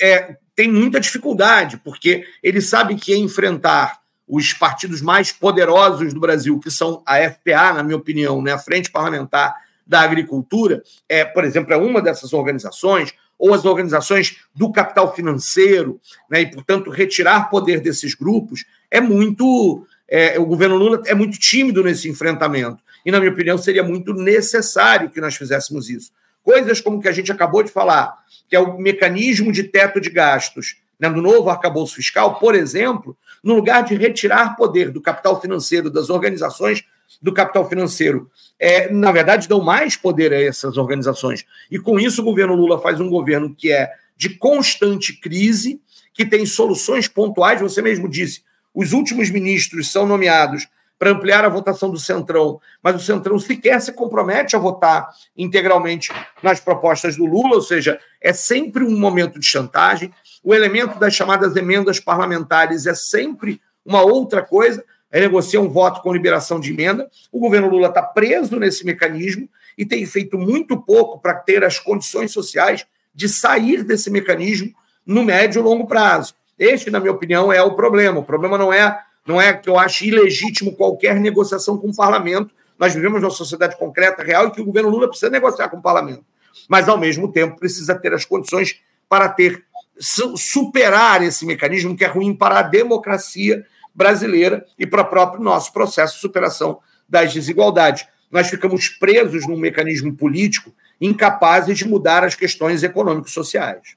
é, 0.00 0.36
tem 0.54 0.70
muita 0.70 1.00
dificuldade, 1.00 1.78
porque 1.78 2.24
ele 2.42 2.60
sabe 2.60 2.94
que 2.96 3.16
enfrentar 3.16 4.00
os 4.26 4.52
partidos 4.52 5.02
mais 5.02 5.32
poderosos 5.32 6.14
do 6.14 6.20
Brasil, 6.20 6.58
que 6.60 6.70
são 6.70 7.02
a 7.04 7.16
FPA, 7.18 7.72
na 7.74 7.82
minha 7.82 7.96
opinião, 7.96 8.40
né, 8.40 8.52
a 8.52 8.58
Frente 8.58 8.90
Parlamentar 8.90 9.54
da 9.84 10.02
Agricultura, 10.02 10.82
é, 11.08 11.24
por 11.24 11.44
exemplo, 11.44 11.72
é 11.72 11.76
uma 11.76 12.00
dessas 12.00 12.32
organizações, 12.32 13.12
ou 13.36 13.52
as 13.54 13.64
organizações 13.64 14.36
do 14.54 14.70
capital 14.70 15.12
financeiro, 15.14 16.00
né, 16.30 16.42
e, 16.42 16.50
portanto, 16.50 16.90
retirar 16.90 17.50
poder 17.50 17.80
desses 17.80 18.14
grupos, 18.14 18.64
é 18.90 19.00
muito. 19.00 19.84
É, 20.06 20.38
o 20.38 20.44
governo 20.44 20.76
Lula 20.76 21.02
é 21.06 21.14
muito 21.14 21.38
tímido 21.38 21.82
nesse 21.82 22.08
enfrentamento. 22.08 22.82
E, 23.04 23.10
na 23.10 23.18
minha 23.18 23.32
opinião, 23.32 23.56
seria 23.56 23.82
muito 23.82 24.12
necessário 24.12 25.08
que 25.08 25.20
nós 25.20 25.36
fizéssemos 25.36 25.88
isso. 25.88 26.10
Coisas 26.42 26.80
como 26.80 27.00
que 27.00 27.08
a 27.08 27.12
gente 27.12 27.30
acabou 27.30 27.62
de 27.62 27.70
falar, 27.70 28.16
que 28.48 28.56
é 28.56 28.60
o 28.60 28.78
mecanismo 28.78 29.52
de 29.52 29.64
teto 29.64 30.00
de 30.00 30.10
gastos 30.10 30.76
né, 31.00 31.08
novo 31.08 31.48
arcabouço 31.48 31.96
fiscal, 31.96 32.38
por 32.38 32.54
exemplo, 32.54 33.16
no 33.42 33.54
lugar 33.54 33.82
de 33.82 33.94
retirar 33.94 34.54
poder 34.54 34.90
do 34.90 35.00
capital 35.00 35.40
financeiro, 35.40 35.90
das 35.90 36.10
organizações 36.10 36.84
do 37.20 37.32
capital 37.32 37.68
financeiro, 37.68 38.30
é, 38.58 38.92
na 38.92 39.10
verdade, 39.10 39.48
dão 39.48 39.62
mais 39.62 39.96
poder 39.96 40.32
a 40.32 40.40
essas 40.40 40.76
organizações. 40.76 41.46
E 41.70 41.78
com 41.78 41.98
isso, 41.98 42.20
o 42.20 42.24
governo 42.24 42.54
Lula 42.54 42.78
faz 42.80 43.00
um 43.00 43.08
governo 43.08 43.54
que 43.54 43.72
é 43.72 43.90
de 44.16 44.30
constante 44.30 45.18
crise, 45.18 45.80
que 46.12 46.26
tem 46.26 46.44
soluções 46.44 47.08
pontuais. 47.08 47.60
Você 47.60 47.80
mesmo 47.80 48.08
disse, 48.08 48.42
os 48.74 48.92
últimos 48.92 49.30
ministros 49.30 49.90
são 49.90 50.06
nomeados 50.06 50.68
para 51.00 51.10
ampliar 51.10 51.46
a 51.46 51.48
votação 51.48 51.90
do 51.90 51.98
Centrão, 51.98 52.60
mas 52.82 52.94
o 52.94 53.00
Centrão 53.00 53.38
sequer 53.38 53.80
se 53.80 53.90
compromete 53.90 54.54
a 54.54 54.58
votar 54.58 55.08
integralmente 55.34 56.12
nas 56.42 56.60
propostas 56.60 57.16
do 57.16 57.24
Lula, 57.24 57.54
ou 57.54 57.62
seja, 57.62 57.98
é 58.20 58.34
sempre 58.34 58.84
um 58.84 59.00
momento 59.00 59.40
de 59.40 59.46
chantagem. 59.46 60.12
O 60.44 60.54
elemento 60.54 60.98
das 60.98 61.14
chamadas 61.14 61.56
emendas 61.56 61.98
parlamentares 61.98 62.86
é 62.86 62.94
sempre 62.94 63.62
uma 63.82 64.02
outra 64.02 64.42
coisa 64.42 64.84
negocia 65.18 65.60
um 65.60 65.68
voto 65.68 66.02
com 66.02 66.12
liberação 66.12 66.60
de 66.60 66.70
emenda. 66.70 67.10
O 67.32 67.40
governo 67.40 67.68
Lula 67.68 67.88
está 67.88 68.02
preso 68.02 68.56
nesse 68.60 68.84
mecanismo 68.84 69.48
e 69.76 69.84
tem 69.84 70.06
feito 70.06 70.38
muito 70.38 70.76
pouco 70.80 71.18
para 71.18 71.34
ter 71.34 71.64
as 71.64 71.78
condições 71.78 72.30
sociais 72.30 72.86
de 73.12 73.28
sair 73.28 73.82
desse 73.82 74.10
mecanismo 74.10 74.72
no 75.04 75.24
médio 75.24 75.60
e 75.60 75.62
longo 75.64 75.86
prazo. 75.86 76.34
Este, 76.56 76.90
na 76.90 77.00
minha 77.00 77.12
opinião, 77.12 77.52
é 77.52 77.62
o 77.62 77.74
problema. 77.74 78.20
O 78.20 78.24
problema 78.24 78.56
não 78.56 78.72
é, 78.72 79.00
não 79.26 79.40
é 79.40 79.52
que 79.52 79.68
eu 79.68 79.78
acho 79.78 80.04
ilegítimo 80.04 80.74
qualquer 80.74 81.16
negociação 81.16 81.76
com 81.78 81.88
o 81.88 81.96
parlamento. 81.96 82.54
Nós 82.78 82.94
vivemos 82.94 83.20
numa 83.20 83.30
sociedade 83.30 83.76
concreta, 83.76 84.22
real, 84.22 84.48
e 84.48 84.50
que 84.50 84.60
o 84.60 84.64
governo 84.64 84.88
Lula 84.88 85.08
precisa 85.08 85.30
negociar 85.30 85.68
com 85.68 85.76
o 85.76 85.82
parlamento. 85.82 86.24
Mas, 86.68 86.88
ao 86.88 86.98
mesmo 86.98 87.30
tempo, 87.30 87.58
precisa 87.58 87.94
ter 87.94 88.12
as 88.12 88.24
condições 88.24 88.80
para 89.08 89.28
ter 89.28 89.64
superar 90.00 91.22
esse 91.22 91.44
mecanismo 91.44 91.96
que 91.96 92.04
é 92.04 92.08
ruim 92.08 92.34
para 92.34 92.58
a 92.58 92.62
democracia 92.62 93.66
brasileira 93.94 94.64
e 94.78 94.86
para 94.86 95.02
o 95.02 95.06
próprio 95.06 95.42
nosso 95.42 95.72
processo 95.72 96.14
de 96.14 96.20
superação 96.20 96.78
das 97.08 97.34
desigualdades. 97.34 98.06
Nós 98.30 98.48
ficamos 98.48 98.88
presos 98.88 99.46
num 99.46 99.58
mecanismo 99.58 100.14
político 100.14 100.72
incapazes 101.00 101.76
de 101.76 101.86
mudar 101.86 102.24
as 102.24 102.34
questões 102.34 102.82
econômico-sociais. 102.82 103.96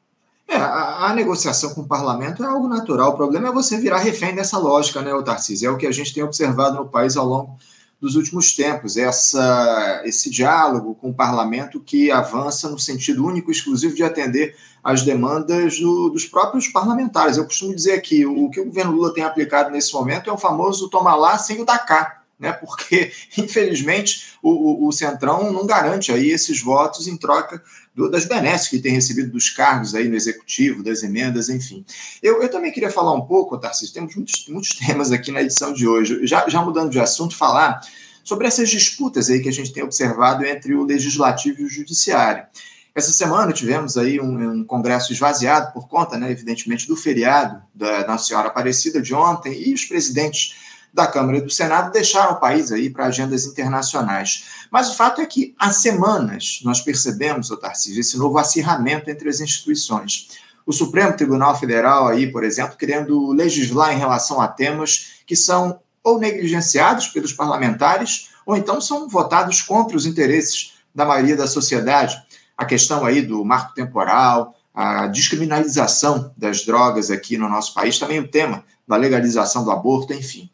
É, 0.54 0.58
a, 0.58 1.08
a, 1.08 1.16
negociação 1.16 1.74
com 1.74 1.82
o 1.82 1.88
parlamento 1.88 2.44
é 2.44 2.48
algo 2.48 2.68
natural. 2.68 3.12
O 3.12 3.18
problema 3.18 3.48
é 3.48 3.52
você 3.52 3.76
virar 3.76 3.98
refém 3.98 4.36
dessa 4.36 4.60
lógica, 4.60 5.02
né, 5.02 5.12
Tarcísio? 5.24 5.68
É 5.68 5.72
o 5.72 5.78
que 5.78 5.88
a 5.88 5.92
gente 5.92 6.14
tem 6.14 6.22
observado 6.22 6.78
no 6.78 6.88
país 6.88 7.18
ao 7.18 7.26
longo 7.26 7.58
dos 8.00 8.16
últimos 8.16 8.54
tempos. 8.56 8.96
Essa, 8.96 10.04
esse 10.06 10.30
diálogo 10.30 10.94
com 10.94 11.10
o 11.10 11.14
parlamento 11.14 11.80
que 11.80 12.12
avança 12.12 12.70
no 12.70 12.78
sentido 12.78 13.26
único 13.26 13.50
e 13.50 13.52
exclusivo 13.52 13.96
de 13.96 14.04
atender 14.04 14.56
as 14.84 15.02
demandas 15.02 15.80
do, 15.80 16.10
dos 16.10 16.26
próprios 16.26 16.68
parlamentares. 16.68 17.38
Eu 17.38 17.46
costumo 17.46 17.74
dizer 17.74 18.00
que 18.02 18.24
o, 18.24 18.46
o 18.46 18.50
que 18.52 18.60
o 18.60 18.66
governo 18.66 18.92
Lula 18.92 19.12
tem 19.12 19.24
aplicado 19.24 19.72
nesse 19.72 19.92
momento 19.92 20.30
é 20.30 20.34
o 20.34 20.38
famoso 20.38 20.88
tomar 20.88 21.16
lá 21.16 21.36
sem 21.40 21.60
o 21.62 21.66
cá. 21.66 22.23
Né, 22.40 22.52
porque, 22.52 23.12
infelizmente, 23.38 24.34
o, 24.42 24.50
o, 24.50 24.88
o, 24.88 24.92
Centrão 24.92 25.52
não 25.52 25.66
garante 25.66 26.12
aí 26.12 26.30
esses 26.30 26.62
votos 26.62 27.08
em 27.08 27.16
troca 27.16 27.64
do, 27.96 28.10
das 28.10 28.26
benesses 28.26 28.68
que 28.68 28.80
tem 28.80 28.92
recebido 28.92 29.32
dos 29.32 29.50
cargos 29.50 29.96
aí 29.96 30.10
no 30.10 30.16
Executivo, 30.16 30.84
das 30.84 31.04
emendas, 31.04 31.48
enfim. 31.48 31.86
Eu, 32.22 32.42
eu 32.42 32.50
também 32.50 32.72
queria 32.72 32.90
falar 32.90 33.14
um 33.14 33.22
pouco, 33.22 33.58
Tarcísio, 33.58 33.94
temos 33.94 34.16
muitos, 34.16 34.48
muitos 34.50 34.72
temas 34.76 35.12
aqui 35.12 35.32
na 35.32 35.42
edição 35.42 35.74
de 35.74 35.88
hoje. 35.88 36.26
Já, 36.26 36.48
já 36.50 36.62
mudando 36.62 36.90
de 36.90 37.00
assunto, 37.00 37.36
falar 37.36 37.82
sobre 38.24 38.48
essas 38.48 38.70
disputas 38.70 39.30
aí 39.30 39.42
que 39.42 39.50
a 39.50 39.54
gente 39.54 39.72
tem 39.72 39.84
observado 39.84 40.46
entre 40.46 40.74
o 40.74 40.84
Legislativo 40.84 41.62
e 41.62 41.66
o 41.66 41.70
Judiciário. 41.70 42.46
Essa 42.96 43.12
semana 43.12 43.52
tivemos 43.52 43.98
aí 43.98 44.22
um, 44.22 44.52
um, 44.52 44.64
congresso 44.64 45.12
esvaziado 45.12 45.74
por 45.74 45.88
conta, 45.88 46.18
né, 46.18 46.32
evidentemente, 46.32 46.88
do 46.88 46.96
feriado 46.96 47.62
da 47.74 48.06
Nossa 48.06 48.28
Senhora 48.28 48.50
Aparecida 48.50 49.02
de 49.02 49.16
ontem 49.16 49.68
e 49.68 49.74
os 49.74 49.84
presidentes 49.84 50.56
da 50.94 51.08
Câmara 51.08 51.38
e 51.38 51.42
do 51.42 51.50
Senado 51.50 51.92
deixaram 51.92 52.34
o 52.34 52.40
país 52.40 52.72
aí 52.72 52.90
para 52.90 53.06
agendas 53.06 53.46
internacionais. 53.46 54.68
Mas 54.70 54.90
o 54.90 54.96
fato 54.96 55.22
é 55.22 55.26
que 55.26 55.56
há 55.58 55.72
semanas 55.72 56.62
nós 56.64 56.82
percebemos, 56.82 57.50
Tarcísio, 57.60 58.00
esse 58.00 58.18
novo 58.18 58.38
acirramento 58.38 59.10
entre 59.10 59.28
as 59.28 59.40
instituições. 59.40 60.30
O 60.66 60.72
Supremo 60.72 61.18
Tribunal 61.18 61.60
Federal 61.60 62.08
aí, 62.08 62.32
por 62.32 62.44
exemplo, 62.44 62.78
querendo 62.78 63.32
legislar 63.32 63.94
em 63.94 64.00
relação 64.00 64.40
a 64.40 64.48
temas 64.48 65.24
que 65.26 65.36
são 65.36 65.80
ou 66.04 66.20
negligenciados 66.20 67.08
pelos 67.08 67.34
parlamentares 67.34 68.30
ou 68.46 68.56
então 68.56 68.80
são 68.80 69.08
votados 69.08 69.62
contra 69.62 69.96
os 69.96 70.06
interesses 70.06 70.74
da 70.94 71.06
maioria 71.06 71.36
da 71.36 71.48
sociedade 71.48 72.22
a 72.58 72.66
questão 72.66 73.06
aí 73.06 73.22
do 73.22 73.44
marco 73.44 73.74
temporal, 73.74 74.56
a 74.74 75.08
descriminalização 75.08 76.32
das 76.38 76.66
drogas 76.66 77.12
aqui 77.12 77.38
no 77.38 77.50
nosso 77.50 77.74
país, 77.74 78.00
também 78.00 78.20
o 78.20 78.28
tema 78.28 78.64
da 78.88 78.96
legalização 78.96 79.64
do 79.64 79.72
aborto, 79.72 80.14
enfim. 80.14 80.50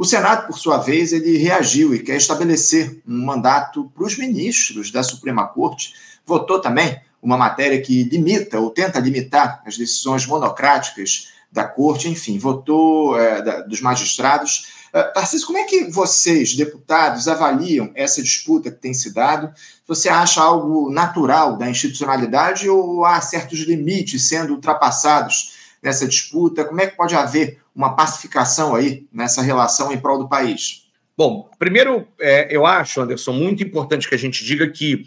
O 0.00 0.04
Senado, 0.06 0.46
por 0.46 0.58
sua 0.58 0.78
vez, 0.78 1.12
ele 1.12 1.36
reagiu 1.36 1.94
e 1.94 1.98
quer 1.98 2.16
estabelecer 2.16 3.02
um 3.06 3.22
mandato 3.22 3.92
para 3.94 4.06
os 4.06 4.16
ministros 4.16 4.90
da 4.90 5.02
Suprema 5.02 5.46
Corte. 5.46 5.92
Votou 6.24 6.58
também 6.58 6.98
uma 7.20 7.36
matéria 7.36 7.78
que 7.82 8.02
limita 8.04 8.58
ou 8.58 8.70
tenta 8.70 8.98
limitar 8.98 9.62
as 9.66 9.76
decisões 9.76 10.24
monocráticas 10.24 11.28
da 11.52 11.64
Corte, 11.64 12.08
enfim, 12.08 12.38
votou 12.38 13.14
é, 13.20 13.42
da, 13.42 13.60
dos 13.60 13.82
magistrados 13.82 14.80
Uh, 14.92 15.14
Tarcísio, 15.14 15.46
como 15.46 15.56
é 15.56 15.62
que 15.62 15.84
vocês, 15.84 16.56
deputados, 16.56 17.28
avaliam 17.28 17.92
essa 17.94 18.20
disputa 18.20 18.72
que 18.72 18.76
tem 18.76 18.92
se 18.92 19.14
dado? 19.14 19.54
Você 19.86 20.08
acha 20.08 20.42
algo 20.42 20.90
natural 20.90 21.56
da 21.56 21.70
institucionalidade 21.70 22.68
ou 22.68 23.04
há 23.04 23.20
certos 23.20 23.60
limites 23.60 24.26
sendo 24.26 24.54
ultrapassados 24.54 25.52
nessa 25.80 26.08
disputa? 26.08 26.64
Como 26.64 26.80
é 26.80 26.88
que 26.88 26.96
pode 26.96 27.14
haver 27.14 27.59
uma 27.74 27.94
pacificação 27.94 28.74
aí 28.74 29.06
nessa 29.12 29.42
relação 29.42 29.92
em 29.92 29.98
prol 29.98 30.18
do 30.18 30.28
país? 30.28 30.88
Bom, 31.16 31.50
primeiro, 31.58 32.08
é, 32.20 32.48
eu 32.54 32.64
acho, 32.64 33.00
Anderson, 33.00 33.32
muito 33.32 33.62
importante 33.62 34.08
que 34.08 34.14
a 34.14 34.18
gente 34.18 34.44
diga 34.44 34.68
que 34.68 35.06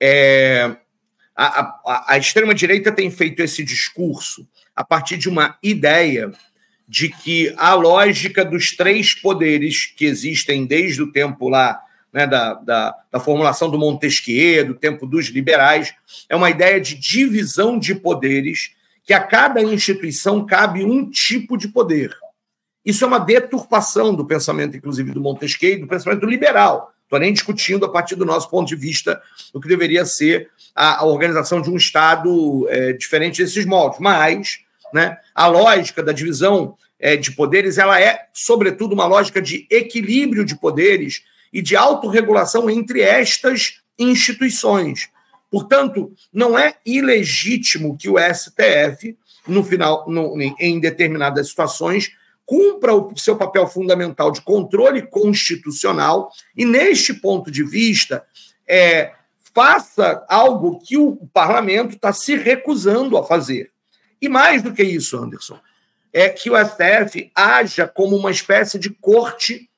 é, 0.00 0.76
a, 1.34 1.60
a, 1.60 2.04
a 2.08 2.18
extrema-direita 2.18 2.92
tem 2.92 3.10
feito 3.10 3.40
esse 3.40 3.64
discurso 3.64 4.46
a 4.74 4.84
partir 4.84 5.16
de 5.16 5.28
uma 5.28 5.56
ideia 5.62 6.32
de 6.86 7.08
que 7.08 7.54
a 7.56 7.74
lógica 7.74 8.44
dos 8.44 8.76
três 8.76 9.14
poderes 9.14 9.86
que 9.86 10.04
existem 10.04 10.66
desde 10.66 11.02
o 11.02 11.10
tempo 11.10 11.48
lá 11.48 11.80
né, 12.12 12.26
da, 12.26 12.54
da, 12.54 12.94
da, 13.10 13.18
formulação 13.18 13.68
do 13.68 13.78
Montesquieu, 13.78 14.66
do 14.66 14.74
tempo 14.74 15.06
dos 15.06 15.26
liberais, 15.26 15.94
é 16.28 16.36
uma 16.36 16.50
ideia 16.50 16.80
de 16.80 16.94
divisão 16.94 17.78
de 17.78 17.94
poderes, 17.94 18.72
que 19.04 19.12
a 19.12 19.20
cada 19.20 19.62
instituição 19.62 20.44
cabe 20.44 20.84
um 20.84 21.08
tipo 21.10 21.56
de 21.56 21.68
poder. 21.68 22.16
Isso 22.84 23.04
é 23.04 23.06
uma 23.06 23.18
deturpação 23.18 24.14
do 24.14 24.26
pensamento, 24.26 24.76
inclusive, 24.76 25.12
do 25.12 25.20
Montesquieu, 25.20 25.80
do 25.80 25.86
pensamento 25.86 26.26
liberal. 26.26 26.92
Estou 27.02 27.18
nem 27.18 27.32
discutindo, 27.32 27.84
a 27.84 27.88
partir 27.88 28.14
do 28.16 28.24
nosso 28.24 28.48
ponto 28.50 28.68
de 28.68 28.76
vista, 28.76 29.20
o 29.52 29.60
que 29.60 29.68
deveria 29.68 30.04
ser 30.04 30.50
a, 30.74 31.00
a 31.00 31.04
organização 31.04 31.60
de 31.60 31.70
um 31.70 31.76
Estado 31.76 32.66
é, 32.68 32.92
diferente 32.92 33.42
desses 33.42 33.64
moldes. 33.64 34.00
Mas 34.00 34.64
né? 34.94 35.18
A 35.34 35.48
lógica 35.48 36.04
da 36.04 36.12
divisão 36.12 36.76
é, 37.00 37.16
de 37.16 37.32
poderes 37.32 37.78
ela 37.78 38.00
é, 38.00 38.28
sobretudo, 38.32 38.92
uma 38.92 39.06
lógica 39.06 39.42
de 39.42 39.66
equilíbrio 39.68 40.44
de 40.44 40.56
poderes 40.56 41.24
e 41.52 41.60
de 41.60 41.74
autorregulação 41.74 42.70
entre 42.70 43.00
estas 43.00 43.80
instituições. 43.98 45.08
Portanto, 45.54 46.12
não 46.32 46.58
é 46.58 46.74
ilegítimo 46.84 47.96
que 47.96 48.10
o 48.10 48.16
STF, 48.18 49.16
no 49.46 49.62
final, 49.62 50.04
no, 50.10 50.36
em 50.58 50.80
determinadas 50.80 51.50
situações, 51.50 52.10
cumpra 52.44 52.92
o 52.92 53.16
seu 53.16 53.36
papel 53.36 53.64
fundamental 53.68 54.32
de 54.32 54.40
controle 54.40 55.02
constitucional 55.02 56.28
e, 56.56 56.64
neste 56.64 57.14
ponto 57.14 57.52
de 57.52 57.62
vista, 57.62 58.24
é, 58.68 59.12
faça 59.54 60.26
algo 60.28 60.80
que 60.80 60.96
o 60.96 61.14
parlamento 61.32 61.94
está 61.94 62.12
se 62.12 62.34
recusando 62.34 63.16
a 63.16 63.22
fazer. 63.22 63.70
E 64.20 64.28
mais 64.28 64.60
do 64.60 64.72
que 64.72 64.82
isso, 64.82 65.16
Anderson, 65.16 65.60
é 66.12 66.28
que 66.28 66.50
o 66.50 66.56
STF 66.56 67.30
haja 67.32 67.86
como 67.86 68.16
uma 68.16 68.32
espécie 68.32 68.76
de 68.76 68.90
corte, 68.90 69.70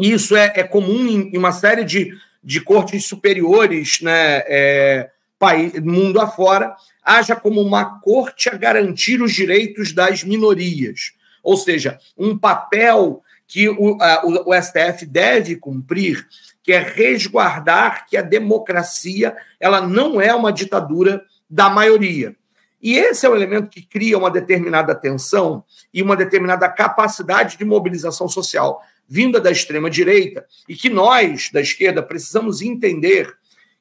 e 0.00 0.10
isso 0.10 0.34
é, 0.34 0.52
é 0.56 0.64
comum 0.64 1.06
em, 1.06 1.38
uma 1.38 1.52
série 1.52 1.84
de, 1.84 2.12
de 2.46 2.60
cortes 2.60 3.04
superiores, 3.04 4.00
né, 4.00 4.44
é, 4.46 5.10
país, 5.36 5.72
mundo 5.80 6.20
afora, 6.20 6.76
haja 7.02 7.34
como 7.34 7.60
uma 7.60 7.98
corte 7.98 8.48
a 8.48 8.56
garantir 8.56 9.20
os 9.20 9.32
direitos 9.32 9.92
das 9.92 10.22
minorias. 10.22 11.12
Ou 11.42 11.56
seja, 11.56 11.98
um 12.16 12.38
papel 12.38 13.20
que 13.48 13.68
o, 13.68 14.00
a, 14.00 14.24
o, 14.24 14.50
o 14.50 14.62
STF 14.62 15.04
deve 15.06 15.56
cumprir, 15.56 16.24
que 16.62 16.72
é 16.72 16.78
resguardar 16.78 18.06
que 18.06 18.16
a 18.16 18.22
democracia 18.22 19.36
ela 19.58 19.80
não 19.80 20.20
é 20.20 20.32
uma 20.32 20.52
ditadura 20.52 21.24
da 21.50 21.68
maioria. 21.68 22.36
E 22.80 22.96
esse 22.96 23.26
é 23.26 23.28
o 23.28 23.34
elemento 23.34 23.68
que 23.68 23.82
cria 23.82 24.16
uma 24.16 24.30
determinada 24.30 24.94
tensão 24.94 25.64
e 25.92 26.00
uma 26.00 26.14
determinada 26.14 26.68
capacidade 26.68 27.58
de 27.58 27.64
mobilização 27.64 28.28
social 28.28 28.80
vinda 29.08 29.40
da 29.40 29.50
extrema-direita 29.50 30.44
e 30.68 30.74
que 30.74 30.88
nós, 30.88 31.50
da 31.52 31.60
esquerda, 31.60 32.02
precisamos 32.02 32.62
entender 32.62 33.32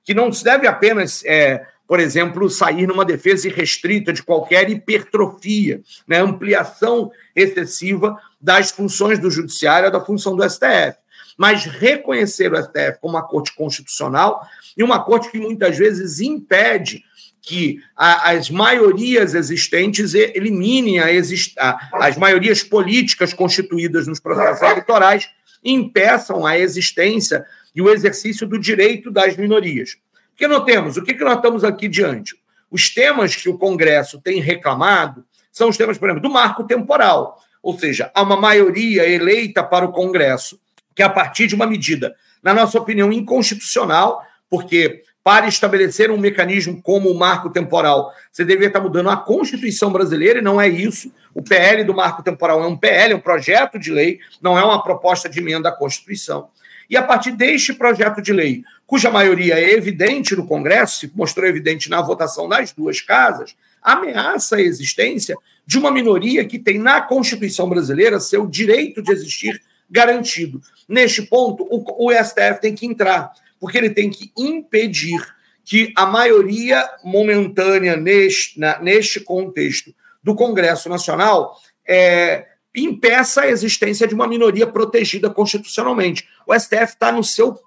que 0.04 0.14
não 0.14 0.32
se 0.32 0.44
deve 0.44 0.68
apenas 0.68 1.24
é, 1.26 1.66
por 1.88 2.00
exemplo, 2.00 2.50
sair 2.50 2.88
numa 2.88 3.06
defesa 3.06 3.48
irrestrita 3.48 4.12
de 4.12 4.24
qualquer 4.24 4.70
hipertrofia, 4.70 5.82
né, 6.08 6.20
ampliação 6.20 7.12
excessiva 7.36 8.18
das 8.40 8.72
funções 8.72 9.20
do 9.20 9.30
judiciário, 9.30 9.92
da 9.92 10.04
função 10.04 10.36
do 10.36 10.48
STF. 10.48 10.98
Mas 11.38 11.66
reconhecer 11.66 12.54
o 12.54 12.58
STF 12.58 13.00
como 13.02 13.16
uma 13.16 13.28
corte 13.28 13.54
constitucional 13.54 14.42
e 14.78 14.84
uma 14.84 15.04
corte 15.04 15.30
que 15.30 15.38
muitas 15.38 15.78
vezes 15.78 16.22
impede 16.22 17.04
que 17.46 17.80
a, 17.96 18.32
as 18.32 18.50
maiorias 18.50 19.36
existentes 19.36 20.16
eliminem 20.16 21.00
a 21.00 21.14
exist, 21.14 21.54
a, 21.60 21.78
as 21.94 22.18
maiorias 22.18 22.64
políticas 22.64 23.34
constituídas 23.34 24.08
nos 24.08 24.20
processos 24.20 24.64
eleitorais 24.64 25.30
impeçam 25.64 26.44
a 26.46 26.58
existência 26.58 27.46
e 27.76 27.82
o 27.82 27.90
exercício 27.90 28.48
do 28.48 28.58
direito 28.58 29.12
das 29.12 29.38
minorias. 29.38 29.96
Porque 30.32 30.48
notemos, 30.48 30.98
o 30.98 31.04
que, 31.04 31.14
que 31.14 31.24
nós 31.24 31.36
estamos 31.36 31.64
aqui 31.64 31.88
diante? 31.88 32.36
Os 32.70 32.90
temas 32.90 33.36
que 33.36 33.48
o 33.48 33.58
Congresso 33.58 34.20
tem 34.20 34.42
reclamado 34.42 35.24
são 35.52 35.70
os 35.70 35.78
temas, 35.78 35.98
por 35.98 36.10
exemplo, 36.10 36.28
do 36.28 36.34
marco 36.34 36.64
temporal. 36.64 37.40
Ou 37.62 37.78
seja, 37.78 38.12
há 38.14 38.24
uma 38.24 38.36
maioria 38.36 39.08
eleita 39.08 39.64
para 39.64 39.86
o 39.86 39.92
Congresso 39.92 40.60
que, 40.96 41.04
a 41.04 41.10
partir 41.10 41.46
de 41.46 41.56
uma 41.56 41.68
medida, 41.68 42.16
na 42.42 42.54
nossa 42.54 42.78
opinião, 42.80 43.12
inconstitucional, 43.12 44.22
porque 44.50 45.04
para 45.26 45.48
estabelecer 45.48 46.12
um 46.12 46.20
mecanismo 46.20 46.80
como 46.84 47.10
o 47.10 47.18
marco 47.18 47.50
temporal, 47.50 48.14
você 48.32 48.46
deveria 48.46 48.68
estar 48.68 48.80
mudando 48.80 49.10
a 49.10 49.18
Constituição 49.18 49.92
brasileira, 49.92 50.38
e 50.38 50.42
não 50.44 50.62
é 50.62 50.70
isso. 50.70 51.12
O 51.34 51.42
PL 51.42 51.84
do 51.84 51.96
marco 51.96 52.22
temporal 52.22 52.64
é 52.64 52.68
um 52.68 52.78
PL, 52.78 53.14
é 53.14 53.16
um 53.16 53.20
projeto 53.20 53.80
de 53.80 53.92
lei, 53.92 54.20
não 54.40 54.56
é 54.56 54.64
uma 54.64 54.84
proposta 54.84 55.28
de 55.28 55.40
emenda 55.40 55.70
à 55.70 55.72
Constituição. 55.72 56.50
E 56.88 56.96
a 56.96 57.02
partir 57.02 57.32
deste 57.32 57.74
projeto 57.74 58.22
de 58.22 58.32
lei, 58.32 58.64
cuja 58.86 59.10
maioria 59.10 59.56
é 59.56 59.72
evidente 59.72 60.36
no 60.36 60.46
Congresso, 60.46 61.00
se 61.00 61.12
mostrou 61.16 61.48
evidente 61.48 61.90
na 61.90 62.04
votação 62.04 62.48
das 62.48 62.72
duas 62.72 63.02
casas, 63.02 63.56
ameaça 63.82 64.58
a 64.58 64.62
existência 64.62 65.36
de 65.66 65.80
uma 65.80 65.90
minoria 65.90 66.46
que 66.46 66.60
tem 66.60 66.78
na 66.78 67.02
Constituição 67.02 67.68
brasileira 67.68 68.20
seu 68.20 68.46
direito 68.46 69.02
de 69.02 69.12
existir 69.12 69.60
garantido. 69.90 70.62
Neste 70.88 71.24
ponto, 71.24 71.66
o, 71.68 72.12
STF 72.12 72.62
tem 72.62 72.76
que 72.76 72.86
entrar, 72.86 73.32
porque 73.66 73.80
ele 73.80 73.90
tem 73.90 74.12
que 74.12 74.32
impedir 74.38 75.20
que 75.64 75.92
a 75.98 76.06
maioria 76.06 76.88
momentânea 77.04 77.98
neste, 77.98 78.60
na, 78.60 78.78
neste 78.78 79.20
contexto 79.20 79.92
do 80.24 80.36
Congresso 80.36 80.88
Nacional 80.88 81.60
é, 81.84 82.46
impeça 82.76 83.42
a 83.42 83.48
existência 83.48 84.08
de 84.08 84.14
uma 84.14 84.28
minoria 84.28 84.68
protegida 84.68 85.32
constitucionalmente. 85.32 86.28
O 86.46 86.54
STF 86.54 86.94
está 86.94 87.12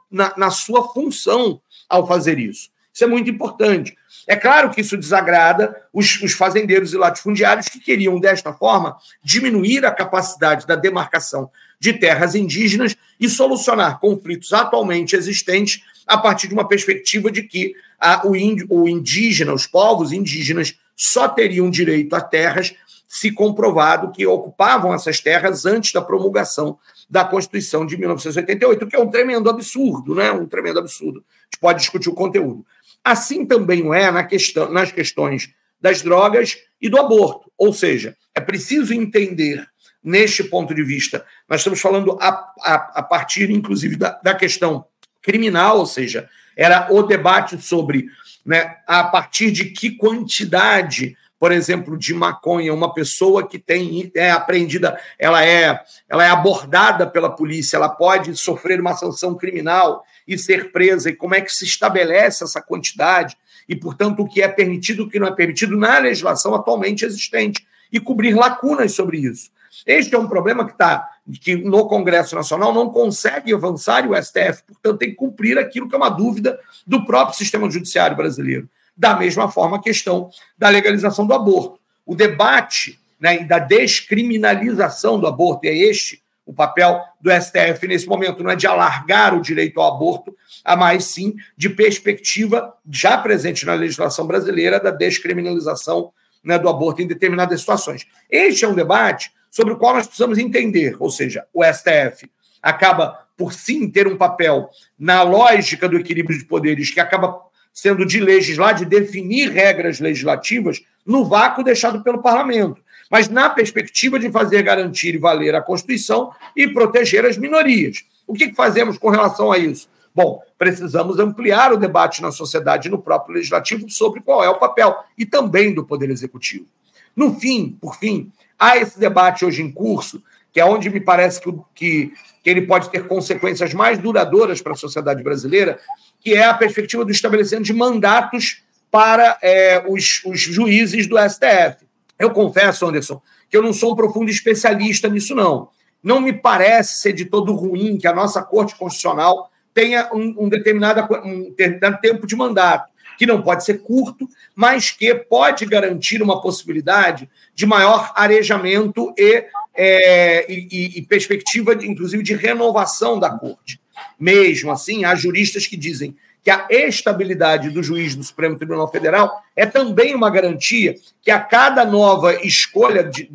na, 0.09 0.35
na 0.37 0.51
sua 0.53 0.87
função 0.93 1.61
ao 1.89 2.07
fazer 2.07 2.39
isso. 2.39 2.71
Isso 2.95 3.03
é 3.03 3.09
muito 3.09 3.29
importante. 3.29 3.97
É 4.25 4.37
claro 4.37 4.71
que 4.71 4.81
isso 4.81 4.97
desagrada 4.97 5.75
os, 5.93 6.23
os, 6.23 6.33
fazendeiros 6.33 6.93
e 6.93 6.97
latifundiários 6.97 7.69
que 7.69 7.81
queriam, 7.81 8.21
desta 8.21 8.53
forma, 8.53 8.97
diminuir 9.21 9.85
a 9.85 9.91
capacidade 9.91 10.65
da 10.65 10.77
demarcação 10.77 11.51
de 11.81 11.93
terras 11.93 12.35
indígenas 12.35 12.97
e 13.19 13.29
solucionar 13.29 14.01
conflitos 14.01 14.53
atualmente 14.53 15.17
existentes 15.17 15.83
a 16.09 16.17
partir 16.17 16.49
de 16.49 16.55
uma 16.55 16.67
perspectiva 16.67 17.31
de 17.31 17.43
que 17.43 17.75
a, 18.01 18.27
o, 18.27 18.35
índio, 18.35 18.67
o 18.71 18.89
indígena, 18.89 19.53
os 19.53 19.67
povos 19.67 20.11
indígenas, 20.11 20.75
só 20.97 21.29
teriam 21.29 21.71
direito 21.71 22.17
a 22.17 22.21
terras 22.21 22.75
se 23.07 23.33
comprovado 23.33 24.11
que 24.11 24.27
ocupavam 24.27 24.93
essas 24.93 25.21
terras 25.21 25.65
antes 25.65 25.93
da 25.93 26.03
promulgação 26.03 26.79
da 27.09 27.25
Constituição 27.25 27.87
de 27.87 27.97
1988, 27.97 28.87
que 28.87 28.97
é 28.97 28.99
um 28.99 29.09
tremendo 29.09 29.49
absurdo, 29.49 30.15
né? 30.15 30.31
Um 30.31 30.47
tremendo 30.47 30.79
absurdo. 30.79 31.21
A 31.21 31.45
gente 31.45 31.61
pode 31.61 31.81
discutir 31.81 32.11
o 32.11 32.15
conteúdo. 32.15 32.67
Assim 33.03 33.47
também 33.47 33.95
é 33.95 34.11
na 34.11 34.25
questão, 34.25 34.71
nas 34.71 34.93
questões 34.93 35.51
das 35.81 36.03
drogas 36.03 36.59
e 36.81 36.89
do 36.89 36.99
aborto. 36.99 37.51
Ou 37.57 37.73
seja, 37.73 38.15
é 38.35 38.41
preciso 38.41 38.93
entender, 38.93 39.67
neste 40.05 40.45
ponto 40.45 40.75
de 40.75 40.83
vista, 40.83 41.25
nós 41.49 41.61
estamos 41.61 41.81
falando 41.81 42.19
a, 42.21 42.29
a, 42.61 42.75
a 42.97 43.03
partir, 43.03 43.51
inclusive, 43.51 43.97
da, 43.97 44.21
da 44.23 44.35
questão 44.35 44.85
criminal, 45.29 45.77
ou 45.79 45.87
seja, 45.87 46.27
era 46.57 46.89
o 46.91 47.03
debate 47.03 47.61
sobre 47.61 48.07
né, 48.47 48.77
a 48.87 49.05
partir 49.05 49.51
de 49.51 49.67
que 49.67 49.91
quantidade 49.91 51.15
por 51.39 51.53
exemplo, 51.53 51.97
de 51.97 52.13
maconha, 52.13 52.75
uma 52.75 52.93
pessoa 52.93 53.47
que 53.47 53.61
tem 53.61 54.11
é 54.13 54.29
apreendida, 54.29 54.99
ela 55.17 55.45
é, 55.45 55.81
ela 56.09 56.25
é 56.25 56.31
abordada 56.31 57.07
pela 57.07 57.31
polícia, 57.31 57.77
ela 57.77 57.89
pode 57.89 58.37
sofrer 58.37 58.81
uma 58.81 58.97
sanção 58.97 59.37
criminal 59.37 60.05
e 60.27 60.37
ser 60.37 60.73
presa, 60.73 61.11
e 61.11 61.15
como 61.15 61.37
é 61.37 61.41
que 61.41 61.53
se 61.53 61.65
estabelece 61.65 62.43
essa 62.43 62.61
quantidade, 62.61 63.37
e, 63.69 63.77
portanto, 63.77 64.21
o 64.21 64.29
que 64.29 64.43
é 64.43 64.49
permitido 64.49 65.05
o 65.05 65.09
que 65.09 65.21
não 65.21 65.29
é 65.29 65.33
permitido 65.33 65.77
na 65.77 65.99
legislação 65.99 66.57
atualmente 66.57 67.05
existente, 67.05 67.65
e 67.93 68.01
cobrir 68.01 68.35
lacunas 68.35 68.93
sobre 68.93 69.19
isso. 69.19 69.49
Este 69.87 70.17
é 70.17 70.19
um 70.19 70.27
problema 70.27 70.65
que 70.65 70.73
está 70.73 71.09
que 71.37 71.57
no 71.57 71.87
Congresso 71.87 72.35
Nacional 72.35 72.73
não 72.73 72.89
consegue 72.89 73.53
avançar 73.53 74.05
e 74.05 74.09
o 74.09 74.23
STF, 74.23 74.63
portanto, 74.67 74.99
tem 74.99 75.11
que 75.11 75.17
cumprir 75.17 75.59
aquilo 75.59 75.89
que 75.89 75.95
é 75.95 75.99
uma 75.99 76.09
dúvida 76.09 76.59
do 76.87 77.05
próprio 77.05 77.37
sistema 77.37 77.71
judiciário 77.71 78.17
brasileiro. 78.17 78.69
Da 78.97 79.17
mesma 79.17 79.51
forma, 79.51 79.77
a 79.77 79.83
questão 79.83 80.31
da 80.57 80.69
legalização 80.69 81.27
do 81.27 81.35
aborto. 81.35 81.79
O 82.07 82.15
debate 82.15 82.99
né, 83.21 83.41
da 83.41 83.59
descriminalização 83.59 85.21
do 85.21 85.27
aborto, 85.27 85.67
e 85.67 85.69
é 85.69 85.77
este 85.77 86.23
o 86.47 86.53
papel 86.55 86.99
do 87.21 87.31
STF 87.31 87.87
nesse 87.87 88.07
momento, 88.07 88.43
não 88.43 88.51
é 88.51 88.57
de 88.57 88.67
alargar 88.67 89.35
o 89.35 89.43
direito 89.43 89.79
ao 89.79 89.95
aborto, 89.95 90.35
a 90.65 90.75
mais 90.75 91.05
sim 91.05 91.37
de 91.55 91.69
perspectiva 91.69 92.75
já 92.91 93.19
presente 93.19 93.67
na 93.67 93.75
legislação 93.75 94.27
brasileira 94.27 94.81
da 94.81 94.91
descriminalização 94.91 96.11
né, 96.43 96.59
do 96.59 96.67
aborto 96.71 97.03
em 97.03 97.07
determinadas 97.07 97.61
situações. 97.61 98.07
Este 98.31 98.65
é 98.65 98.69
um 98.69 98.75
debate 98.75 99.31
sobre 99.51 99.73
o 99.73 99.77
qual 99.77 99.95
nós 99.95 100.07
precisamos 100.07 100.39
entender, 100.39 100.97
ou 100.99 101.11
seja, 101.11 101.45
o 101.53 101.65
STF 101.65 102.31
acaba 102.63 103.27
por 103.37 103.53
sim 103.53 103.89
ter 103.89 104.07
um 104.07 104.17
papel 104.17 104.69
na 104.99 105.23
lógica 105.23 105.89
do 105.89 105.97
equilíbrio 105.97 106.39
de 106.39 106.45
poderes 106.45 106.91
que 106.91 107.01
acaba 107.01 107.41
sendo 107.73 108.05
de 108.05 108.19
legislar, 108.19 108.75
de 108.75 108.85
definir 108.85 109.51
regras 109.51 110.01
legislativas 110.01 110.83
no 111.07 111.25
vácuo 111.25 111.63
deixado 111.63 112.03
pelo 112.03 112.21
parlamento, 112.21 112.83
mas 113.09 113.29
na 113.29 113.49
perspectiva 113.49 114.19
de 114.19 114.31
fazer 114.31 114.63
garantir 114.63 115.15
e 115.15 115.19
valer 115.19 115.55
a 115.55 115.63
Constituição 115.63 116.33
e 116.57 116.67
proteger 116.67 117.25
as 117.25 117.39
minorias. 117.39 118.05
O 118.27 118.35
que 118.35 118.53
fazemos 118.53 118.99
com 118.99 119.09
relação 119.09 119.53
a 119.53 119.59
isso? 119.59 119.89
Bom, 120.15 120.43
precisamos 120.59 121.21
ampliar 121.21 121.73
o 121.73 121.77
debate 121.77 122.21
na 122.21 122.33
sociedade 122.33 122.89
e 122.89 122.91
no 122.91 122.99
próprio 122.99 123.37
legislativo 123.37 123.89
sobre 123.89 124.21
qual 124.21 124.43
é 124.43 124.49
o 124.49 124.59
papel 124.59 124.97
e 125.17 125.25
também 125.25 125.73
do 125.73 125.85
Poder 125.85 126.11
Executivo. 126.11 126.67
No 127.15 127.39
fim, 127.39 127.79
por 127.81 127.97
fim, 127.97 128.33
há 128.59 128.77
esse 128.77 128.99
debate 128.99 129.45
hoje 129.45 129.63
em 129.63 129.71
curso, 129.71 130.23
que 130.53 130.61
é 130.61 130.65
onde 130.65 130.91
me 130.91 131.01
parece 131.01 131.41
que, 131.41 131.53
que, 131.75 132.13
que 132.43 132.51
ele 132.51 132.63
pode 132.63 132.91
ter 132.91 133.07
consequências 133.07 133.73
mais 133.73 133.99
duradouras 133.99 134.61
para 134.61 134.73
a 134.73 134.77
sociedade 134.77 135.23
brasileira, 135.23 135.79
que 136.21 136.35
é 136.35 136.45
a 136.45 136.55
perspectiva 136.55 137.05
do 137.05 137.13
estabelecimento 137.13 137.65
de 137.65 137.73
mandatos 137.73 138.63
para 138.91 139.39
é, 139.43 139.85
os, 139.87 140.23
os 140.25 140.41
juízes 140.41 141.07
do 141.07 141.17
STF. 141.19 141.87
Eu 142.19 142.31
confesso, 142.31 142.87
Anderson, 142.87 143.23
que 143.49 143.57
eu 143.57 143.63
não 143.63 143.73
sou 143.73 143.93
um 143.93 143.97
profundo 143.97 144.31
especialista 144.31 145.09
nisso, 145.09 145.35
não. 145.35 145.69
Não 146.03 146.21
me 146.21 146.33
parece 146.33 147.01
ser 147.01 147.13
de 147.13 147.25
todo 147.25 147.55
ruim 147.55 147.97
que 147.97 148.07
a 148.07 148.15
nossa 148.15 148.43
Corte 148.43 148.75
Constitucional 148.77 149.51
tenha 149.75 150.11
um, 150.13 150.35
um, 150.39 150.49
determinado, 150.49 151.07
um 151.25 151.51
determinado 151.51 152.01
tempo 152.01 152.27
de 152.27 152.35
mandato, 152.35 152.91
que 153.19 153.27
não 153.27 153.43
pode 153.43 153.65
ser 153.65 153.83
curto, 153.83 154.29
mas 154.55 154.93
que 154.93 155.13
pode 155.13 155.67
garantir 155.67 156.23
uma 156.23 156.41
possibilidade 156.41 157.29
de 157.53 157.67
maior 157.67 158.13
arejamento 158.15 159.13
e, 159.19 159.45
é, 159.75 160.51
e, 160.51 160.99
e 160.99 161.03
perspectiva, 161.03 161.75
inclusive, 161.75 162.23
de 162.23 162.35
renovação 162.35 163.19
da 163.19 163.31
Corte. 163.31 163.81
Mesmo 164.19 164.71
assim, 164.71 165.05
há 165.05 165.17
juristas 165.17 165.67
que 165.67 165.77
dizem 165.77 166.17
que 166.45 166.51
a 166.51 166.67
estabilidade 166.71 167.71
do 167.71 167.83
juiz 167.83 168.15
do 168.15 168.23
Supremo 168.23 168.57
Tribunal 168.57 168.91
Federal 168.91 169.43
é 169.57 169.67
também 169.67 170.15
uma 170.15 170.31
garantia 170.31 170.95
que 171.21 171.33
a 171.33 171.41
cada 171.41 171.85
nova 171.85 172.35
escolha 172.47 173.03
de, 173.03 173.29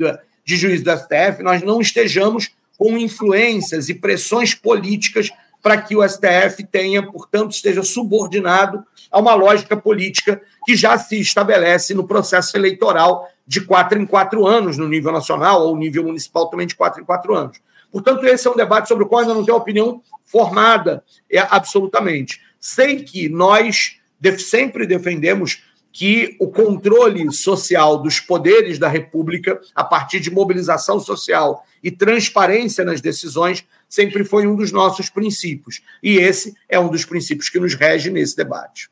de 0.45 0.55
juiz 0.55 0.81
do 0.81 0.91
STF 0.97 1.43
nós 1.43 1.61
não 1.61 1.81
estejamos 1.81 2.51
com 2.77 2.97
influências 2.97 3.89
e 3.89 3.93
pressões 3.93 4.55
políticas 4.55 5.29
para 5.63 5.81
que 5.81 5.95
o 5.95 6.07
STF 6.07 6.65
tenha, 6.69 7.01
portanto, 7.01 7.53
esteja 7.53 7.81
subordinado 7.81 8.83
a 9.09 9.19
uma 9.19 9.33
lógica 9.33 9.77
política 9.77 10.41
que 10.65 10.75
já 10.75 10.97
se 10.97 11.19
estabelece 11.21 11.93
no 11.93 12.05
processo 12.05 12.57
eleitoral 12.57 13.29
de 13.47 13.61
quatro 13.61 13.97
em 13.97 14.05
quatro 14.05 14.45
anos 14.45 14.77
no 14.77 14.89
nível 14.89 15.13
nacional 15.13 15.65
ou 15.65 15.77
nível 15.77 16.03
municipal 16.03 16.49
também 16.49 16.67
de 16.67 16.75
quatro 16.75 17.01
em 17.01 17.05
quatro 17.05 17.33
anos. 17.33 17.61
Portanto, 17.89 18.25
esse 18.25 18.45
é 18.45 18.51
um 18.51 18.55
debate 18.55 18.89
sobre 18.89 19.05
o 19.05 19.07
qual 19.07 19.21
ainda 19.21 19.33
não 19.33 19.45
tenho 19.45 19.57
opinião 19.57 20.01
formada 20.25 21.01
é, 21.31 21.39
absolutamente. 21.39 22.41
Sei 22.59 23.01
que 23.03 23.29
nós 23.29 23.99
sempre 24.39 24.85
defendemos 24.85 25.63
que 25.93 26.35
o 26.39 26.47
controle 26.47 27.31
social 27.31 28.01
dos 28.01 28.19
poderes 28.19 28.79
da 28.79 28.87
República, 28.87 29.61
a 29.75 29.83
partir 29.83 30.19
de 30.19 30.31
mobilização 30.31 30.99
social 30.99 31.63
e 31.83 31.91
transparência 31.91 32.83
nas 32.83 32.99
decisões, 32.99 33.63
sempre 33.93 34.23
foi 34.23 34.47
um 34.47 34.55
dos 34.55 34.71
nossos 34.71 35.07
princípios. 35.07 35.83
E 36.01 36.15
esse 36.15 36.55
é 36.67 36.79
um 36.79 36.89
dos 36.89 37.05
princípios 37.05 37.47
que 37.47 37.59
nos 37.59 37.75
rege 37.75 38.09
nesse 38.09 38.35
debate. 38.35 38.89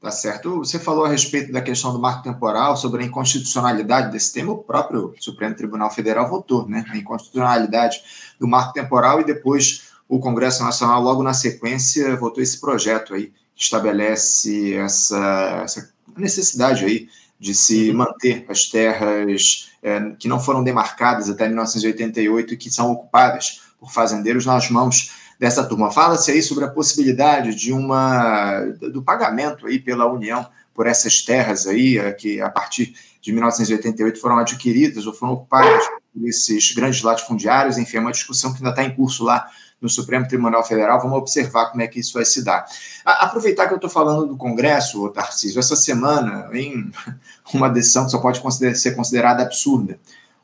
Tá 0.00 0.10
certo. 0.10 0.56
Você 0.60 0.78
falou 0.78 1.04
a 1.04 1.08
respeito 1.08 1.52
da 1.52 1.60
questão 1.60 1.92
do 1.92 1.98
marco 1.98 2.22
temporal, 2.22 2.74
sobre 2.74 3.02
a 3.02 3.06
inconstitucionalidade 3.06 4.10
desse 4.10 4.32
tema. 4.32 4.52
O 4.52 4.56
próprio 4.56 5.14
Supremo 5.20 5.54
Tribunal 5.54 5.90
Federal 5.90 6.30
votou, 6.30 6.66
né? 6.66 6.86
A 6.88 6.96
inconstitucionalidade 6.96 8.00
do 8.40 8.48
marco 8.48 8.72
temporal 8.72 9.20
e 9.20 9.24
depois 9.24 9.90
o 10.08 10.18
Congresso 10.18 10.64
Nacional, 10.64 11.02
logo 11.02 11.22
na 11.22 11.34
sequência, 11.34 12.16
votou 12.16 12.42
esse 12.42 12.58
projeto 12.58 13.12
aí, 13.12 13.26
que 13.54 13.62
estabelece 13.62 14.72
essa, 14.76 15.60
essa 15.62 15.92
necessidade 16.16 16.86
aí 16.86 17.06
de 17.38 17.54
se 17.54 17.92
manter 17.92 18.46
as 18.48 18.64
terras 18.64 19.70
é, 19.82 20.10
que 20.18 20.26
não 20.26 20.40
foram 20.40 20.64
demarcadas 20.64 21.28
até 21.28 21.46
1988 21.48 22.54
e 22.54 22.56
que 22.56 22.70
são 22.70 22.90
ocupadas 22.90 23.67
por 23.78 23.90
fazendeiros 23.90 24.44
nas 24.44 24.70
mãos 24.70 25.12
dessa 25.38 25.64
turma. 25.64 25.90
Fala-se 25.90 26.30
aí 26.30 26.42
sobre 26.42 26.64
a 26.64 26.68
possibilidade 26.68 27.54
de 27.54 27.72
uma 27.72 28.60
do 28.92 29.02
pagamento 29.02 29.66
aí 29.66 29.78
pela 29.78 30.10
União 30.10 30.46
por 30.74 30.86
essas 30.86 31.22
terras 31.22 31.66
aí 31.66 31.98
eh, 31.98 32.12
que 32.12 32.40
a 32.40 32.50
partir 32.50 32.94
de 33.20 33.32
1988 33.32 34.20
foram 34.20 34.38
adquiridas 34.38 35.06
ou 35.06 35.12
foram 35.12 35.34
ocupadas 35.34 35.84
por 36.12 36.26
esses 36.26 36.72
grandes 36.72 37.02
latifundiários. 37.02 37.78
Enfim, 37.78 37.98
é 37.98 38.00
uma 38.00 38.12
discussão 38.12 38.52
que 38.52 38.58
ainda 38.58 38.70
está 38.70 38.84
em 38.84 38.94
curso 38.94 39.24
lá 39.24 39.48
no 39.80 39.88
Supremo 39.88 40.26
Tribunal 40.26 40.64
Federal. 40.64 41.00
Vamos 41.00 41.18
observar 41.18 41.66
como 41.66 41.82
é 41.82 41.88
que 41.88 42.00
isso 42.00 42.14
vai 42.14 42.24
se 42.24 42.44
dar. 42.44 42.64
Aproveitar 43.04 43.66
que 43.66 43.72
eu 43.72 43.76
estou 43.76 43.90
falando 43.90 44.26
do 44.26 44.36
Congresso, 44.36 45.08
Tarcísio, 45.10 45.58
essa 45.58 45.76
semana, 45.76 46.48
em 46.52 46.90
uma 47.54 47.68
decisão 47.68 48.04
que 48.04 48.10
só 48.10 48.18
pode 48.18 48.40
ser 48.76 48.94
considerada 48.94 49.42
absurda 49.42 49.98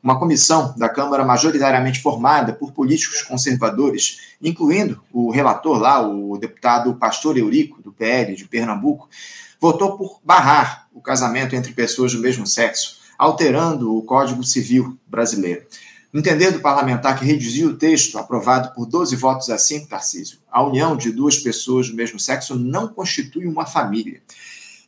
uma 0.05 0.19
comissão 0.19 0.71
da 0.77 0.87
Câmara 0.87 1.25
majoritariamente 1.25 1.99
formada 1.99 2.53
por 2.53 2.71
políticos 2.71 3.23
conservadores, 3.23 4.35
incluindo 4.39 5.01
o 5.11 5.31
relator 5.31 5.79
lá, 5.79 5.99
o 5.99 6.37
deputado 6.37 6.93
Pastor 6.93 7.39
Eurico, 7.39 7.81
do 7.81 7.91
PL 7.91 8.35
de 8.35 8.45
Pernambuco, 8.45 9.09
votou 9.59 9.97
por 9.97 10.19
barrar 10.23 10.87
o 10.93 11.01
casamento 11.01 11.55
entre 11.55 11.73
pessoas 11.73 12.13
do 12.13 12.19
mesmo 12.19 12.45
sexo, 12.45 12.99
alterando 13.17 13.97
o 13.97 14.03
Código 14.03 14.43
Civil 14.43 14.95
brasileiro. 15.07 15.65
No 16.13 16.19
entender 16.19 16.51
do 16.51 16.59
parlamentar 16.59 17.17
que 17.17 17.25
redigiu 17.25 17.69
o 17.69 17.75
texto, 17.75 18.19
aprovado 18.19 18.75
por 18.75 18.85
12 18.85 19.15
votos 19.15 19.49
a 19.49 19.57
5, 19.57 19.87
Tarcísio, 19.87 20.37
a 20.51 20.63
união 20.63 20.95
de 20.95 21.11
duas 21.11 21.39
pessoas 21.39 21.89
do 21.89 21.95
mesmo 21.95 22.19
sexo 22.19 22.55
não 22.55 22.87
constitui 22.87 23.47
uma 23.47 23.65
família. 23.65 24.21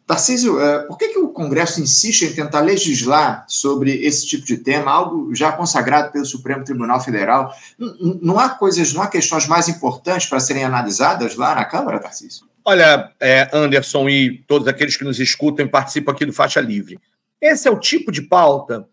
Tarcísio, 0.07 0.61
é, 0.61 0.79
por 0.83 0.97
que, 0.97 1.09
que 1.09 1.19
o 1.19 1.27
Congresso 1.27 1.81
insiste 1.81 2.23
em 2.23 2.33
tentar 2.33 2.61
legislar 2.61 3.43
sobre 3.45 3.91
esse 4.05 4.25
tipo 4.25 4.45
de 4.45 4.55
tema, 4.55 4.89
algo 4.89 5.35
já 5.35 5.51
consagrado 5.51 6.13
pelo 6.13 6.25
Supremo 6.25 6.63
Tribunal 6.63 7.01
Federal? 7.01 7.53
Não 8.21 8.39
há 8.39 8.47
coisas, 8.51 8.93
não 8.93 9.01
há 9.01 9.07
questões 9.07 9.45
mais 9.45 9.67
importantes 9.67 10.29
para 10.29 10.39
serem 10.39 10.63
analisadas 10.63 11.35
lá 11.35 11.53
na 11.53 11.65
Câmara, 11.65 11.99
Tarcísio? 11.99 12.47
Olha, 12.63 13.11
é, 13.19 13.49
Anderson 13.51 14.07
e 14.07 14.43
todos 14.47 14.65
aqueles 14.69 14.95
que 14.95 15.03
nos 15.03 15.19
escutam 15.19 15.65
e 15.65 15.69
participam 15.69 16.13
aqui 16.13 16.25
do 16.25 16.31
Faixa 16.31 16.61
Livre. 16.61 16.97
Esse 17.41 17.67
é 17.67 17.71
o 17.71 17.77
tipo 17.77 18.09
de 18.09 18.21
pauta 18.21 18.87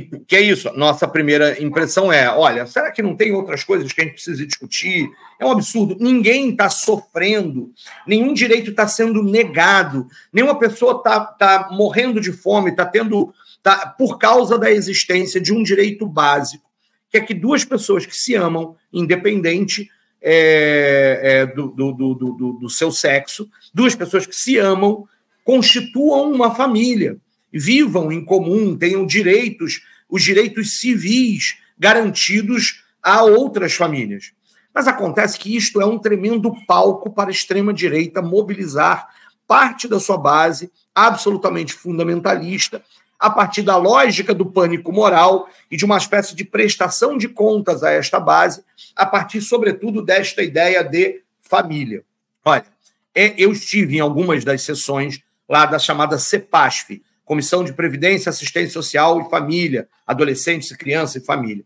que, 0.00 0.18
que 0.26 0.36
é 0.36 0.40
isso. 0.40 0.70
Nossa 0.74 1.08
primeira 1.08 1.62
impressão 1.62 2.12
é: 2.12 2.28
olha, 2.28 2.66
será 2.66 2.90
que 2.90 3.02
não 3.02 3.16
tem 3.16 3.32
outras 3.32 3.64
coisas 3.64 3.92
que 3.92 4.00
a 4.00 4.04
gente 4.04 4.14
precisa 4.14 4.46
discutir? 4.46 5.08
É 5.40 5.46
um 5.46 5.50
absurdo. 5.50 5.96
Ninguém 5.98 6.50
está 6.50 6.68
sofrendo, 6.68 7.72
nenhum 8.06 8.34
direito 8.34 8.70
está 8.70 8.86
sendo 8.86 9.22
negado, 9.22 10.06
nenhuma 10.32 10.58
pessoa 10.58 10.98
está 10.98 11.20
tá 11.20 11.68
morrendo 11.72 12.20
de 12.20 12.32
fome, 12.32 12.70
está 12.70 12.84
tendo. 12.84 13.32
Tá, 13.62 13.88
por 13.98 14.18
causa 14.18 14.56
da 14.56 14.70
existência 14.70 15.40
de 15.40 15.52
um 15.52 15.60
direito 15.60 16.06
básico, 16.06 16.70
que 17.10 17.18
é 17.18 17.20
que 17.20 17.34
duas 17.34 17.64
pessoas 17.64 18.06
que 18.06 18.16
se 18.16 18.36
amam, 18.36 18.76
independente 18.92 19.90
é, 20.22 21.20
é, 21.22 21.46
do, 21.46 21.72
do, 21.72 21.92
do, 21.92 22.52
do 22.60 22.70
seu 22.70 22.92
sexo, 22.92 23.50
duas 23.74 23.92
pessoas 23.96 24.24
que 24.24 24.36
se 24.36 24.56
amam, 24.56 25.08
constituam 25.44 26.30
uma 26.30 26.54
família 26.54 27.18
vivam 27.58 28.10
em 28.12 28.24
comum, 28.24 28.76
tenham 28.76 29.06
direitos, 29.06 29.82
os 30.08 30.22
direitos 30.22 30.78
civis 30.78 31.58
garantidos 31.78 32.84
a 33.02 33.22
outras 33.22 33.74
famílias. 33.74 34.32
Mas 34.74 34.86
acontece 34.86 35.38
que 35.38 35.56
isto 35.56 35.80
é 35.80 35.86
um 35.86 35.98
tremendo 35.98 36.52
palco 36.66 37.10
para 37.10 37.30
a 37.30 37.32
extrema-direita 37.32 38.20
mobilizar 38.20 39.08
parte 39.46 39.88
da 39.88 40.00
sua 40.00 40.18
base 40.18 40.70
absolutamente 40.94 41.72
fundamentalista 41.72 42.82
a 43.18 43.30
partir 43.30 43.62
da 43.62 43.76
lógica 43.76 44.34
do 44.34 44.44
pânico 44.44 44.92
moral 44.92 45.48
e 45.70 45.76
de 45.76 45.84
uma 45.84 45.96
espécie 45.96 46.34
de 46.34 46.44
prestação 46.44 47.16
de 47.16 47.28
contas 47.28 47.82
a 47.82 47.90
esta 47.90 48.20
base, 48.20 48.62
a 48.94 49.06
partir, 49.06 49.40
sobretudo, 49.40 50.02
desta 50.02 50.42
ideia 50.42 50.82
de 50.82 51.22
família. 51.40 52.04
Olha, 52.44 52.66
é, 53.14 53.34
eu 53.38 53.52
estive 53.52 53.96
em 53.96 54.00
algumas 54.00 54.44
das 54.44 54.62
sessões 54.62 55.22
lá 55.48 55.64
da 55.64 55.78
chamada 55.78 56.18
CEPASF, 56.18 57.02
Comissão 57.26 57.64
de 57.64 57.72
Previdência, 57.72 58.30
Assistência 58.30 58.70
Social 58.70 59.20
e 59.20 59.28
Família, 59.28 59.88
Adolescentes, 60.06 60.74
Criança 60.76 61.18
e 61.18 61.20
Família. 61.20 61.64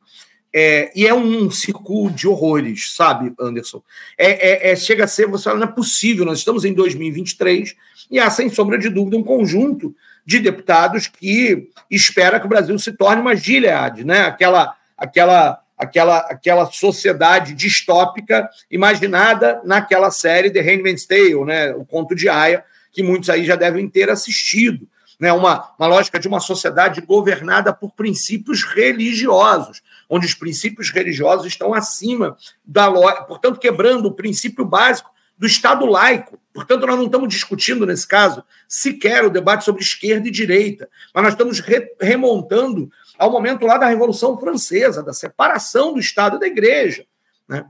É, 0.52 0.90
e 0.96 1.06
é 1.06 1.14
um 1.14 1.48
círculo 1.50 2.10
de 2.10 2.26
horrores, 2.26 2.92
sabe, 2.92 3.32
Anderson? 3.38 3.80
É, 4.18 4.68
é, 4.68 4.72
é, 4.72 4.76
chega 4.76 5.04
a 5.04 5.06
ser, 5.06 5.28
você 5.28 5.44
fala, 5.44 5.60
não 5.60 5.68
é 5.68 5.70
possível, 5.70 6.24
nós 6.24 6.38
estamos 6.38 6.64
em 6.64 6.72
2023 6.72 7.76
e 8.10 8.18
há, 8.18 8.28
sem 8.30 8.48
sombra 8.48 8.78
de 8.78 8.88
dúvida, 8.88 9.16
um 9.16 9.22
conjunto 9.22 9.94
de 10.26 10.40
deputados 10.40 11.06
que 11.06 11.68
espera 11.90 12.40
que 12.40 12.46
o 12.46 12.48
Brasil 12.48 12.76
se 12.78 12.92
torne 12.92 13.20
uma 13.20 13.36
Gilead, 13.36 14.02
né? 14.02 14.22
aquela, 14.22 14.74
aquela, 14.96 15.60
aquela, 15.78 16.18
aquela 16.20 16.66
sociedade 16.72 17.54
distópica 17.54 18.48
imaginada 18.70 19.60
naquela 19.64 20.10
série 20.10 20.50
The 20.50 20.62
Handmaid's 20.62 21.06
Tale, 21.06 21.44
né? 21.44 21.72
o 21.74 21.84
conto 21.84 22.14
de 22.14 22.28
Aya, 22.28 22.64
que 22.90 23.02
muitos 23.02 23.30
aí 23.30 23.44
já 23.44 23.54
devem 23.54 23.88
ter 23.88 24.10
assistido 24.10 24.88
né, 25.20 25.30
uma, 25.34 25.70
uma 25.78 25.86
lógica 25.86 26.18
de 26.18 26.26
uma 26.26 26.40
sociedade 26.40 27.02
governada 27.02 27.74
por 27.74 27.92
princípios 27.92 28.64
religiosos, 28.64 29.82
onde 30.08 30.24
os 30.24 30.34
princípios 30.34 30.90
religiosos 30.90 31.46
estão 31.46 31.74
acima 31.74 32.38
da 32.64 32.88
lógica, 32.88 33.24
portanto, 33.24 33.60
quebrando 33.60 34.06
o 34.06 34.14
princípio 34.14 34.64
básico 34.64 35.10
do 35.36 35.46
Estado 35.46 35.84
laico. 35.84 36.40
Portanto, 36.54 36.86
nós 36.86 36.96
não 36.96 37.04
estamos 37.04 37.28
discutindo, 37.28 37.84
nesse 37.84 38.08
caso, 38.08 38.42
sequer 38.66 39.24
o 39.24 39.30
debate 39.30 39.64
sobre 39.64 39.82
esquerda 39.82 40.26
e 40.26 40.30
direita, 40.30 40.88
mas 41.14 41.22
nós 41.22 41.32
estamos 41.34 41.60
re 41.60 41.94
remontando 42.00 42.90
ao 43.18 43.30
momento 43.30 43.66
lá 43.66 43.76
da 43.76 43.86
Revolução 43.86 44.38
Francesa, 44.38 45.02
da 45.02 45.12
separação 45.12 45.92
do 45.92 46.00
Estado 46.00 46.38
da 46.38 46.46
Igreja. 46.46 47.04
Né? 47.46 47.66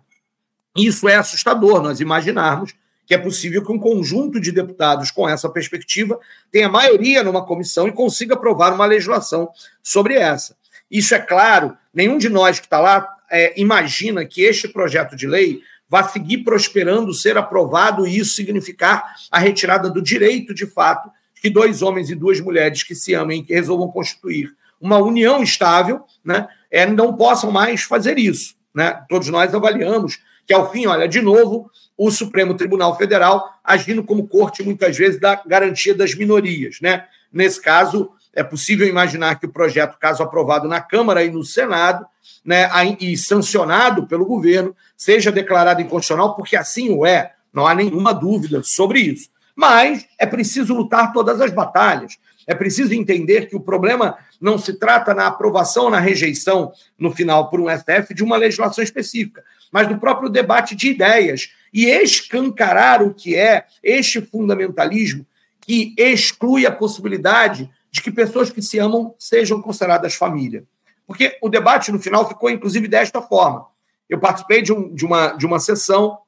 Isso 0.77 1.09
é 1.09 1.17
assustador, 1.17 1.83
nós 1.83 2.01
imaginarmos 2.01 2.75
que 3.11 3.15
é 3.15 3.19
possível 3.19 3.61
que 3.65 3.73
um 3.73 3.79
conjunto 3.81 4.41
de 4.41 4.53
deputados 4.53 5.11
com 5.11 5.29
essa 5.29 5.49
perspectiva 5.49 6.17
tenha 6.49 6.69
maioria 6.69 7.25
numa 7.25 7.45
comissão 7.45 7.89
e 7.89 7.93
consiga 7.93 8.35
aprovar 8.35 8.73
uma 8.73 8.87
legislação 8.87 9.49
sobre 9.83 10.15
essa. 10.15 10.55
Isso 10.89 11.13
é 11.13 11.19
claro, 11.19 11.77
nenhum 11.93 12.19
de 12.19 12.29
nós 12.29 12.61
que 12.61 12.67
está 12.67 12.79
lá 12.79 13.09
é, 13.29 13.61
imagina 13.61 14.25
que 14.25 14.43
este 14.43 14.69
projeto 14.69 15.17
de 15.17 15.27
lei 15.27 15.61
vá 15.89 16.05
seguir 16.05 16.45
prosperando, 16.45 17.13
ser 17.13 17.37
aprovado 17.37 18.07
e 18.07 18.17
isso 18.17 18.37
significar 18.37 19.03
a 19.29 19.41
retirada 19.41 19.91
do 19.91 20.01
direito, 20.01 20.55
de 20.55 20.67
fato, 20.67 21.11
que 21.43 21.51
dois 21.51 21.83
homens 21.83 22.11
e 22.11 22.15
duas 22.15 22.39
mulheres 22.41 22.85
que 22.85 22.95
se 22.95 23.13
amem, 23.13 23.43
que 23.43 23.53
resolvam 23.53 23.89
constituir 23.89 24.55
uma 24.81 24.99
união 24.99 25.43
estável, 25.43 26.05
né, 26.25 26.47
é, 26.71 26.87
não 26.87 27.17
possam 27.17 27.51
mais 27.51 27.83
fazer 27.83 28.21
isso. 28.21 28.55
Né? 28.73 29.03
Todos 29.09 29.29
nós 29.31 29.53
avaliamos 29.53 30.21
que, 30.47 30.55
ao 30.55 30.71
fim, 30.71 30.87
olha, 30.87 31.07
de 31.07 31.21
novo, 31.21 31.71
o 32.03 32.11
Supremo 32.11 32.55
Tribunal 32.55 32.97
Federal 32.97 33.61
agindo 33.63 34.03
como 34.03 34.27
corte, 34.27 34.63
muitas 34.63 34.97
vezes, 34.97 35.21
da 35.21 35.35
garantia 35.45 35.95
das 35.95 36.15
minorias. 36.15 36.79
Né? 36.81 37.05
Nesse 37.31 37.61
caso, 37.61 38.13
é 38.33 38.43
possível 38.43 38.89
imaginar 38.89 39.39
que 39.39 39.45
o 39.45 39.53
projeto, 39.53 39.99
caso 39.99 40.23
aprovado 40.23 40.67
na 40.67 40.81
Câmara 40.81 41.23
e 41.23 41.31
no 41.31 41.45
Senado, 41.45 42.07
né, 42.43 42.71
e 42.99 43.19
sancionado 43.19 44.07
pelo 44.07 44.25
governo, 44.25 44.75
seja 44.97 45.31
declarado 45.31 45.83
inconstitucional, 45.83 46.35
porque 46.35 46.57
assim 46.57 46.91
o 46.91 47.05
é, 47.05 47.35
não 47.53 47.67
há 47.67 47.75
nenhuma 47.75 48.15
dúvida 48.15 48.63
sobre 48.65 49.01
isso. 49.01 49.29
Mas 49.55 50.07
é 50.19 50.25
preciso 50.25 50.73
lutar 50.73 51.13
todas 51.13 51.39
as 51.39 51.51
batalhas. 51.53 52.17
É 52.51 52.55
preciso 52.57 52.93
entender 52.93 53.49
que 53.49 53.55
o 53.55 53.61
problema 53.61 54.19
não 54.41 54.59
se 54.59 54.73
trata 54.73 55.15
na 55.15 55.29
aprovação 55.29 55.85
ou 55.85 55.91
na 55.91 56.01
rejeição, 56.01 56.73
no 56.99 57.13
final, 57.13 57.49
por 57.49 57.61
um 57.61 57.69
STF, 57.71 58.13
de 58.13 58.25
uma 58.25 58.37
legislação 58.37 58.83
específica, 58.83 59.45
mas 59.71 59.87
do 59.87 59.97
próprio 60.01 60.29
debate 60.29 60.75
de 60.75 60.89
ideias 60.89 61.53
e 61.73 61.87
escancarar 61.87 63.05
o 63.05 63.15
que 63.15 63.37
é 63.37 63.67
este 63.85 64.21
fundamentalismo 64.21 65.25
que 65.61 65.95
exclui 65.97 66.67
a 66.67 66.73
possibilidade 66.73 67.71
de 67.89 68.03
que 68.03 68.11
pessoas 68.11 68.51
que 68.51 68.61
se 68.61 68.81
amam 68.81 69.15
sejam 69.17 69.63
consideradas 69.63 70.17
família. 70.17 70.65
Porque 71.07 71.39
o 71.41 71.49
debate, 71.49 71.93
no 71.93 72.01
final, 72.01 72.29
ficou, 72.29 72.51
inclusive, 72.51 72.89
desta 72.89 73.23
forma. 73.23 73.65
Eu 74.09 74.19
participei 74.19 74.61
de, 74.61 74.73
um, 74.73 74.93
de, 74.93 75.07
uma, 75.07 75.29
de 75.35 75.47
uma 75.47 75.61
sessão 75.61 76.19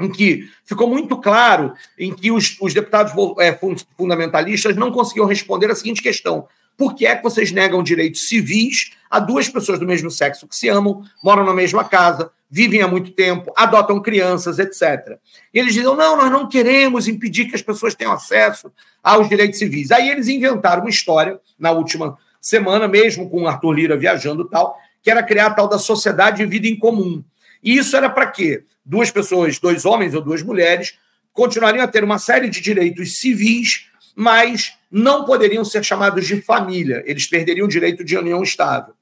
em 0.00 0.10
que 0.10 0.48
ficou 0.64 0.88
muito 0.88 1.16
claro 1.16 1.72
em 1.98 2.14
que 2.14 2.30
os, 2.30 2.56
os 2.60 2.72
deputados 2.72 3.12
é, 3.38 3.58
fundamentalistas 3.96 4.76
não 4.76 4.92
conseguiam 4.92 5.26
responder 5.26 5.70
a 5.70 5.74
seguinte 5.74 6.02
questão: 6.02 6.46
por 6.76 6.94
que 6.94 7.06
é 7.06 7.16
que 7.16 7.22
vocês 7.22 7.50
negam 7.50 7.82
direitos 7.82 8.28
civis 8.28 8.92
a 9.10 9.18
duas 9.18 9.48
pessoas 9.48 9.78
do 9.78 9.86
mesmo 9.86 10.10
sexo 10.10 10.46
que 10.46 10.54
se 10.54 10.68
amam, 10.68 11.02
moram 11.22 11.44
na 11.44 11.52
mesma 11.52 11.84
casa, 11.84 12.30
vivem 12.50 12.82
há 12.82 12.88
muito 12.88 13.10
tempo, 13.10 13.52
adotam 13.56 14.00
crianças, 14.00 14.58
etc. 14.58 15.18
E 15.52 15.58
eles 15.58 15.74
dizem: 15.74 15.94
não, 15.96 16.16
nós 16.16 16.30
não 16.30 16.48
queremos 16.48 17.08
impedir 17.08 17.46
que 17.46 17.56
as 17.56 17.62
pessoas 17.62 17.94
tenham 17.94 18.12
acesso 18.12 18.72
aos 19.02 19.28
direitos 19.28 19.58
civis. 19.58 19.90
Aí 19.90 20.08
eles 20.08 20.28
inventaram 20.28 20.82
uma 20.82 20.90
história, 20.90 21.40
na 21.58 21.72
última 21.72 22.16
semana, 22.40 22.86
mesmo 22.86 23.28
com 23.28 23.42
o 23.42 23.48
Arthur 23.48 23.72
Lira 23.72 23.96
viajando 23.96 24.44
e 24.44 24.48
tal, 24.48 24.78
que 25.02 25.10
era 25.10 25.22
criar 25.22 25.46
a 25.46 25.54
tal 25.54 25.68
da 25.68 25.78
sociedade 25.78 26.38
de 26.38 26.46
vida 26.46 26.68
em 26.68 26.78
comum. 26.78 27.22
E 27.62 27.76
isso 27.76 27.96
era 27.96 28.08
para 28.08 28.26
quê? 28.26 28.64
Duas 28.88 29.10
pessoas, 29.10 29.58
dois 29.58 29.84
homens 29.84 30.14
ou 30.14 30.22
duas 30.22 30.42
mulheres, 30.42 30.94
continuariam 31.30 31.84
a 31.84 31.88
ter 31.88 32.02
uma 32.02 32.18
série 32.18 32.48
de 32.48 32.58
direitos 32.58 33.18
civis, 33.18 33.86
mas 34.16 34.78
não 34.90 35.26
poderiam 35.26 35.62
ser 35.62 35.84
chamados 35.84 36.26
de 36.26 36.40
família. 36.40 37.02
Eles 37.04 37.26
perderiam 37.26 37.66
o 37.66 37.70
direito 37.70 38.02
de 38.02 38.16
união 38.16 38.42
estável. 38.42 38.94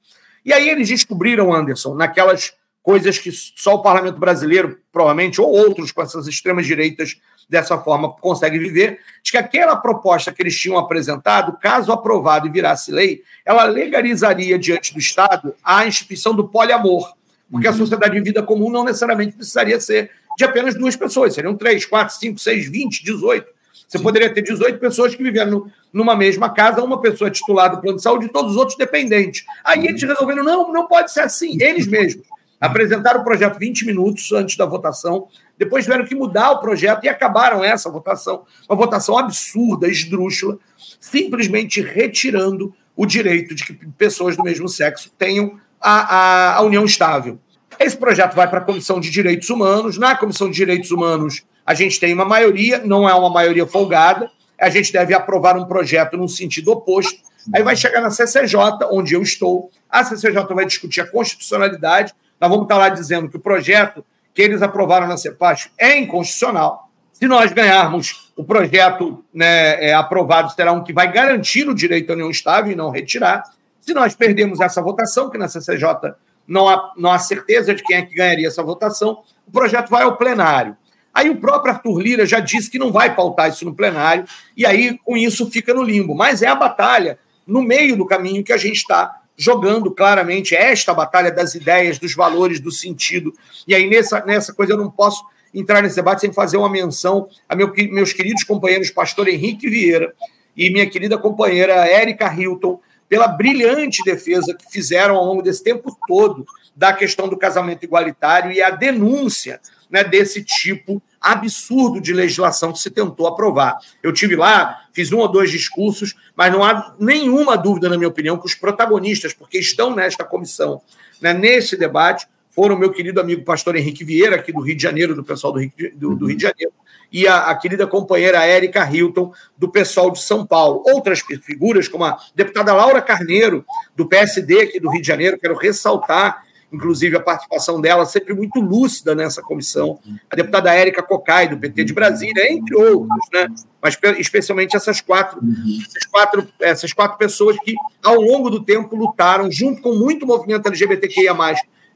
E 0.43 0.51
aí 0.51 0.69
eles 0.69 0.89
descobriram, 0.89 1.53
Anderson, 1.53 1.95
naquelas 1.95 2.53
coisas 2.83 3.17
que 3.17 3.31
só 3.31 3.75
o 3.75 3.81
parlamento 3.81 4.19
brasileiro, 4.19 4.77
provavelmente, 4.91 5.39
ou 5.39 5.49
outros 5.49 5.93
com 5.93 6.01
essas 6.01 6.27
extremas 6.27 6.65
direitas 6.65 7.15
dessa 7.49 7.77
forma 7.77 8.11
conseguem 8.11 8.59
viver, 8.59 8.99
de 9.23 9.31
que 9.31 9.37
aquela 9.37 9.77
proposta 9.77 10.33
que 10.33 10.41
eles 10.41 10.59
tinham 10.59 10.77
apresentado, 10.77 11.57
caso 11.61 11.93
aprovado 11.93 12.45
e 12.45 12.51
virasse 12.51 12.91
lei, 12.91 13.23
ela 13.45 13.63
legalizaria 13.63 14.59
diante 14.59 14.93
do 14.93 14.99
Estado 14.99 15.55
a 15.63 15.87
instituição 15.87 16.35
do 16.35 16.49
poliamor. 16.49 17.15
Porque 17.49 17.67
uhum. 17.67 17.73
a 17.73 17.77
sociedade 17.77 18.15
de 18.15 18.21
vida 18.21 18.43
comum 18.43 18.69
não 18.69 18.83
necessariamente 18.83 19.35
precisaria 19.35 19.79
ser 19.79 20.11
de 20.37 20.45
apenas 20.45 20.75
duas 20.75 20.95
pessoas, 20.95 21.33
seriam 21.33 21.55
três, 21.55 21.85
quatro, 21.85 22.15
cinco, 22.15 22.39
seis, 22.39 22.69
vinte, 22.69 23.03
dezoito. 23.03 23.47
Você 23.87 23.97
Sim. 23.97 24.03
poderia 24.03 24.31
ter 24.33 24.41
18 24.41 24.79
pessoas 24.79 25.15
que 25.15 25.23
viveram 25.23 25.71
numa 25.93 26.15
mesma 26.15 26.49
casa, 26.49 26.83
uma 26.83 26.99
pessoa 26.99 27.31
titular 27.31 27.71
do 27.71 27.81
plano 27.81 27.97
de 27.97 28.03
saúde 28.03 28.25
e 28.25 28.29
todos 28.29 28.51
os 28.51 28.57
outros 28.57 28.77
dependentes. 28.77 29.45
Aí 29.63 29.87
eles 29.87 30.01
resolveram, 30.01 30.43
não, 30.43 30.71
não 30.71 30.87
pode 30.87 31.11
ser 31.11 31.21
assim, 31.21 31.57
eles 31.61 31.87
mesmos. 31.87 32.25
Apresentaram 32.59 33.21
o 33.21 33.23
projeto 33.23 33.57
20 33.57 33.85
minutos 33.85 34.31
antes 34.31 34.57
da 34.57 34.65
votação, 34.65 35.27
depois 35.57 35.85
tiveram 35.85 36.05
que 36.05 36.15
mudar 36.15 36.51
o 36.51 36.59
projeto 36.59 37.03
e 37.03 37.09
acabaram 37.09 37.63
essa 37.63 37.89
votação, 37.89 38.43
uma 38.67 38.75
votação 38.75 39.17
absurda, 39.17 39.87
esdrúxula, 39.87 40.59
simplesmente 40.99 41.81
retirando 41.81 42.73
o 42.95 43.05
direito 43.05 43.55
de 43.55 43.63
que 43.63 43.73
pessoas 43.73 44.35
do 44.35 44.43
mesmo 44.43 44.67
sexo 44.67 45.11
tenham 45.17 45.59
a, 45.81 46.15
a, 46.15 46.55
a 46.55 46.61
união 46.61 46.85
estável. 46.85 47.39
Esse 47.79 47.95
projeto 47.95 48.35
vai 48.35 48.49
para 48.49 48.59
a 48.59 48.63
Comissão 48.63 48.99
de 48.99 49.09
Direitos 49.09 49.49
Humanos. 49.49 49.97
Na 49.97 50.15
Comissão 50.15 50.49
de 50.49 50.55
Direitos 50.55 50.91
Humanos, 50.91 51.43
a 51.65 51.73
gente 51.73 51.99
tem 51.99 52.13
uma 52.13 52.25
maioria, 52.25 52.81
não 52.83 53.07
é 53.07 53.13
uma 53.13 53.29
maioria 53.29 53.67
folgada. 53.67 54.31
A 54.59 54.69
gente 54.69 54.91
deve 54.91 55.13
aprovar 55.13 55.55
um 55.57 55.65
projeto 55.65 56.17
num 56.17 56.27
sentido 56.27 56.71
oposto. 56.71 57.21
Aí 57.53 57.61
vai 57.61 57.75
chegar 57.75 58.01
na 58.01 58.09
CCJ, 58.09 58.59
onde 58.91 59.13
eu 59.13 59.21
estou. 59.21 59.69
A 59.89 60.03
CCJ 60.03 60.43
vai 60.53 60.65
discutir 60.65 61.01
a 61.01 61.07
constitucionalidade. 61.07 62.13
Nós 62.41 62.49
vamos 62.49 62.65
estar 62.65 62.77
lá 62.77 62.89
dizendo 62.89 63.29
que 63.29 63.37
o 63.37 63.39
projeto 63.39 64.03
que 64.33 64.41
eles 64.41 64.61
aprovaram 64.61 65.07
na 65.07 65.17
CEPAS 65.17 65.69
é 65.77 65.97
inconstitucional. 65.97 66.89
Se 67.11 67.27
nós 67.27 67.51
ganharmos 67.51 68.31
o 68.35 68.43
projeto 68.43 69.23
né, 69.33 69.89
é, 69.89 69.93
aprovado, 69.93 70.51
será 70.53 70.71
um 70.71 70.83
que 70.83 70.93
vai 70.93 71.11
garantir 71.11 71.67
o 71.67 71.73
direito 71.73 72.11
à 72.11 72.13
união 72.13 72.29
estável 72.29 72.71
e 72.71 72.75
não 72.75 72.91
retirar. 72.91 73.43
Se 73.87 73.93
nós 73.93 74.13
perdemos 74.13 74.59
essa 74.59 74.81
votação, 74.81 75.29
que 75.29 75.37
na 75.37 75.47
CCJ 75.47 76.13
não 76.45 76.67
há, 76.67 76.91
não 76.97 77.09
há 77.09 77.17
certeza 77.17 77.73
de 77.73 77.81
quem 77.81 77.95
é 77.95 78.01
que 78.01 78.13
ganharia 78.13 78.45
essa 78.45 78.61
votação, 78.61 79.23
o 79.47 79.51
projeto 79.51 79.87
vai 79.87 80.03
ao 80.03 80.17
plenário. 80.17 80.75
Aí 81.13 81.29
o 81.29 81.37
próprio 81.37 81.73
Arthur 81.73 82.01
Lira 82.01 82.25
já 82.25 82.41
disse 82.41 82.69
que 82.69 82.77
não 82.77 82.91
vai 82.91 83.15
pautar 83.15 83.47
isso 83.47 83.63
no 83.63 83.73
plenário, 83.73 84.25
e 84.57 84.65
aí 84.65 84.99
com 85.05 85.15
isso 85.15 85.49
fica 85.49 85.73
no 85.73 85.83
limbo. 85.83 86.13
Mas 86.13 86.41
é 86.41 86.47
a 86.47 86.55
batalha 86.55 87.17
no 87.47 87.61
meio 87.61 87.95
do 87.95 88.05
caminho 88.05 88.43
que 88.43 88.51
a 88.51 88.57
gente 88.57 88.75
está 88.75 89.21
jogando 89.37 89.89
claramente 89.89 90.53
é 90.53 90.69
esta 90.69 90.93
batalha 90.93 91.31
das 91.31 91.55
ideias, 91.55 91.97
dos 91.97 92.13
valores, 92.13 92.59
do 92.59 92.71
sentido. 92.71 93.33
E 93.65 93.73
aí 93.73 93.89
nessa, 93.89 94.19
nessa 94.25 94.53
coisa 94.53 94.73
eu 94.73 94.77
não 94.77 94.91
posso 94.91 95.23
entrar 95.53 95.81
nesse 95.81 95.95
debate 95.95 96.19
sem 96.19 96.33
fazer 96.33 96.57
uma 96.57 96.69
menção 96.69 97.29
a 97.47 97.55
meu, 97.55 97.71
meus 97.89 98.11
queridos 98.11 98.43
companheiros 98.43 98.91
pastor 98.91 99.29
Henrique 99.29 99.69
Vieira 99.69 100.13
e 100.57 100.69
minha 100.69 100.89
querida 100.89 101.17
companheira 101.17 101.73
Érica 101.87 102.33
Hilton, 102.33 102.81
pela 103.09 103.27
brilhante 103.27 104.03
defesa 104.03 104.53
que 104.53 104.71
fizeram 104.71 105.15
ao 105.15 105.25
longo 105.25 105.41
desse 105.41 105.63
tempo 105.63 105.95
todo 106.07 106.45
da 106.75 106.93
questão 106.93 107.27
do 107.27 107.37
casamento 107.37 107.83
igualitário 107.83 108.51
e 108.51 108.61
a 108.61 108.69
denúncia 108.69 109.59
né, 109.89 110.03
desse 110.03 110.43
tipo 110.43 111.01
absurdo 111.19 111.99
de 111.99 112.13
legislação 112.13 112.71
que 112.71 112.79
se 112.79 112.91
tentou 112.91 113.27
aprovar. 113.27 113.79
Eu 114.03 114.13
tive 114.13 114.35
lá, 114.35 114.85
fiz 114.93 115.11
um 115.11 115.17
ou 115.17 115.27
dois 115.27 115.49
discursos, 115.49 116.15
mas 116.35 116.51
não 116.51 116.63
há 116.63 116.95
nenhuma 116.99 117.57
dúvida, 117.57 117.89
na 117.89 117.97
minha 117.97 118.07
opinião, 118.07 118.37
que 118.37 118.45
os 118.45 118.53
protagonistas, 118.53 119.33
porque 119.33 119.57
estão 119.57 119.95
nesta 119.95 120.23
comissão, 120.23 120.81
né, 121.21 121.33
nesse 121.33 121.75
debate, 121.75 122.27
foram 122.51 122.75
o 122.75 122.79
meu 122.79 122.91
querido 122.91 123.19
amigo 123.19 123.43
pastor 123.43 123.75
Henrique 123.75 124.03
Vieira, 124.03 124.35
aqui 124.35 124.51
do 124.51 124.61
Rio 124.61 124.75
de 124.75 124.83
Janeiro, 124.83 125.15
do 125.15 125.23
pessoal 125.23 125.53
do 125.53 125.59
Rio, 125.59 125.71
do, 125.95 126.15
do 126.15 126.25
Rio 126.27 126.37
de 126.37 126.43
Janeiro, 126.43 126.73
e 127.11 127.27
a, 127.27 127.45
a 127.45 127.55
querida 127.55 127.87
companheira 127.87 128.45
Érica 128.45 128.87
Hilton, 128.89 129.31
do 129.57 129.69
pessoal 129.69 130.11
de 130.11 130.21
São 130.21 130.45
Paulo. 130.45 130.83
Outras 130.85 131.21
figuras, 131.21 131.87
como 131.87 132.05
a 132.05 132.17
deputada 132.35 132.73
Laura 132.73 133.01
Carneiro, 133.01 133.65
do 133.95 134.07
PSD 134.07 134.61
aqui 134.61 134.79
do 134.79 134.89
Rio 134.89 135.01
de 135.01 135.07
Janeiro, 135.07 135.37
quero 135.39 135.55
ressaltar, 135.55 136.43
inclusive, 136.71 137.15
a 137.15 137.21
participação 137.21 137.79
dela, 137.79 138.05
sempre 138.05 138.33
muito 138.33 138.59
lúcida 138.59 139.15
nessa 139.15 139.41
comissão. 139.41 139.99
A 140.29 140.35
deputada 140.35 140.73
Érica 140.73 141.01
Cocai, 141.01 141.47
do 141.47 141.57
PT 141.57 141.85
de 141.85 141.93
Brasília, 141.93 142.51
entre 142.51 142.75
outros, 142.75 143.27
né? 143.33 143.47
mas 143.81 143.97
especialmente 144.17 144.75
essas 144.75 144.99
quatro, 144.99 145.39
essas 145.87 146.05
quatro, 146.05 146.47
essas 146.59 146.93
quatro 146.93 147.17
pessoas 147.17 147.55
que, 147.63 147.73
ao 148.03 148.19
longo 148.19 148.49
do 148.49 148.63
tempo, 148.63 148.95
lutaram, 148.95 149.49
junto 149.49 149.81
com 149.81 149.93
muito 149.93 150.27
movimento 150.27 150.67
LGBTQIA, 150.67 151.33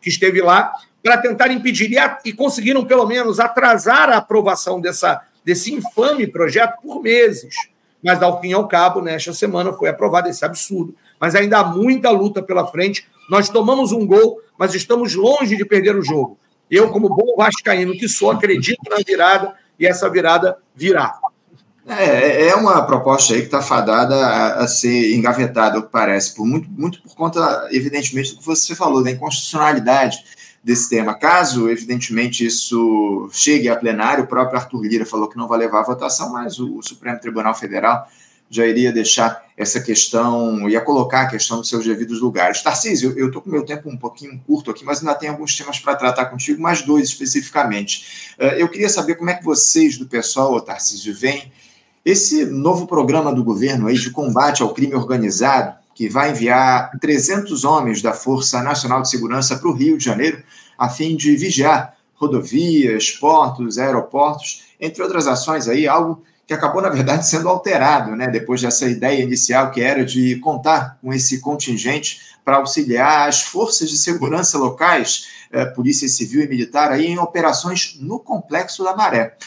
que 0.02 0.10
esteve 0.10 0.41
lá, 0.41 0.74
para 1.03 1.17
tentar 1.17 1.51
impedir, 1.51 1.91
e, 1.91 1.97
a, 1.97 2.19
e, 2.23 2.31
conseguiram, 2.31 2.85
pelo 2.85 3.05
menos, 3.05 3.39
atrasar 3.39 4.09
a 4.09 4.17
aprovação 4.17 4.79
dessa, 4.79 5.21
desse 5.43 5.73
infame 5.73 6.27
projeto 6.27 6.81
por 6.81 7.01
meses. 7.01 7.55
Mas, 8.03 8.21
ao 8.21 8.39
fim 8.39 8.49
e 8.49 8.53
ao 8.53 8.67
cabo, 8.67 9.01
nesta 9.01 9.33
semana 9.33 9.73
foi 9.73 9.89
aprovado 9.89 10.29
esse 10.29 10.43
absurdo. 10.43 10.95
Mas 11.19 11.35
ainda 11.35 11.59
há 11.59 11.63
muita 11.63 12.09
luta 12.09 12.41
pela 12.41 12.67
frente. 12.67 13.07
Nós 13.29 13.49
tomamos 13.49 13.91
um 13.91 14.05
gol, 14.05 14.41
mas 14.57 14.73
estamos 14.73 15.15
longe 15.15 15.55
de 15.55 15.65
perder 15.65 15.95
o 15.95 16.03
jogo. 16.03 16.37
Eu, 16.69 16.89
como 16.89 17.09
bom 17.09 17.35
vascaíno 17.35 17.93
que 17.93 18.07
sou, 18.07 18.31
acredito 18.31 18.81
na 18.89 18.97
virada 19.05 19.53
e 19.77 19.85
essa 19.85 20.09
virada 20.09 20.57
virá. 20.75 21.13
É, 21.87 22.47
é 22.47 22.55
uma 22.55 22.83
proposta 22.83 23.33
aí 23.33 23.39
que 23.39 23.47
está 23.47 23.61
fadada 23.61 24.15
a, 24.15 24.63
a, 24.63 24.67
ser 24.67 25.15
engavetada, 25.15 25.79
o 25.79 25.83
que 25.83 25.91
parece, 25.91 26.35
por 26.35 26.45
muito, 26.45 26.69
muito 26.69 27.01
por 27.01 27.15
conta, 27.15 27.67
evidentemente, 27.71 28.33
do 28.33 28.39
que 28.39 28.45
você 28.45 28.75
falou, 28.75 29.03
da 29.03 29.11
inconstitucionalidade 29.11 30.23
desse 30.63 30.89
tema. 30.89 31.13
Caso, 31.13 31.69
evidentemente, 31.69 32.45
isso 32.45 33.30
chegue 33.32 33.69
a 33.69 33.76
plenário, 33.76 34.24
o 34.24 34.28
próprio 34.28 34.60
Arthur 34.60 34.84
Lira 34.84 35.06
falou 35.06 35.28
que 35.28 35.38
não 35.38 35.47
vai 35.47 35.60
levar 35.60 35.80
a 35.80 35.86
votação, 35.86 36.32
mas 36.32 36.60
o, 36.60 36.78
o 36.78 36.84
Supremo 36.84 37.19
Tribunal 37.19 37.56
Federal 37.56 38.08
já 38.52 38.65
iria 38.65 38.91
deixar 38.91 39.45
essa 39.56 39.80
questão, 39.80 40.69
ia 40.69 40.82
colocar 40.82 41.21
a 41.21 41.28
questão 41.28 41.60
dos 41.60 41.69
seus 41.69 41.86
devidos 41.86 42.19
lugares. 42.19 42.62
Tarcísio, 42.62 43.13
eu 43.17 43.28
estou 43.28 43.41
com 43.41 43.50
meu 43.50 43.63
tempo 43.63 43.89
um 43.89 43.95
pouquinho 43.95 44.38
curto 44.45 44.69
aqui, 44.69 44.84
mas 44.84 45.00
ainda 45.00 45.15
tem 45.15 45.30
alguns 45.30 45.56
temas 45.56 45.80
para 45.80 45.95
tratar 45.95 46.26
contigo, 46.26 46.62
mais 46.62 46.82
dois 46.82 47.08
especificamente. 47.08 48.36
Eh, 48.38 48.62
eu 48.62 48.67
queria 48.67 48.89
saber 48.89 49.15
como 49.15 49.30
é 49.30 49.36
que 49.36 49.45
vocês 49.45 49.97
do 49.97 50.06
pessoal, 50.06 50.60
Tarcísio, 50.60 51.15
veem 51.15 51.50
esse 52.04 52.45
novo 52.45 52.86
programa 52.88 53.34
do 53.34 53.41
governo 53.41 53.88
aí 53.88 53.95
de 53.95 54.12
combate 54.12 54.62
ao 54.62 54.74
crime 54.74 54.95
organizado, 54.95 55.76
que 55.93 56.10
vai 56.10 56.32
enviar 56.32 56.91
300 56.99 57.63
homens 57.63 58.01
da 58.01 58.13
Força 58.13 58.62
Nacional 58.62 59.01
de 59.01 59.09
Segurança 59.09 59.57
para 59.57 59.70
o 59.70 59.74
Rio 59.74 59.97
de 59.97 60.05
Janeiro, 60.05 60.41
a 60.78 60.89
fim 60.89 61.15
de 61.15 61.36
vigiar 61.36 61.95
rodovias, 62.15 63.11
portos, 63.11 63.78
aeroportos, 63.78 64.63
entre 64.80 65.01
outras 65.01 65.28
ações 65.28 65.68
aí, 65.68 65.88
algo 65.88 66.24
que 66.45 66.53
acabou, 66.53 66.82
na 66.82 66.89
verdade, 66.89 67.28
sendo 67.28 67.47
alterado, 67.47 68.15
né, 68.15 68.28
depois 68.28 68.61
dessa 68.61 68.86
ideia 68.86 69.24
inicial 69.24 69.72
que 69.72 69.82
era 69.82 70.03
de 70.03 70.36
contar 70.38 70.97
com 71.01 71.13
esse 71.13 71.39
contingente 71.39 72.20
para 72.43 72.57
auxiliar 72.57 73.30
as 73.30 73.41
forças 73.41 73.89
de 73.89 73.97
segurança 73.97 74.57
locais, 74.57 75.28
eh, 75.51 75.65
Polícia 75.65 76.07
Civil 76.07 76.43
e 76.43 76.47
Militar, 76.47 76.91
aí, 76.91 77.07
em 77.07 77.20
operações 77.20 77.97
no 77.99 78.20
Complexo 78.20 78.84
da 78.84 78.95
Maré. 78.95 79.38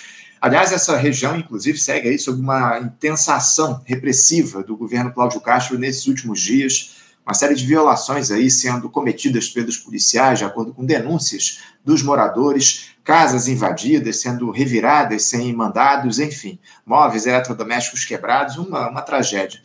Aliás, 0.45 0.73
essa 0.73 0.95
região, 0.99 1.39
inclusive, 1.39 1.79
segue 1.79 2.07
aí 2.07 2.19
sob 2.19 2.39
uma 2.39 2.79
intensa 2.79 3.35
ação 3.35 3.81
repressiva 3.87 4.63
do 4.63 4.77
governo 4.77 5.11
Cláudio 5.11 5.41
Castro 5.41 5.79
nesses 5.79 6.07
últimos 6.07 6.39
dias, 6.39 6.94
uma 7.27 7.35
série 7.35 7.55
de 7.55 7.65
violações 7.65 8.31
aí 8.31 8.51
sendo 8.51 8.91
cometidas 8.91 9.49
pelos 9.49 9.79
policiais, 9.79 10.39
de 10.39 10.45
acordo 10.45 10.75
com 10.75 10.85
denúncias 10.85 11.61
dos 11.85 12.03
moradores, 12.03 12.95
casas 13.05 13.49
invadidas, 13.49 14.21
sendo 14.21 14.51
reviradas 14.51 15.25
sem 15.25 15.53
mandados, 15.53 16.19
enfim, 16.19 16.59
móveis 16.87 17.27
eletrodomésticos 17.27 18.05
quebrados, 18.05 18.57
uma, 18.57 18.89
uma 18.89 19.03
tragédia. 19.03 19.61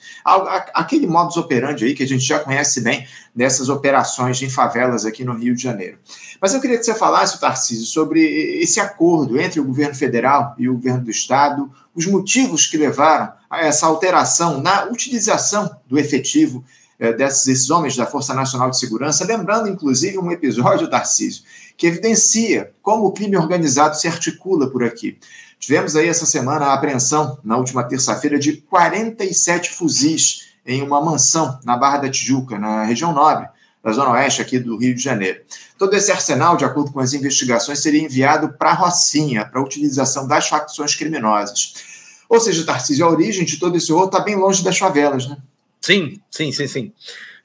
Aquele 0.74 1.07
modus 1.07 1.38
operandi 1.38 1.86
aí 1.86 1.93
que 1.93 2.03
a 2.03 2.07
gente 2.07 2.24
já 2.24 2.39
conhece 2.39 2.82
bem 2.82 3.07
dessas 3.34 3.70
operações 3.70 4.41
em 4.41 4.49
favelas 4.49 5.05
aqui 5.05 5.24
no 5.24 5.34
Rio 5.34 5.55
de 5.55 5.64
Janeiro. 5.64 5.97
Mas 6.41 6.53
eu 6.53 6.60
queria 6.60 6.78
que 6.78 6.84
você 6.84 6.93
falasse, 6.93 7.39
Tarcísio, 7.39 7.86
sobre 7.86 8.22
esse 8.62 8.80
acordo 8.80 9.39
entre 9.39 9.60
o 9.60 9.66
governo 9.66 9.95
federal 9.95 10.53
e 10.57 10.68
o 10.68 10.74
governo 10.74 11.05
do 11.05 11.12
estado, 11.12 11.72
os 11.95 12.05
motivos 12.05 12.68
que 12.68 12.78
levaram 12.78 13.32
a 13.49 13.62
essa 13.62 13.88
alteração 13.88 14.62
na 14.62 14.86
utilização 14.86 15.74
do 15.88 15.97
efetivo 15.97 16.64
é, 17.00 17.14
desses, 17.14 17.70
homens 17.70 17.95
da 17.95 18.06
Força 18.06 18.34
Nacional 18.34 18.70
de 18.70 18.78
Segurança, 18.78 19.26
lembrando, 19.26 19.70
inclusive, 19.70 20.18
um 20.18 20.32
episódio, 20.32 20.89
Tarcísio, 20.91 21.43
que 21.78 21.88
evidencia 21.88 22.72
como 22.82 23.06
o 23.06 23.14
crime 23.14 23.38
organizado 23.38 23.97
se 23.97 24.08
articula 24.08 24.70
por 24.70 24.84
aqui. 24.84 25.18
Tivemos 25.58 25.95
aí 25.95 26.08
essa 26.08 26.26
semana 26.26 26.68
a 26.68 26.74
apreensão, 26.74 27.39
na 27.43 27.58
última 27.58 27.84
terça-feira, 27.84 28.38
de 28.38 28.58
47 28.58 29.72
fuzis 29.72 30.50
em 30.66 30.82
uma 30.82 31.02
mansão 31.02 31.58
na 31.64 31.78
Barra 31.78 32.00
da 32.00 32.10
Tijuca, 32.10 32.60
na 32.60 32.84
região 32.84 33.14
nobre 33.14 33.47
da 33.84 33.93
Zona 33.93 34.12
Oeste 34.12 34.41
aqui 34.41 34.60
do 34.60 34.78
Rio 34.78 34.93
de 34.93 35.02
Janeiro. 35.02 35.41
Todo 35.78 35.95
esse 35.95 36.12
arsenal, 36.12 36.58
de 36.58 36.66
acordo 36.66 36.91
com 36.91 37.00
as 37.00 37.14
investigações, 37.14 37.80
seria 37.80 38.04
enviado 38.04 38.50
para 38.58 38.72
a 38.72 38.74
Rocinha, 38.74 39.45
para 39.45 39.60
a 39.60 39.64
utilização 39.64 40.28
das 40.28 40.47
facções 40.47 40.95
criminosas. 40.95 41.74
Ou 42.28 42.39
seja, 42.39 42.66
Tarcísio, 42.66 43.06
a 43.06 43.10
origem 43.10 43.45
de 43.45 43.58
todo 43.58 43.78
esse 43.78 43.91
ouro 43.91 44.08
está 44.08 44.20
bem 44.20 44.36
longe 44.36 44.64
das 44.64 44.78
favelas, 44.78 45.28
né? 45.28 45.38
Sim, 45.82 46.19
sim, 46.30 46.51
sim, 46.51 46.67
sim. 46.67 46.93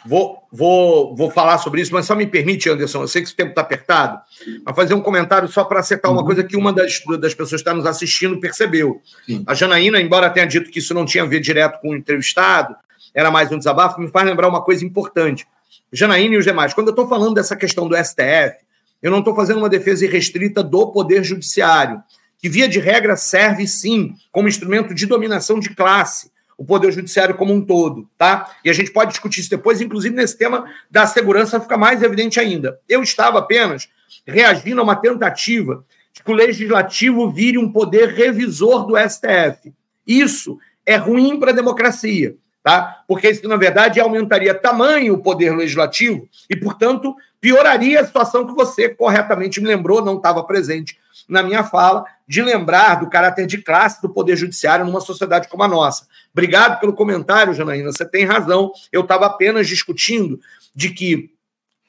Vou, 0.07 0.43
vou, 0.53 1.17
vou 1.17 1.31
falar 1.31 1.57
sobre 1.57 1.81
isso, 1.81 1.93
mas 1.93 2.05
só 2.05 2.15
me 2.15 2.27
permite, 2.27 2.69
Anderson, 2.69 3.03
eu 3.03 3.09
sei 3.09 3.23
que 3.23 3.29
esse 3.29 3.37
tempo 3.37 3.51
está 3.51 3.63
apertado, 3.63 4.21
mas 4.63 4.77
fazer 4.77 4.93
um 4.93 5.01
comentário 5.01 5.49
só 5.49 5.65
para 5.65 5.81
acertar 5.81 6.13
uma 6.13 6.21
uhum. 6.21 6.27
coisa 6.27 6.45
que 6.45 6.57
uma 6.59 6.73
das, 6.75 7.01
das 7.19 7.33
pessoas 7.33 7.63
que 7.63 7.69
está 7.69 7.73
nos 7.73 7.87
assistindo 7.87 8.39
percebeu. 8.39 9.01
Sim. 9.25 9.43
A 9.47 9.55
Janaína, 9.55 9.99
embora 9.99 10.29
tenha 10.29 10.47
dito 10.47 10.71
que 10.71 10.79
isso 10.79 10.93
não 10.93 11.07
tinha 11.07 11.25
a 11.25 11.27
ver 11.27 11.41
direto 11.41 11.81
com 11.81 11.91
o 11.91 11.97
entrevistado, 11.97 12.77
era 13.15 13.31
mais 13.31 13.51
um 13.51 13.57
desabafo, 13.57 13.99
me 13.99 14.09
faz 14.09 14.27
lembrar 14.27 14.49
uma 14.49 14.63
coisa 14.63 14.85
importante. 14.85 15.47
Janaína 15.91 16.35
e 16.35 16.39
os 16.39 16.45
demais, 16.45 16.75
quando 16.75 16.89
eu 16.89 16.93
estou 16.93 17.09
falando 17.09 17.35
dessa 17.35 17.57
questão 17.57 17.89
do 17.89 17.97
STF, 17.97 18.59
eu 19.01 19.11
não 19.11 19.21
estou 19.21 19.35
fazendo 19.35 19.59
uma 19.59 19.71
defesa 19.71 20.05
irrestrita 20.05 20.63
do 20.63 20.91
Poder 20.93 21.25
Judiciário, 21.25 22.03
que, 22.39 22.49
via 22.49 22.69
de 22.69 22.79
regra, 22.79 23.17
serve 23.17 23.67
sim 23.67 24.15
como 24.31 24.49
instrumento 24.49 24.95
de 24.95 25.07
dominação 25.07 25.59
de 25.59 25.71
classe 25.71 26.31
o 26.57 26.65
Poder 26.65 26.93
Judiciário 26.93 27.35
como 27.35 27.53
um 27.53 27.61
todo, 27.61 28.09
tá? 28.17 28.55
E 28.65 28.71
a 28.71 28.73
gente 28.73 28.91
pode 28.91 29.11
discutir 29.11 29.41
isso 29.41 29.51
depois, 29.51 29.81
inclusive 29.81 30.15
nesse 30.15 30.37
tema 30.37 30.65
da 30.91 31.07
segurança 31.07 31.61
fica 31.61 31.77
mais 31.77 32.03
evidente 32.03 32.39
ainda. 32.39 32.79
Eu 32.89 33.03
estava 33.03 33.39
apenas 33.39 33.89
reagindo 34.27 34.81
a 34.81 34.85
uma 34.85 34.97
tentativa 34.97 35.85
de 36.13 36.23
que 36.23 36.31
o 36.31 36.35
Legislativo 36.35 37.31
vire 37.31 37.59
um 37.59 37.71
poder 37.71 38.11
revisor 38.11 38.87
do 38.87 38.95
STF. 38.97 39.73
Isso 40.07 40.59
é 40.87 40.97
ruim 40.97 41.39
para 41.39 41.51
a 41.51 41.55
democracia, 41.55 42.37
tá? 42.65 43.05
Porque 43.07 43.29
isso, 43.29 43.47
na 43.47 43.57
verdade, 43.57 44.01
aumentaria 44.01 44.55
tamanho 44.55 45.13
o 45.13 45.23
poder 45.23 45.55
legislativo 45.55 46.27
e, 46.49 46.57
portanto, 46.57 47.15
pioraria 47.39 48.01
a 48.01 48.07
situação 48.07 48.47
que 48.47 48.55
você 48.55 48.89
corretamente 48.89 49.61
me 49.61 49.69
lembrou, 49.69 50.03
não 50.03 50.17
estava 50.17 50.43
presente 50.43 50.99
na 51.29 51.43
minha 51.43 51.63
fala, 51.63 52.05
de 52.27 52.41
lembrar 52.43 52.97
do 52.97 53.09
caráter 53.09 53.47
de 53.47 53.59
classe 53.59 54.01
do 54.01 54.09
Poder 54.09 54.35
Judiciário 54.35 54.85
numa 54.85 55.01
sociedade 55.01 55.49
como 55.49 55.63
a 55.63 55.69
nossa. 55.69 56.07
Obrigado 56.33 56.81
pelo 56.81 56.95
comentário, 56.95 57.53
Janaína, 57.53 57.93
você 57.93 58.05
tem 58.05 58.25
razão. 58.25 58.73
Eu 58.91 59.03
estava 59.03 59.27
apenas 59.27 59.69
discutindo 59.69 60.41
de 60.75 60.89
que 60.89 61.31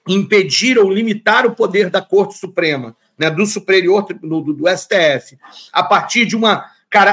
impedir 0.08 0.78
ou 0.78 0.92
limitar 0.92 1.46
o 1.46 1.56
poder 1.56 1.90
da 1.90 2.02
Corte 2.02 2.38
Suprema, 2.38 2.96
né, 3.18 3.30
do 3.30 3.46
Superior 3.46 4.06
do, 4.22 4.42
do, 4.42 4.70
STF, 4.70 5.38
a 5.72 5.82
partir 5.82 6.26
de 6.26 6.36
uma 6.36 6.66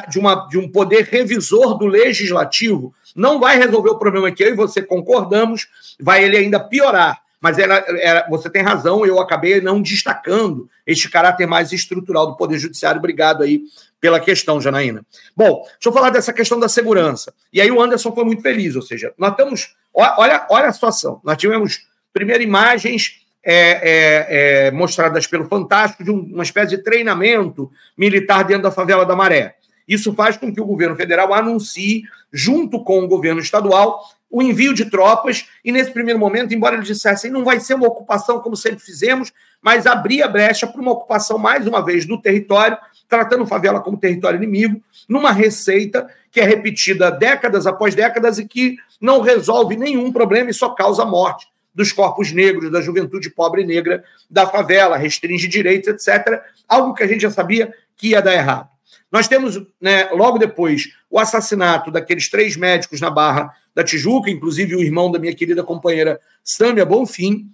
de, 0.09 0.19
uma, 0.19 0.47
de 0.47 0.59
um 0.59 0.69
poder 0.69 1.09
revisor 1.11 1.77
do 1.77 1.87
legislativo, 1.87 2.95
não 3.15 3.39
vai 3.39 3.59
resolver 3.59 3.91
o 3.91 3.99
problema 3.99 4.31
que 4.31 4.43
eu 4.43 4.49
e 4.49 4.55
você 4.55 4.83
concordamos, 4.83 5.69
vai 6.01 6.25
ele 6.25 6.37
ainda 6.37 6.61
piorar 6.61 7.23
mas 7.43 7.59
era, 7.59 7.85
era, 7.99 8.27
você 8.31 8.49
tem 8.49 8.63
razão, 8.63 9.05
eu 9.05 9.19
acabei 9.19 9.61
não 9.61 9.83
destacando 9.83 10.71
este 10.87 11.11
caráter 11.11 11.45
mais 11.45 11.73
estrutural 11.73 12.29
do 12.29 12.37
Poder 12.37 12.57
Judiciário. 12.57 13.01
Obrigado 13.01 13.43
aí 13.43 13.63
pela 14.01 14.21
questão, 14.21 14.61
Janaína. 14.61 15.05
Bom, 15.37 15.61
deixa 15.65 15.89
eu 15.89 15.93
falar 15.93 16.11
dessa 16.11 16.33
questão 16.33 16.61
da 16.61 16.69
segurança. 16.69 17.35
E 17.53 17.61
aí 17.61 17.69
o 17.69 17.83
Anderson 17.83 18.13
foi 18.13 18.25
muito 18.25 18.43
feliz, 18.43 18.77
ou 18.77 18.83
seja, 18.83 19.13
nós 19.19 19.33
estamos. 19.33 19.75
Olha, 19.93 20.47
olha 20.49 20.69
a 20.69 20.73
situação. 20.73 21.21
Nós 21.25 21.37
tivemos, 21.37 21.81
primeiro, 22.13 22.45
imagens 22.45 23.27
é, 23.45 23.57
é, 23.57 24.67
é, 24.67 24.71
mostradas 24.71 25.27
pelo 25.27 25.49
Fantástico 25.49 26.05
de 26.05 26.13
um, 26.13 26.21
uma 26.21 26.45
espécie 26.45 26.77
de 26.77 26.83
treinamento 26.85 27.69
militar 27.99 28.45
dentro 28.45 28.63
da 28.63 28.71
favela 28.71 29.05
da 29.05 29.17
Maré. 29.17 29.57
Isso 29.93 30.15
faz 30.15 30.39
com 30.39 30.53
que 30.53 30.61
o 30.61 30.65
governo 30.65 30.97
federal 30.97 31.35
anuncie, 31.35 32.05
junto 32.33 32.83
com 32.83 33.01
o 33.01 33.09
governo 33.09 33.41
estadual, 33.41 34.03
o 34.31 34.41
envio 34.41 34.73
de 34.73 34.87
tropas, 34.87 35.47
e 35.63 35.71
nesse 35.71 35.91
primeiro 35.91 36.19
momento, 36.19 36.55
embora 36.55 36.77
eles 36.77 36.87
dissessem 36.87 37.31
não 37.31 37.45
vai 37.45 37.61
ser 37.61 37.75
uma 37.75 37.87
ocupação 37.87 38.41
como 38.41 38.57
sempre 38.57 38.81
fizemos, 38.81 39.31
mas 39.61 39.87
abrir 39.87 40.23
a 40.23 40.29
brecha 40.29 40.67
para 40.67 40.81
uma 40.81 40.93
ocupação, 40.93 41.37
mais 41.37 41.67
uma 41.67 41.85
vez, 41.85 42.07
do 42.07 42.19
território, 42.19 42.79
tratando 43.07 43.47
favela 43.47 43.81
como 43.81 43.99
território 43.99 44.39
inimigo, 44.39 44.83
numa 45.07 45.31
receita 45.31 46.09
que 46.31 46.41
é 46.41 46.45
repetida 46.45 47.11
décadas 47.11 47.67
após 47.67 47.95
décadas 47.95 48.39
e 48.39 48.49
que 48.49 48.79
não 48.99 49.21
resolve 49.21 49.77
nenhum 49.77 50.11
problema 50.11 50.49
e 50.49 50.55
só 50.55 50.71
causa 50.71 51.05
morte 51.05 51.47
dos 51.75 51.93
corpos 51.93 52.33
negros, 52.33 52.71
da 52.71 52.81
juventude 52.81 53.29
pobre 53.29 53.65
negra 53.65 54.03
da 54.31 54.47
favela, 54.47 54.97
restringe 54.97 55.47
direitos, 55.49 55.89
etc. 55.89 56.43
Algo 56.67 56.95
que 56.95 57.03
a 57.03 57.07
gente 57.07 57.21
já 57.21 57.31
sabia 57.31 57.73
que 57.97 58.09
ia 58.09 58.23
dar 58.23 58.33
errado. 58.33 58.72
Nós 59.13 59.29
temos, 59.29 59.63
né, 59.79 60.09
logo 60.13 60.39
depois, 60.39 60.89
o 61.11 61.19
assassinato 61.19 61.91
daqueles 61.91 62.31
três 62.31 62.57
médicos 62.57 62.99
na 62.99 63.11
Barra 63.11 63.55
da 63.75 63.85
Tijuca, 63.85 64.31
inclusive 64.31 64.75
o 64.75 64.81
irmão 64.81 65.11
da 65.13 65.19
minha 65.19 65.35
querida 65.35 65.63
companheira 65.63 66.19
Sâmia 66.43 66.87
Bonfim, 66.87 67.51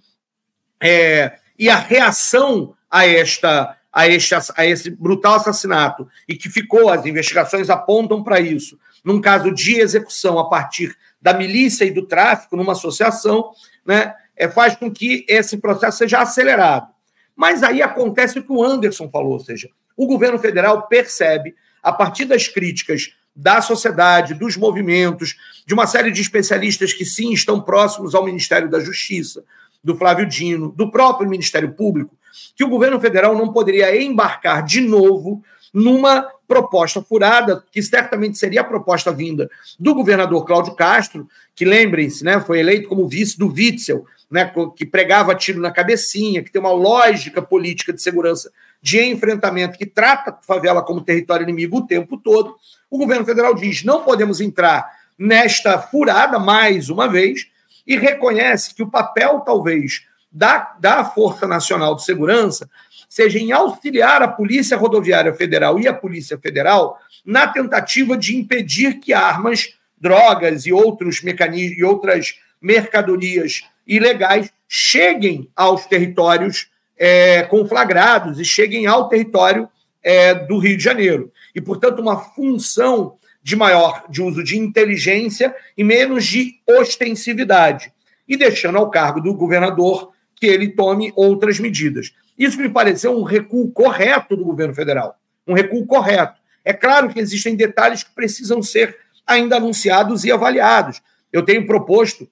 é, 0.81 1.37
e 1.57 1.69
a 1.69 1.75
reação 1.75 2.73
a 2.89 3.05
esta 3.05 3.75
a, 3.91 4.07
este, 4.07 4.35
a 4.55 4.65
esse 4.65 4.89
brutal 4.91 5.35
assassinato 5.35 6.07
e 6.27 6.35
que 6.35 6.47
ficou, 6.47 6.89
as 6.89 7.05
investigações 7.05 7.69
apontam 7.69 8.23
para 8.23 8.39
isso, 8.39 8.79
num 9.03 9.19
caso 9.19 9.51
de 9.51 9.79
execução 9.79 10.39
a 10.39 10.47
partir 10.47 10.95
da 11.21 11.33
milícia 11.33 11.83
e 11.83 11.91
do 11.91 12.05
tráfico, 12.05 12.55
numa 12.55 12.73
associação, 12.73 13.51
né, 13.85 14.13
é, 14.37 14.47
faz 14.47 14.75
com 14.75 14.89
que 14.91 15.25
esse 15.27 15.57
processo 15.57 15.97
seja 15.97 16.21
acelerado. 16.21 16.87
Mas 17.35 17.63
aí 17.63 17.81
acontece 17.81 18.39
o 18.39 18.43
que 18.43 18.51
o 18.51 18.63
Anderson 18.63 19.09
falou, 19.09 19.33
ou 19.33 19.39
seja, 19.39 19.69
o 19.99 20.07
governo 20.07 20.39
federal 20.39 20.87
percebe, 20.87 21.53
a 21.83 21.91
partir 21.91 22.23
das 22.23 22.47
críticas 22.47 23.13
da 23.35 23.61
sociedade, 23.61 24.33
dos 24.33 24.55
movimentos, 24.55 25.35
de 25.67 25.73
uma 25.73 25.85
série 25.85 26.09
de 26.09 26.21
especialistas 26.21 26.93
que 26.93 27.03
sim 27.03 27.33
estão 27.33 27.59
próximos 27.59 28.15
ao 28.15 28.23
Ministério 28.23 28.69
da 28.69 28.79
Justiça, 28.79 29.43
do 29.83 29.97
Flávio 29.97 30.25
Dino, 30.25 30.71
do 30.71 30.89
próprio 30.89 31.29
Ministério 31.29 31.73
Público, 31.73 32.17
que 32.55 32.63
o 32.63 32.69
governo 32.69 32.97
federal 32.97 33.37
não 33.37 33.51
poderia 33.51 34.01
embarcar 34.01 34.63
de 34.63 34.79
novo 34.79 35.43
numa 35.73 36.25
proposta 36.47 37.01
furada, 37.01 37.61
que 37.69 37.83
certamente 37.83 38.37
seria 38.37 38.61
a 38.61 38.63
proposta 38.63 39.11
vinda 39.11 39.49
do 39.77 39.93
governador 39.93 40.45
Cláudio 40.45 40.75
Castro, 40.75 41.27
que 41.53 41.65
lembrem-se, 41.65 42.23
né, 42.23 42.39
foi 42.39 42.59
eleito 42.59 42.87
como 42.87 43.07
vice 43.07 43.37
do 43.37 43.51
Witzel, 43.51 44.05
né, 44.31 44.49
que 44.77 44.85
pregava 44.85 45.35
tiro 45.35 45.59
na 45.59 45.71
cabecinha, 45.71 46.41
que 46.41 46.51
tem 46.51 46.61
uma 46.61 46.71
lógica 46.71 47.41
política 47.41 47.91
de 47.91 48.01
segurança 48.01 48.49
de 48.81 49.01
enfrentamento 49.03 49.77
que 49.77 49.85
trata 49.85 50.31
a 50.31 50.41
favela 50.41 50.81
como 50.81 51.01
território 51.01 51.43
inimigo 51.43 51.77
o 51.77 51.87
tempo 51.87 52.17
todo. 52.17 52.55
O 52.89 52.97
governo 52.97 53.25
federal 53.25 53.53
diz: 53.53 53.83
não 53.83 54.03
podemos 54.03 54.39
entrar 54.39 54.89
nesta 55.17 55.79
furada 55.79 56.39
mais 56.39 56.89
uma 56.89 57.07
vez 57.07 57.47
e 57.85 57.97
reconhece 57.97 58.73
que 58.73 58.83
o 58.83 58.89
papel, 58.89 59.41
talvez, 59.41 60.05
da, 60.31 60.75
da 60.79 61.03
Força 61.03 61.47
Nacional 61.47 61.95
de 61.95 62.03
Segurança 62.03 62.69
seja 63.09 63.39
em 63.39 63.51
auxiliar 63.51 64.21
a 64.21 64.27
Polícia 64.27 64.77
Rodoviária 64.77 65.33
Federal 65.33 65.79
e 65.79 65.87
a 65.87 65.93
Polícia 65.93 66.37
Federal 66.37 66.99
na 67.25 67.47
tentativa 67.47 68.15
de 68.15 68.37
impedir 68.37 68.99
que 68.99 69.11
armas, 69.11 69.73
drogas 69.99 70.65
e 70.65 70.71
outros 70.71 71.21
mecanismos 71.23 71.79
e 71.79 71.83
outras 71.83 72.35
mercadorias 72.61 73.63
ilegais 73.87 74.51
cheguem 74.67 75.49
aos 75.55 75.87
territórios 75.87 76.69
é, 76.99 77.43
conflagrados 77.43 78.39
e 78.39 78.45
cheguem 78.45 78.85
ao 78.85 79.07
território 79.07 79.69
é, 80.03 80.35
do 80.35 80.57
Rio 80.59 80.75
de 80.75 80.83
Janeiro. 80.83 81.31
E, 81.55 81.61
portanto, 81.61 81.99
uma 82.01 82.19
função 82.19 83.15
de 83.41 83.55
maior 83.55 84.03
de 84.09 84.21
uso 84.21 84.43
de 84.43 84.57
inteligência 84.59 85.55
e 85.77 85.83
menos 85.83 86.25
de 86.25 86.59
ostensividade, 86.67 87.91
e 88.27 88.35
deixando 88.35 88.77
ao 88.77 88.91
cargo 88.91 89.21
do 89.21 89.33
governador 89.33 90.11
que 90.35 90.45
ele 90.45 90.69
tome 90.69 91.11
outras 91.15 91.59
medidas. 91.59 92.13
Isso 92.37 92.59
me 92.59 92.69
pareceu 92.69 93.17
um 93.17 93.23
recuo 93.23 93.71
correto 93.71 94.35
do 94.35 94.45
governo 94.45 94.75
federal, 94.75 95.17
um 95.47 95.53
recuo 95.53 95.85
correto. 95.85 96.39
É 96.63 96.73
claro 96.73 97.09
que 97.09 97.19
existem 97.19 97.55
detalhes 97.55 98.03
que 98.03 98.13
precisam 98.13 98.61
ser 98.61 98.95
ainda 99.25 99.57
anunciados 99.57 100.23
e 100.25 100.31
avaliados. 100.31 101.01
Eu 101.31 101.43
tenho 101.43 101.65
proposto 101.65 102.29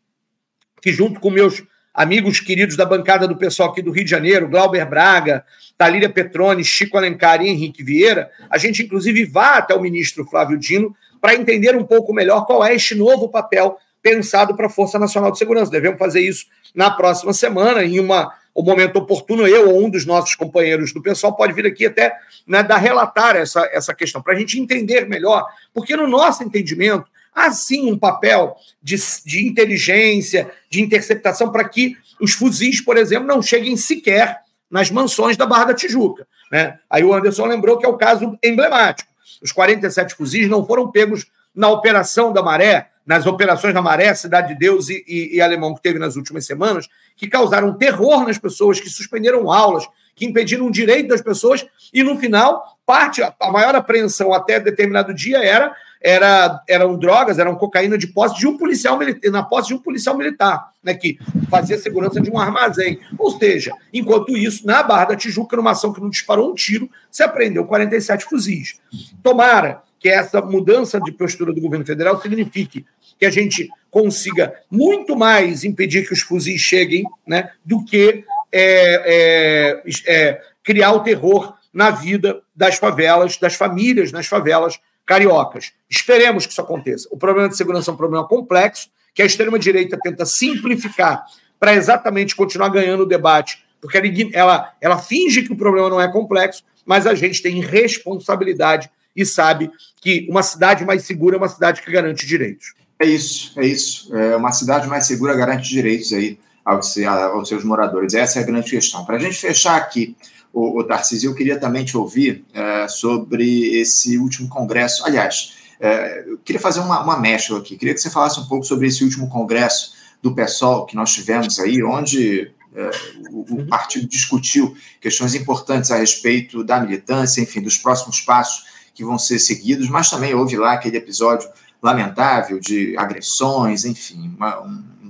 que 0.82 0.92
junto 0.92 1.20
com 1.20 1.30
meus 1.30 1.64
amigos 1.98 2.40
queridos 2.40 2.78
da 2.78 2.86
bancada 2.86 3.28
do 3.28 3.36
pessoal 3.36 3.72
aqui 3.72 3.82
do 3.82 3.90
Rio 3.90 4.04
de 4.04 4.12
Janeiro, 4.12 4.48
Glauber 4.48 4.86
Braga, 4.86 5.44
Talíria 5.76 6.08
Petrone, 6.08 6.64
Chico 6.64 6.96
Alencar 6.96 7.42
e 7.42 7.50
Henrique 7.50 7.84
Vieira, 7.84 8.30
a 8.52 8.60
gente 8.60 8.84
inclusive 8.84 9.26
vá 9.26 9.56
até 9.56 9.74
o 9.74 9.82
ministro 9.82 10.24
Flávio 10.24 10.60
Dino 10.60 10.96
para 11.20 11.34
entender 11.34 11.76
um 11.76 11.84
pouco 11.84 12.14
melhor 12.14 12.46
qual 12.46 12.64
é 12.64 12.76
este 12.76 12.94
novo 12.94 13.28
papel 13.30 13.80
pensado 14.00 14.56
para 14.56 14.68
a 14.68 14.70
Força 14.70 15.00
Nacional 15.00 15.32
de 15.32 15.40
Segurança. 15.40 15.72
Devemos 15.72 15.98
fazer 15.98 16.22
isso 16.22 16.46
na 16.76 16.92
próxima 16.92 17.34
semana, 17.34 17.84
em 17.84 18.00
uma, 18.00 18.32
um 18.56 18.62
momento 18.62 18.98
oportuno, 18.98 19.48
eu 19.48 19.72
ou 19.72 19.84
um 19.84 19.90
dos 19.90 20.06
nossos 20.06 20.36
companheiros 20.36 20.94
do 20.94 21.02
pessoal 21.02 21.36
pode 21.36 21.54
vir 21.54 21.66
aqui 21.66 21.88
até 21.88 22.16
né, 22.46 22.62
dar 22.62 22.78
relatar 22.78 23.36
essa, 23.36 23.68
essa 23.74 23.96
questão, 23.96 24.22
para 24.22 24.34
a 24.34 24.38
gente 24.38 24.60
entender 24.60 25.10
melhor, 25.10 25.48
porque 25.74 25.96
no 25.96 26.06
nosso 26.06 26.44
entendimento, 26.44 27.08
há 27.38 27.52
sim 27.52 27.92
um 27.92 27.98
papel 27.98 28.56
de, 28.82 28.96
de 29.24 29.48
inteligência, 29.48 30.50
de 30.70 30.82
interceptação, 30.82 31.52
para 31.52 31.70
que 31.70 31.96
os 32.20 32.34
fuzis, 32.34 32.82
por 32.82 32.98
exemplo, 32.98 33.28
não 33.28 33.44
cheguem 33.44 33.78
sequer 33.78 34.40
nas 34.70 34.90
mansões 34.90 35.38
da 35.38 35.46
Barra 35.46 35.66
da 35.66 35.74
Tijuca. 35.76 36.28
Né? 36.52 36.80
Aí 36.90 37.04
o 37.04 37.14
Anderson 37.14 37.46
lembrou 37.46 37.78
que 37.78 37.86
é 37.86 37.90
o 37.90 37.98
caso 37.98 38.38
emblemático. 38.44 39.10
Os 39.42 39.52
47 39.52 40.16
fuzis 40.16 40.50
não 40.50 40.66
foram 40.66 40.90
pegos 40.90 41.28
na 41.54 41.70
Operação 41.70 42.34
da 42.34 42.42
Maré, 42.42 42.90
nas 43.06 43.26
operações 43.26 43.74
da 43.74 43.82
Maré, 43.82 44.14
Cidade 44.16 44.50
de 44.50 44.56
Deus 44.56 44.90
e, 44.90 45.04
e, 45.08 45.36
e 45.36 45.42
Alemão 45.42 45.76
que 45.76 45.82
teve 45.82 46.00
nas 46.00 46.16
últimas 46.16 46.46
semanas, 46.46 46.90
que 47.16 47.28
causaram 47.28 47.78
terror 47.78 48.26
nas 48.26 48.38
pessoas, 48.38 48.80
que 48.80 48.90
suspenderam 48.90 49.50
aulas, 49.52 49.88
que 50.16 50.26
impediram 50.26 50.66
o 50.66 50.72
direito 50.72 51.10
das 51.10 51.22
pessoas, 51.22 51.66
e 51.94 52.04
no 52.04 52.18
final, 52.18 52.78
parte, 52.86 53.22
a 53.22 53.52
maior 53.52 53.76
apreensão 53.76 54.34
até 54.34 54.60
determinado 54.60 55.14
dia 55.14 55.38
era, 55.38 55.74
era 56.08 56.64
eram 56.70 56.98
drogas, 56.98 57.38
eram 57.38 57.54
cocaína 57.56 57.98
de 57.98 58.08
posse 58.08 58.40
de 58.40 58.48
um 58.48 58.58
policial 58.58 58.98
na 59.30 59.44
posse 59.44 59.68
de 59.68 59.74
um 59.74 59.78
policial 59.78 60.18
militar, 60.18 60.72
né, 60.82 60.94
que 60.94 61.20
fazia 61.50 61.78
segurança 61.78 62.22
de 62.22 62.32
um 62.32 62.40
armazém. 62.40 62.98
Ou 63.20 63.38
seja, 63.38 63.74
enquanto 63.94 64.38
isso, 64.38 64.66
na 64.66 64.82
Barra 64.82 65.06
da 65.06 65.16
Tijuca, 65.18 65.58
numa 65.58 65.72
ação 65.72 65.92
que 65.92 66.00
não 66.00 66.10
disparou 66.10 66.50
um 66.50 66.56
tiro, 66.56 66.90
se 67.12 67.24
apreendeu 67.24 67.66
47 67.66 68.24
fuzis. 68.24 68.80
Tomara 69.22 69.82
que 70.00 70.08
essa 70.08 70.42
mudança 70.42 70.98
de 71.02 71.12
postura 71.12 71.52
do 71.52 71.60
governo 71.60 71.86
federal 71.86 72.22
signifique 72.22 72.86
que 73.20 73.26
a 73.26 73.30
gente 73.30 73.70
consiga 73.92 74.54
muito 74.72 75.14
mais 75.14 75.66
impedir 75.66 76.08
que 76.08 76.14
os 76.14 76.22
fuzis 76.22 76.62
cheguem 76.62 77.04
né, 77.28 77.52
do 77.66 77.84
que 77.84 78.24
é, 78.50 79.84
é, 79.84 79.84
é, 80.08 80.42
criar 80.64 80.94
o 80.94 81.02
terror 81.02 81.54
na 81.74 81.92
vida 81.92 82.42
das 82.56 82.78
favelas, 82.78 83.36
das 83.36 83.56
famílias 83.56 84.14
nas 84.14 84.26
favelas 84.26 84.80
cariocas. 85.08 85.72
Esperemos 85.90 86.46
que 86.46 86.52
isso 86.52 86.62
aconteça. 86.62 87.08
O 87.10 87.18
problema 87.18 87.50
de 87.50 87.58
segurança 87.58 87.90
é 87.90 87.94
um 87.94 87.98
problema 87.98 88.28
complexo, 88.28 88.90
que 89.16 89.22
a 89.22 89.26
extrema-direita 89.26 89.98
tenta 90.00 90.26
simplificar 90.26 91.26
para 91.60 91.74
exatamente 91.74 92.36
continuar 92.36 92.70
ganhando 92.70 93.02
o 93.02 93.06
debate, 93.08 93.66
porque 93.82 93.98
ela, 93.98 94.12
ela, 94.34 94.74
ela 94.80 94.98
finge 95.00 95.42
que 95.42 95.52
o 95.52 95.56
problema 95.56 95.90
não 95.90 96.00
é 96.00 96.12
complexo, 96.12 96.64
mas 96.86 97.08
a 97.08 97.16
gente 97.16 97.42
tem 97.42 97.60
responsabilidade 97.62 98.92
e 99.16 99.26
sabe 99.26 99.72
que 100.00 100.28
uma 100.30 100.44
cidade 100.44 100.86
mais 100.86 101.04
segura 101.04 101.36
é 101.36 101.40
uma 101.40 101.50
cidade 101.50 101.82
que 101.82 101.92
garante 101.92 102.28
direitos. 102.28 102.74
É 103.00 103.06
isso, 103.06 103.60
é 103.60 103.66
isso. 103.66 104.16
É 104.16 104.36
uma 104.36 104.52
cidade 104.52 104.88
mais 104.88 105.08
segura 105.08 105.36
garante 105.36 105.70
direitos 105.70 106.14
aí 106.14 106.38
aos, 106.64 106.96
aos 106.98 107.48
seus 107.48 107.64
moradores. 107.64 108.14
Essa 108.14 108.40
é 108.40 108.44
a 108.44 108.46
grande 108.46 108.70
questão. 108.70 109.06
Para 109.06 109.16
a 109.16 109.20
gente 109.20 109.36
fechar 109.36 109.78
aqui, 109.78 110.16
o, 110.54 110.80
o 110.80 110.84
Tarcísio, 110.84 111.30
eu 111.30 111.36
queria 111.36 111.60
também 111.60 111.86
te 111.86 111.98
ouvir 111.98 112.46
é, 112.54 112.88
sobre 112.88 113.80
esse 113.80 114.18
último 114.18 114.50
congresso. 114.50 115.06
Aliás, 115.06 115.54
é, 115.80 116.26
eu 116.28 116.38
queria 116.40 116.60
fazer 116.60 116.80
uma, 116.80 117.02
uma 117.04 117.20
mescla 117.20 117.60
aqui. 117.60 117.78
Queria 117.78 117.94
que 117.94 118.00
você 118.00 118.10
falasse 118.10 118.40
um 118.40 118.46
pouco 118.48 118.66
sobre 118.66 118.88
esse 118.88 119.04
último 119.04 119.30
congresso 119.30 119.94
do 120.22 120.34
PSOL 120.34 120.86
que 120.86 120.96
nós 120.96 121.14
tivemos 121.14 121.60
aí, 121.60 121.84
onde 121.84 122.52
é, 122.76 122.92
o, 123.32 123.40
o, 123.40 123.58
uhum. 123.60 123.68
partido 123.68 124.08
discutiu 124.08 124.76
questões 125.00 125.36
importantes 125.36 125.92
a 125.92 125.98
respeito 125.98 126.64
da 126.64 126.80
militância, 126.80 127.42
enfim, 127.42 127.62
dos 127.62 127.78
próximos 127.78 128.22
passos 128.22 128.66
que 128.94 129.04
vão 129.06 129.20
ser 129.20 129.38
seguidos, 129.40 129.90
mas 129.90 130.10
também 130.10 130.34
houve 130.34 130.58
lá 130.58 130.74
aquele 130.74 130.98
episódio 130.98 131.48
lamentável 131.82 132.60
de 132.60 132.98
agressões, 132.98 133.86
enfim, 133.86 134.34
uma, 134.36 134.60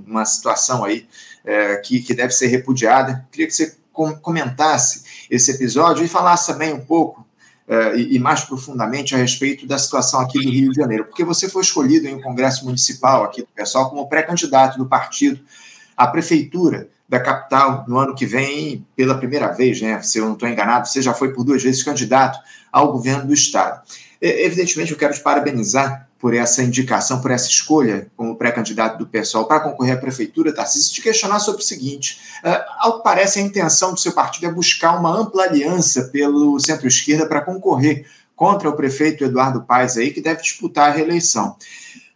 uma 0.06 0.26
situação 0.26 0.84
aí 0.84 1.08
é, 1.46 1.78
que, 1.78 2.02
que 2.02 2.14
deve 2.14 2.34
ser 2.34 2.48
repudiada. 2.48 3.26
Queria 3.32 3.48
que 3.48 3.54
você 3.54 3.78
comentasse 3.94 5.04
esse 5.30 5.52
episódio 5.52 6.04
e 6.04 6.08
falasse 6.08 6.52
também 6.52 6.74
um 6.74 6.80
pouco 6.80 7.26
é, 7.68 7.98
e, 7.98 8.16
e, 8.16 8.20
mais 8.20 8.46
profundamente 8.46 9.14
a 9.14 9.18
respeito 9.18 9.68
da 9.68 9.78
situação 9.78 10.22
aqui 10.22 10.42
do 10.42 10.50
Rio 10.50 10.72
de 10.72 10.80
Janeiro, 10.80 11.04
porque 11.04 11.26
você 11.26 11.50
foi 11.50 11.62
escolhido 11.62 12.08
em 12.08 12.16
um 12.16 12.22
congresso 12.22 12.64
municipal 12.64 13.26
aqui 13.26 13.42
do 13.42 13.48
pessoal 13.54 13.90
como 13.90 14.08
pré-candidato 14.08 14.78
do 14.78 14.86
partido 14.86 15.42
à 15.96 16.08
prefeitura 16.08 16.88
da 17.10 17.20
capital 17.20 17.84
no 17.88 17.98
ano 17.98 18.16
que 18.16 18.26
vem 18.26 18.86
pela 18.96 19.18
primeira 19.18 19.48
vez, 19.50 19.82
né? 19.82 20.02
Se 20.02 20.18
eu 20.18 20.26
não 20.26 20.34
estou 20.34 20.48
enganado, 20.48 20.88
você 20.88 21.02
já 21.02 21.14
foi 21.14 21.34
por 21.34 21.44
duas 21.44 21.62
vezes 21.62 21.84
candidato 21.84 22.40
ao 22.72 22.92
governo 22.92 23.28
do 23.28 23.34
estado. 23.34 23.82
Evidentemente, 24.22 24.92
eu 24.92 24.98
quero 24.98 25.14
te 25.14 25.20
parabenizar 25.22 26.07
por 26.20 26.34
essa 26.34 26.64
indicação, 26.64 27.22
por 27.22 27.32
essa 27.32 27.48
escolha 27.48 28.10
como 28.16 28.36
pré-candidato 28.36 28.98
do 28.98 29.08
pessoal 29.08 29.46
para 29.46 29.60
concorrer 29.60 29.96
à 29.96 29.98
prefeitura, 29.98 30.54
Tarcísio, 30.54 30.94
te 30.94 31.02
questionar 31.02 31.40
sobre 31.40 31.62
o 31.62 31.66
seguinte: 31.66 32.20
uh, 32.44 32.64
ao 32.80 32.98
que 32.98 33.04
parece, 33.04 33.40
a 33.40 33.42
intenção 33.42 33.94
do 33.94 34.00
seu 34.00 34.12
partido 34.12 34.48
é 34.48 34.52
buscar 34.52 34.98
uma 35.00 35.16
ampla 35.16 35.44
aliança 35.44 36.06
pelo 36.06 36.60
centro-esquerda 36.60 37.28
para 37.28 37.42
concorrer 37.42 38.06
contra 38.36 38.70
o 38.70 38.74
prefeito 38.74 39.24
Eduardo 39.24 39.64
Paes, 39.64 39.98
aí, 39.98 40.12
que 40.12 40.22
deve 40.22 40.42
disputar 40.42 40.90
a 40.90 40.94
reeleição. 40.94 41.56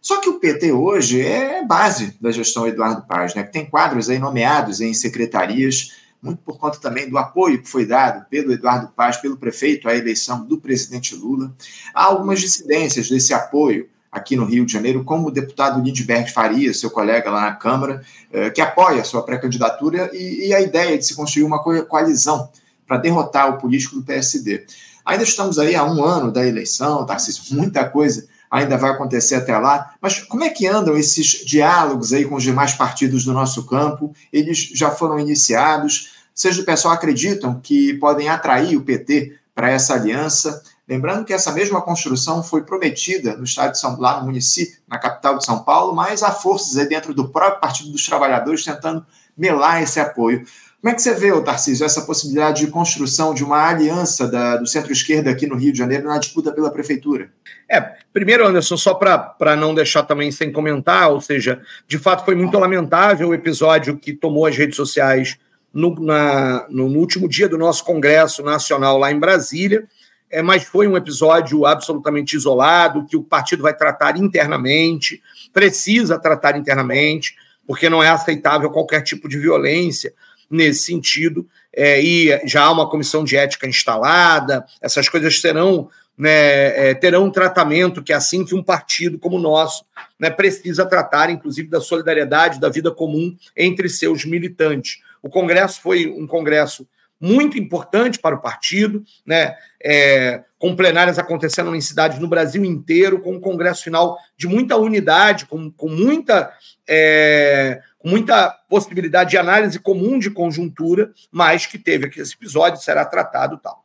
Só 0.00 0.20
que 0.20 0.28
o 0.28 0.38
PT 0.38 0.72
hoje 0.72 1.20
é 1.20 1.64
base 1.64 2.16
da 2.20 2.32
gestão 2.32 2.66
Eduardo 2.66 3.02
Paes, 3.02 3.34
né, 3.34 3.44
que 3.44 3.52
tem 3.52 3.64
quadros 3.64 4.08
aí 4.08 4.18
nomeados 4.18 4.80
em 4.80 4.92
secretarias 4.92 5.90
muito 6.22 6.38
por 6.42 6.56
conta 6.56 6.78
também 6.78 7.10
do 7.10 7.18
apoio 7.18 7.60
que 7.60 7.68
foi 7.68 7.84
dado 7.84 8.24
pelo 8.30 8.52
Eduardo 8.52 8.88
Paz, 8.94 9.16
pelo 9.16 9.36
prefeito, 9.36 9.88
à 9.88 9.96
eleição 9.96 10.46
do 10.46 10.56
presidente 10.56 11.16
Lula. 11.16 11.52
Há 11.92 12.04
algumas 12.04 12.40
dissidências 12.40 13.08
desse 13.08 13.34
apoio 13.34 13.88
aqui 14.12 14.36
no 14.36 14.44
Rio 14.44 14.66
de 14.66 14.72
Janeiro, 14.72 15.02
como 15.02 15.28
o 15.28 15.30
deputado 15.30 15.80
Lindbergh 15.80 16.30
Faria, 16.30 16.74
seu 16.74 16.90
colega 16.90 17.30
lá 17.30 17.40
na 17.40 17.56
Câmara, 17.56 18.02
eh, 18.30 18.50
que 18.50 18.60
apoia 18.60 19.00
a 19.00 19.04
sua 19.04 19.22
pré-candidatura 19.22 20.10
e, 20.12 20.52
a 20.52 20.60
ideia 20.60 20.98
de 20.98 21.06
se 21.06 21.16
construir 21.16 21.44
uma 21.44 21.62
coalizão 21.62 22.50
para 22.86 22.98
derrotar 22.98 23.48
o 23.48 23.58
político 23.58 23.96
do 23.96 24.02
PSD. 24.02 24.66
Ainda 25.04 25.24
estamos 25.24 25.58
aí 25.58 25.74
há 25.74 25.82
um 25.82 26.04
ano 26.04 26.30
da 26.30 26.46
eleição, 26.46 27.06
Tarcísio, 27.06 27.56
muita 27.56 27.88
coisa 27.88 28.28
ainda 28.52 28.76
vai 28.76 28.90
acontecer 28.90 29.36
até 29.36 29.56
lá. 29.56 29.94
Mas 29.98 30.18
como 30.18 30.44
é 30.44 30.50
que 30.50 30.66
andam 30.66 30.94
esses 30.94 31.42
diálogos 31.46 32.12
aí 32.12 32.26
com 32.26 32.34
os 32.34 32.42
demais 32.42 32.74
partidos 32.74 33.24
do 33.24 33.32
nosso 33.32 33.64
campo? 33.64 34.14
Eles 34.30 34.58
já 34.74 34.90
foram 34.90 35.18
iniciados? 35.18 36.12
Vocês 36.34 36.58
do 36.58 36.64
pessoal 36.64 36.92
acreditam 36.92 37.58
que 37.58 37.94
podem 37.94 38.28
atrair 38.28 38.76
o 38.76 38.82
PT 38.82 39.38
para 39.54 39.70
essa 39.70 39.94
aliança? 39.94 40.62
Lembrando 40.92 41.24
que 41.24 41.32
essa 41.32 41.50
mesma 41.52 41.80
construção 41.80 42.42
foi 42.42 42.64
prometida 42.64 43.34
no 43.34 43.44
estado 43.44 43.72
de 43.72 43.80
São 43.80 43.98
lá 43.98 44.20
no 44.20 44.26
município, 44.26 44.78
na 44.86 44.98
capital 44.98 45.38
de 45.38 45.44
São 45.46 45.60
Paulo, 45.64 45.96
mas 45.96 46.22
há 46.22 46.30
forças 46.30 46.76
aí 46.76 46.86
dentro 46.86 47.14
do 47.14 47.30
próprio 47.30 47.62
Partido 47.62 47.90
dos 47.90 48.04
Trabalhadores 48.04 48.62
tentando 48.62 49.02
melar 49.34 49.82
esse 49.82 49.98
apoio. 49.98 50.44
Como 50.82 50.92
é 50.92 50.94
que 50.94 51.00
você 51.00 51.14
vê, 51.14 51.40
Tarcísio, 51.40 51.86
essa 51.86 52.02
possibilidade 52.02 52.66
de 52.66 52.70
construção 52.70 53.32
de 53.32 53.42
uma 53.42 53.70
aliança 53.70 54.28
da, 54.28 54.58
do 54.58 54.66
centro-esquerda 54.66 55.30
aqui 55.30 55.46
no 55.46 55.56
Rio 55.56 55.72
de 55.72 55.78
Janeiro 55.78 56.06
na 56.06 56.18
disputa 56.18 56.52
pela 56.52 56.70
prefeitura? 56.70 57.30
É, 57.66 57.80
primeiro, 58.12 58.46
Anderson, 58.46 58.76
só 58.76 58.92
para 58.92 59.56
não 59.56 59.74
deixar 59.74 60.02
também 60.02 60.30
sem 60.30 60.52
comentar, 60.52 61.10
ou 61.10 61.22
seja, 61.22 61.62
de 61.88 61.98
fato 61.98 62.22
foi 62.22 62.34
muito 62.34 62.58
lamentável 62.58 63.30
o 63.30 63.34
episódio 63.34 63.96
que 63.96 64.12
tomou 64.12 64.44
as 64.44 64.58
redes 64.58 64.76
sociais 64.76 65.38
no, 65.72 65.94
na, 65.94 66.66
no, 66.68 66.86
no 66.86 66.98
último 66.98 67.26
dia 67.26 67.48
do 67.48 67.56
nosso 67.56 67.82
Congresso 67.82 68.42
Nacional 68.42 68.98
lá 68.98 69.10
em 69.10 69.18
Brasília, 69.18 69.88
é, 70.32 70.40
mas 70.40 70.64
foi 70.64 70.88
um 70.88 70.96
episódio 70.96 71.66
absolutamente 71.66 72.34
isolado, 72.34 73.04
que 73.06 73.16
o 73.16 73.22
partido 73.22 73.62
vai 73.62 73.76
tratar 73.76 74.16
internamente, 74.16 75.22
precisa 75.52 76.18
tratar 76.18 76.56
internamente, 76.56 77.36
porque 77.66 77.90
não 77.90 78.02
é 78.02 78.08
aceitável 78.08 78.70
qualquer 78.70 79.02
tipo 79.02 79.28
de 79.28 79.38
violência 79.38 80.14
nesse 80.50 80.84
sentido, 80.84 81.46
é, 81.74 82.02
e 82.02 82.40
já 82.46 82.64
há 82.64 82.70
uma 82.70 82.88
comissão 82.88 83.24
de 83.24 83.36
ética 83.36 83.66
instalada, 83.66 84.64
essas 84.80 85.08
coisas 85.08 85.40
serão 85.40 85.88
né, 86.16 86.90
é, 86.90 86.94
terão 86.94 87.24
um 87.24 87.30
tratamento 87.30 88.02
que 88.02 88.12
é 88.12 88.16
assim 88.16 88.44
que 88.44 88.54
um 88.54 88.62
partido 88.62 89.18
como 89.18 89.36
o 89.36 89.40
nosso 89.40 89.84
né, 90.18 90.30
precisa 90.30 90.84
tratar, 90.84 91.30
inclusive 91.30 91.68
da 91.68 91.80
solidariedade, 91.80 92.60
da 92.60 92.68
vida 92.68 92.90
comum 92.90 93.34
entre 93.56 93.88
seus 93.88 94.24
militantes. 94.24 95.00
O 95.22 95.30
Congresso 95.30 95.80
foi 95.80 96.06
um 96.06 96.26
Congresso 96.26 96.86
muito 97.22 97.56
importante 97.56 98.18
para 98.18 98.34
o 98.34 98.40
partido, 98.40 99.04
né? 99.24 99.54
É, 99.80 100.42
com 100.58 100.74
plenárias 100.74 101.20
acontecendo 101.20 101.74
em 101.74 101.80
cidades 101.80 102.18
no 102.18 102.26
Brasil 102.26 102.64
inteiro, 102.64 103.20
com 103.20 103.34
um 103.34 103.40
congresso 103.40 103.84
final 103.84 104.18
de 104.36 104.48
muita 104.48 104.76
unidade, 104.76 105.46
com, 105.46 105.70
com 105.70 105.88
muita, 105.88 106.52
é, 106.86 107.80
muita 108.04 108.50
possibilidade 108.68 109.30
de 109.30 109.38
análise 109.38 109.78
comum 109.78 110.18
de 110.18 110.30
conjuntura, 110.30 111.12
mas 111.30 111.64
que 111.64 111.78
teve 111.78 112.06
aqui 112.06 112.20
esse 112.20 112.34
episódio, 112.34 112.82
será 112.82 113.04
tratado 113.04 113.56
tal. 113.56 113.84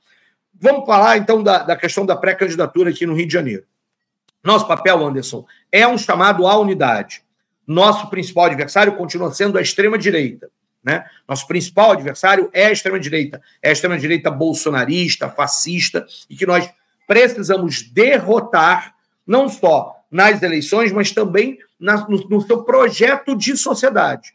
Vamos 0.60 0.88
falar 0.88 1.18
então 1.18 1.44
da, 1.44 1.60
da 1.60 1.76
questão 1.76 2.08
da 2.08 2.16
pré-candidatura 2.16 2.90
aqui 2.90 3.06
no 3.06 3.14
Rio 3.14 3.28
de 3.28 3.34
Janeiro. 3.34 3.64
Nosso 4.44 4.68
papel, 4.68 5.06
Anderson, 5.06 5.46
é 5.72 5.88
um 5.88 5.98
chamado 5.98 6.48
à 6.48 6.58
unidade. 6.58 7.22
nosso 7.68 8.10
principal 8.10 8.46
adversário 8.46 8.96
continua 8.96 9.32
sendo 9.32 9.58
a 9.58 9.62
extrema-direita. 9.62 10.50
Né? 10.84 11.06
Nosso 11.28 11.48
principal 11.48 11.92
adversário 11.92 12.50
é 12.54 12.68
a 12.68 12.72
extrema-direita. 12.72 13.42
É 13.62 13.70
a 13.70 13.72
extrema-direita 13.72 14.32
bolsonarista, 14.32 15.30
fascista, 15.30 16.06
e 16.30 16.36
que 16.36 16.46
nós 16.46 16.70
precisamos 17.08 17.82
derrotar, 17.82 18.94
não 19.26 19.50
só 19.50 19.96
nas 20.10 20.42
eleições, 20.42 20.92
mas 20.92 21.12
também 21.12 21.58
na, 21.80 22.08
no, 22.08 22.18
no 22.30 22.42
seu 22.42 22.64
projeto 22.64 23.36
de 23.36 23.56
sociedade. 23.58 24.34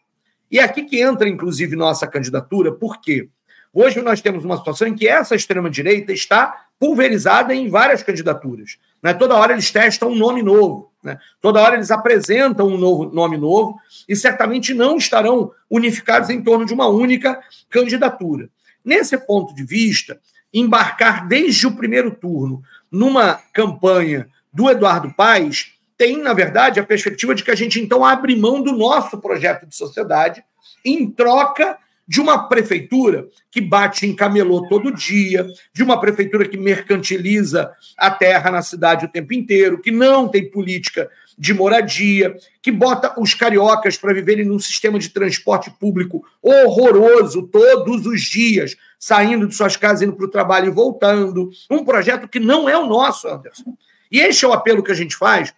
E 0.50 0.58
é 0.58 0.62
aqui 0.62 0.84
que 0.84 1.00
entra, 1.00 1.28
inclusive, 1.28 1.74
nossa 1.74 2.06
candidatura, 2.06 2.72
por 2.72 3.00
quê? 3.00 3.28
Hoje 3.72 4.02
nós 4.02 4.20
temos 4.20 4.44
uma 4.44 4.58
situação 4.58 4.86
em 4.86 4.94
que 4.94 5.08
essa 5.08 5.34
extrema-direita 5.34 6.12
está 6.12 6.66
pulverizada 6.82 7.54
em 7.54 7.68
várias 7.68 8.02
candidaturas. 8.02 8.76
Né? 9.00 9.14
Toda 9.14 9.36
hora 9.36 9.52
eles 9.52 9.70
testam 9.70 10.08
um 10.10 10.16
nome 10.16 10.42
novo, 10.42 10.90
né? 11.00 11.16
toda 11.40 11.60
hora 11.60 11.76
eles 11.76 11.92
apresentam 11.92 12.66
um 12.66 12.76
novo 12.76 13.04
nome 13.04 13.36
novo 13.36 13.78
e 14.08 14.16
certamente 14.16 14.74
não 14.74 14.96
estarão 14.96 15.52
unificados 15.70 16.28
em 16.28 16.42
torno 16.42 16.66
de 16.66 16.74
uma 16.74 16.88
única 16.88 17.40
candidatura. 17.70 18.48
Nesse 18.84 19.16
ponto 19.16 19.54
de 19.54 19.62
vista, 19.62 20.18
embarcar 20.52 21.28
desde 21.28 21.68
o 21.68 21.76
primeiro 21.76 22.10
turno 22.10 22.64
numa 22.90 23.34
campanha 23.52 24.28
do 24.52 24.68
Eduardo 24.68 25.14
Paes 25.14 25.74
tem, 25.96 26.18
na 26.18 26.32
verdade, 26.32 26.80
a 26.80 26.84
perspectiva 26.84 27.32
de 27.32 27.44
que 27.44 27.52
a 27.52 27.54
gente 27.54 27.78
então 27.78 28.04
abre 28.04 28.34
mão 28.34 28.60
do 28.60 28.72
nosso 28.72 29.18
projeto 29.18 29.66
de 29.66 29.76
sociedade 29.76 30.42
em 30.84 31.08
troca 31.08 31.78
de 32.06 32.20
uma 32.20 32.48
prefeitura 32.48 33.28
que 33.50 33.60
bate 33.60 34.06
em 34.06 34.14
camelô 34.14 34.66
todo 34.68 34.92
dia, 34.92 35.46
de 35.72 35.82
uma 35.82 36.00
prefeitura 36.00 36.48
que 36.48 36.56
mercantiliza 36.56 37.70
a 37.96 38.10
terra 38.10 38.50
na 38.50 38.62
cidade 38.62 39.06
o 39.06 39.08
tempo 39.08 39.32
inteiro, 39.32 39.80
que 39.80 39.90
não 39.90 40.28
tem 40.28 40.50
política 40.50 41.08
de 41.38 41.54
moradia, 41.54 42.36
que 42.60 42.70
bota 42.70 43.14
os 43.18 43.34
cariocas 43.34 43.96
para 43.96 44.12
viverem 44.12 44.44
num 44.44 44.58
sistema 44.58 44.98
de 44.98 45.08
transporte 45.08 45.70
público 45.70 46.24
horroroso 46.42 47.48
todos 47.48 48.06
os 48.06 48.22
dias, 48.22 48.76
saindo 48.98 49.46
de 49.46 49.54
suas 49.54 49.76
casas, 49.76 50.02
indo 50.02 50.14
para 50.14 50.26
o 50.26 50.30
trabalho 50.30 50.66
e 50.66 50.74
voltando. 50.74 51.50
Um 51.70 51.84
projeto 51.84 52.28
que 52.28 52.38
não 52.38 52.68
é 52.68 52.76
o 52.76 52.86
nosso, 52.86 53.28
Anderson. 53.28 53.76
E 54.10 54.20
este 54.20 54.44
é 54.44 54.48
o 54.48 54.52
apelo 54.52 54.82
que 54.82 54.92
a 54.92 54.94
gente 54.94 55.16
faz 55.16 55.54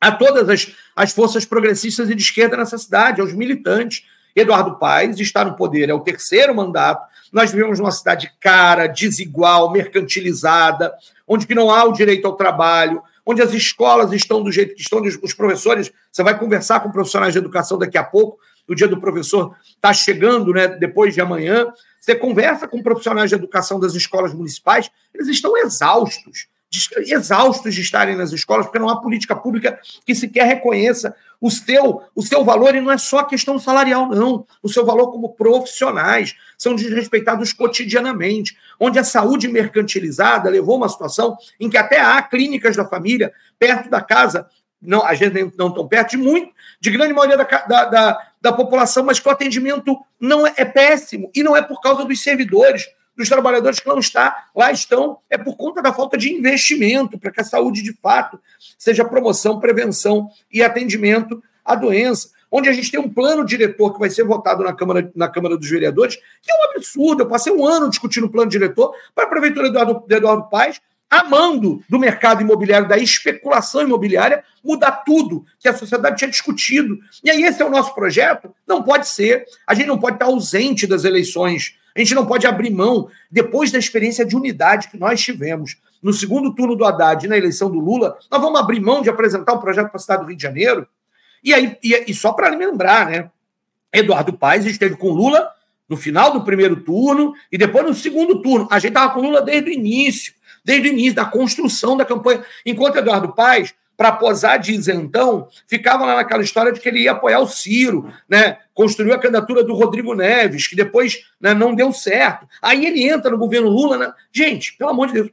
a 0.00 0.12
todas 0.12 0.48
as, 0.48 0.72
as 0.94 1.12
forças 1.12 1.44
progressistas 1.44 2.08
e 2.08 2.14
de 2.14 2.22
esquerda 2.22 2.56
nessa 2.56 2.78
cidade, 2.78 3.20
aos 3.20 3.32
militantes 3.32 4.04
Eduardo 4.34 4.78
Paes 4.78 5.18
está 5.18 5.44
no 5.44 5.56
poder, 5.56 5.88
é 5.88 5.94
o 5.94 6.00
terceiro 6.00 6.54
mandato. 6.54 7.06
Nós 7.32 7.50
vivemos 7.50 7.78
numa 7.78 7.90
cidade 7.90 8.32
cara, 8.40 8.86
desigual, 8.86 9.70
mercantilizada, 9.70 10.94
onde 11.26 11.46
que 11.46 11.54
não 11.54 11.70
há 11.70 11.84
o 11.84 11.92
direito 11.92 12.26
ao 12.26 12.36
trabalho, 12.36 13.02
onde 13.26 13.42
as 13.42 13.52
escolas 13.52 14.12
estão 14.12 14.42
do 14.42 14.50
jeito 14.50 14.74
que 14.74 14.80
estão, 14.80 15.02
os 15.22 15.34
professores. 15.34 15.92
Você 16.10 16.22
vai 16.22 16.38
conversar 16.38 16.80
com 16.80 16.90
profissionais 16.90 17.32
de 17.32 17.38
educação 17.38 17.78
daqui 17.78 17.98
a 17.98 18.04
pouco, 18.04 18.38
o 18.66 18.74
dia 18.74 18.88
do 18.88 19.00
professor 19.00 19.54
está 19.68 19.92
chegando, 19.92 20.52
né, 20.52 20.68
depois 20.68 21.14
de 21.14 21.20
amanhã. 21.20 21.66
Você 22.00 22.14
conversa 22.14 22.68
com 22.68 22.82
profissionais 22.82 23.30
de 23.30 23.36
educação 23.36 23.80
das 23.80 23.94
escolas 23.94 24.34
municipais, 24.34 24.90
eles 25.12 25.28
estão 25.28 25.56
exaustos 25.56 26.48
exaustos 27.06 27.74
de 27.74 27.80
estarem 27.80 28.16
nas 28.16 28.32
escolas, 28.32 28.66
porque 28.66 28.78
não 28.78 28.88
há 28.88 29.00
política 29.00 29.34
pública 29.34 29.80
que 30.04 30.14
sequer 30.14 30.46
reconheça 30.46 31.14
o 31.40 31.50
seu, 31.50 32.02
o 32.14 32.22
seu 32.22 32.44
valor, 32.44 32.74
e 32.74 32.80
não 32.80 32.90
é 32.90 32.98
só 32.98 33.22
questão 33.22 33.58
salarial, 33.58 34.08
não. 34.08 34.44
O 34.62 34.68
seu 34.68 34.84
valor 34.84 35.10
como 35.10 35.34
profissionais 35.34 36.34
são 36.56 36.74
desrespeitados 36.74 37.52
cotidianamente, 37.52 38.56
onde 38.78 38.98
a 38.98 39.04
saúde 39.04 39.48
mercantilizada 39.48 40.50
levou 40.50 40.74
a 40.74 40.78
uma 40.78 40.88
situação 40.88 41.36
em 41.58 41.70
que 41.70 41.78
até 41.78 42.00
há 42.00 42.20
clínicas 42.22 42.76
da 42.76 42.84
família 42.84 43.32
perto 43.58 43.88
da 43.88 44.00
casa, 44.00 44.46
não, 44.82 45.04
às 45.04 45.18
vezes 45.18 45.34
nem, 45.34 45.52
não 45.56 45.72
tão 45.72 45.86
perto, 45.86 46.10
de 46.10 46.16
muito, 46.16 46.52
de 46.80 46.90
grande 46.90 47.12
maioria 47.12 47.36
da, 47.36 47.44
da, 47.44 47.84
da, 47.84 48.28
da 48.40 48.52
população, 48.52 49.04
mas 49.04 49.18
que 49.18 49.28
o 49.28 49.30
atendimento 49.30 49.96
não 50.20 50.46
é, 50.46 50.52
é 50.56 50.64
péssimo, 50.64 51.30
e 51.34 51.42
não 51.42 51.56
é 51.56 51.62
por 51.62 51.80
causa 51.80 52.04
dos 52.04 52.22
servidores, 52.22 52.86
dos 53.18 53.28
trabalhadores 53.28 53.80
que 53.80 53.88
não 53.88 53.98
está, 53.98 54.46
lá 54.54 54.70
estão, 54.70 55.18
é 55.28 55.36
por 55.36 55.56
conta 55.56 55.82
da 55.82 55.92
falta 55.92 56.16
de 56.16 56.32
investimento 56.32 57.18
para 57.18 57.32
que 57.32 57.40
a 57.40 57.44
saúde, 57.44 57.82
de 57.82 57.92
fato, 57.92 58.38
seja 58.78 59.04
promoção, 59.04 59.58
prevenção 59.58 60.30
e 60.52 60.62
atendimento 60.62 61.42
à 61.64 61.74
doença. 61.74 62.30
Onde 62.50 62.68
a 62.68 62.72
gente 62.72 62.92
tem 62.92 63.00
um 63.00 63.10
plano 63.10 63.44
diretor 63.44 63.92
que 63.92 63.98
vai 63.98 64.08
ser 64.08 64.22
votado 64.22 64.62
na 64.62 64.72
Câmara, 64.72 65.10
na 65.16 65.28
Câmara 65.28 65.58
dos 65.58 65.68
Vereadores, 65.68 66.14
que 66.14 66.50
é 66.50 66.54
um 66.54 66.70
absurdo. 66.70 67.22
Eu 67.22 67.28
passei 67.28 67.52
um 67.52 67.66
ano 67.66 67.90
discutindo 67.90 68.24
o 68.24 68.30
plano 68.30 68.48
diretor 68.48 68.94
para 69.14 69.24
a 69.24 69.28
Prefeitura 69.28 69.66
Eduardo, 69.66 70.04
de 70.06 70.14
Eduardo 70.14 70.48
Paes, 70.48 70.80
amando 71.10 71.82
do 71.88 71.98
mercado 71.98 72.40
imobiliário, 72.40 72.86
da 72.86 72.96
especulação 72.96 73.82
imobiliária, 73.82 74.44
mudar 74.62 74.92
tudo 75.04 75.44
que 75.58 75.68
a 75.68 75.74
sociedade 75.76 76.18
tinha 76.18 76.30
discutido. 76.30 76.98
E 77.24 77.30
aí, 77.30 77.42
esse 77.42 77.60
é 77.60 77.64
o 77.64 77.70
nosso 77.70 77.94
projeto? 77.94 78.54
Não 78.66 78.82
pode 78.82 79.08
ser. 79.08 79.44
A 79.66 79.74
gente 79.74 79.86
não 79.86 79.98
pode 79.98 80.16
estar 80.16 80.26
ausente 80.26 80.86
das 80.86 81.04
eleições 81.04 81.77
a 81.94 81.98
gente 81.98 82.14
não 82.14 82.26
pode 82.26 82.46
abrir 82.46 82.70
mão, 82.70 83.08
depois 83.30 83.70
da 83.70 83.78
experiência 83.78 84.24
de 84.24 84.36
unidade 84.36 84.88
que 84.88 84.98
nós 84.98 85.20
tivemos 85.20 85.76
no 86.02 86.12
segundo 86.12 86.54
turno 86.54 86.76
do 86.76 86.84
Haddad 86.84 87.24
e 87.24 87.28
na 87.28 87.36
eleição 87.36 87.70
do 87.70 87.78
Lula, 87.78 88.16
nós 88.30 88.40
vamos 88.40 88.60
abrir 88.60 88.80
mão 88.80 89.02
de 89.02 89.10
apresentar 89.10 89.52
um 89.54 89.58
projeto 89.58 89.88
para 89.88 89.96
a 89.96 90.00
cidade 90.00 90.22
do 90.22 90.28
Rio 90.28 90.36
de 90.36 90.42
Janeiro. 90.42 90.86
E 91.42 91.52
aí, 91.52 91.76
e, 91.82 92.04
e 92.08 92.14
só 92.14 92.32
para 92.32 92.48
lembrar, 92.48 93.10
né? 93.10 93.30
Eduardo 93.92 94.32
Paes 94.32 94.66
esteve 94.66 94.96
com 94.96 95.10
Lula 95.10 95.50
no 95.88 95.96
final 95.96 96.32
do 96.32 96.44
primeiro 96.44 96.76
turno 96.76 97.32
e 97.50 97.56
depois 97.56 97.86
no 97.86 97.94
segundo 97.94 98.42
turno. 98.42 98.68
A 98.70 98.78
gente 98.78 98.90
estava 98.90 99.12
com 99.12 99.20
Lula 99.20 99.40
desde 99.42 99.70
o 99.70 99.72
início, 99.72 100.34
desde 100.64 100.88
o 100.88 100.92
início 100.92 101.14
da 101.14 101.24
construção 101.24 101.96
da 101.96 102.04
campanha. 102.04 102.44
Enquanto 102.64 102.96
Eduardo 102.98 103.32
Paes 103.32 103.74
para 103.98 104.12
posar 104.12 104.60
de 104.60 104.72
isentão, 104.72 105.48
ficava 105.66 106.06
lá 106.06 106.14
naquela 106.14 106.40
história 106.40 106.72
de 106.72 106.78
que 106.78 106.88
ele 106.88 107.00
ia 107.00 107.10
apoiar 107.10 107.40
o 107.40 107.48
Ciro, 107.48 108.08
né? 108.28 108.58
Construiu 108.72 109.12
a 109.12 109.18
candidatura 109.18 109.64
do 109.64 109.74
Rodrigo 109.74 110.14
Neves, 110.14 110.68
que 110.68 110.76
depois 110.76 111.24
né, 111.40 111.52
não 111.52 111.74
deu 111.74 111.92
certo. 111.92 112.46
Aí 112.62 112.86
ele 112.86 113.02
entra 113.02 113.28
no 113.28 113.36
governo 113.36 113.68
Lula. 113.68 113.98
Né? 113.98 114.12
Gente, 114.32 114.76
pelo 114.78 114.90
amor 114.90 115.08
de 115.08 115.14
Deus, 115.14 115.30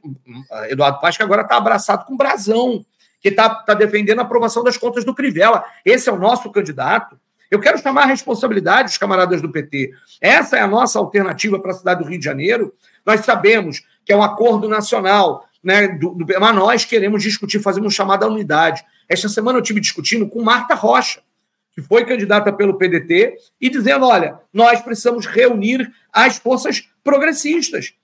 Eduardo 0.68 1.00
Paz, 1.00 1.16
que 1.16 1.22
agora 1.22 1.42
está 1.42 1.56
abraçado 1.56 2.04
com 2.06 2.16
brasão, 2.16 2.84
que 3.20 3.28
está 3.28 3.48
tá 3.54 3.72
defendendo 3.72 4.18
a 4.18 4.22
aprovação 4.22 4.64
das 4.64 4.76
contas 4.76 5.04
do 5.04 5.14
Crivella. 5.14 5.64
Esse 5.84 6.08
é 6.08 6.12
o 6.12 6.18
nosso 6.18 6.50
candidato. 6.50 7.16
Eu 7.48 7.60
quero 7.60 7.78
chamar 7.78 8.02
a 8.02 8.06
responsabilidade 8.06 8.88
dos 8.88 8.98
camaradas 8.98 9.40
do 9.40 9.52
PT. 9.52 9.92
Essa 10.20 10.56
é 10.56 10.60
a 10.60 10.66
nossa 10.66 10.98
alternativa 10.98 11.60
para 11.60 11.70
a 11.70 11.74
cidade 11.74 12.02
do 12.02 12.08
Rio 12.08 12.18
de 12.18 12.24
Janeiro. 12.24 12.74
Nós 13.04 13.20
sabemos 13.20 13.84
que 14.04 14.12
é 14.12 14.16
um 14.16 14.22
acordo 14.24 14.68
nacional, 14.68 15.45
né, 15.66 15.88
do, 15.88 16.10
do, 16.10 16.24
mas 16.40 16.54
nós 16.54 16.84
queremos 16.84 17.24
discutir, 17.24 17.58
fazer 17.58 17.80
uma 17.80 17.90
chamada 17.90 18.24
à 18.24 18.28
unidade. 18.28 18.84
Esta 19.08 19.28
semana 19.28 19.58
eu 19.58 19.62
tive 19.62 19.80
discutindo 19.80 20.28
com 20.28 20.40
Marta 20.40 20.76
Rocha, 20.76 21.20
que 21.74 21.82
foi 21.82 22.04
candidata 22.04 22.52
pelo 22.52 22.78
PDT, 22.78 23.34
e 23.60 23.68
dizendo: 23.68 24.06
olha, 24.06 24.38
nós 24.52 24.80
precisamos 24.80 25.26
reunir 25.26 25.92
as 26.12 26.38
forças 26.38 26.88
progressistas. 27.02 27.94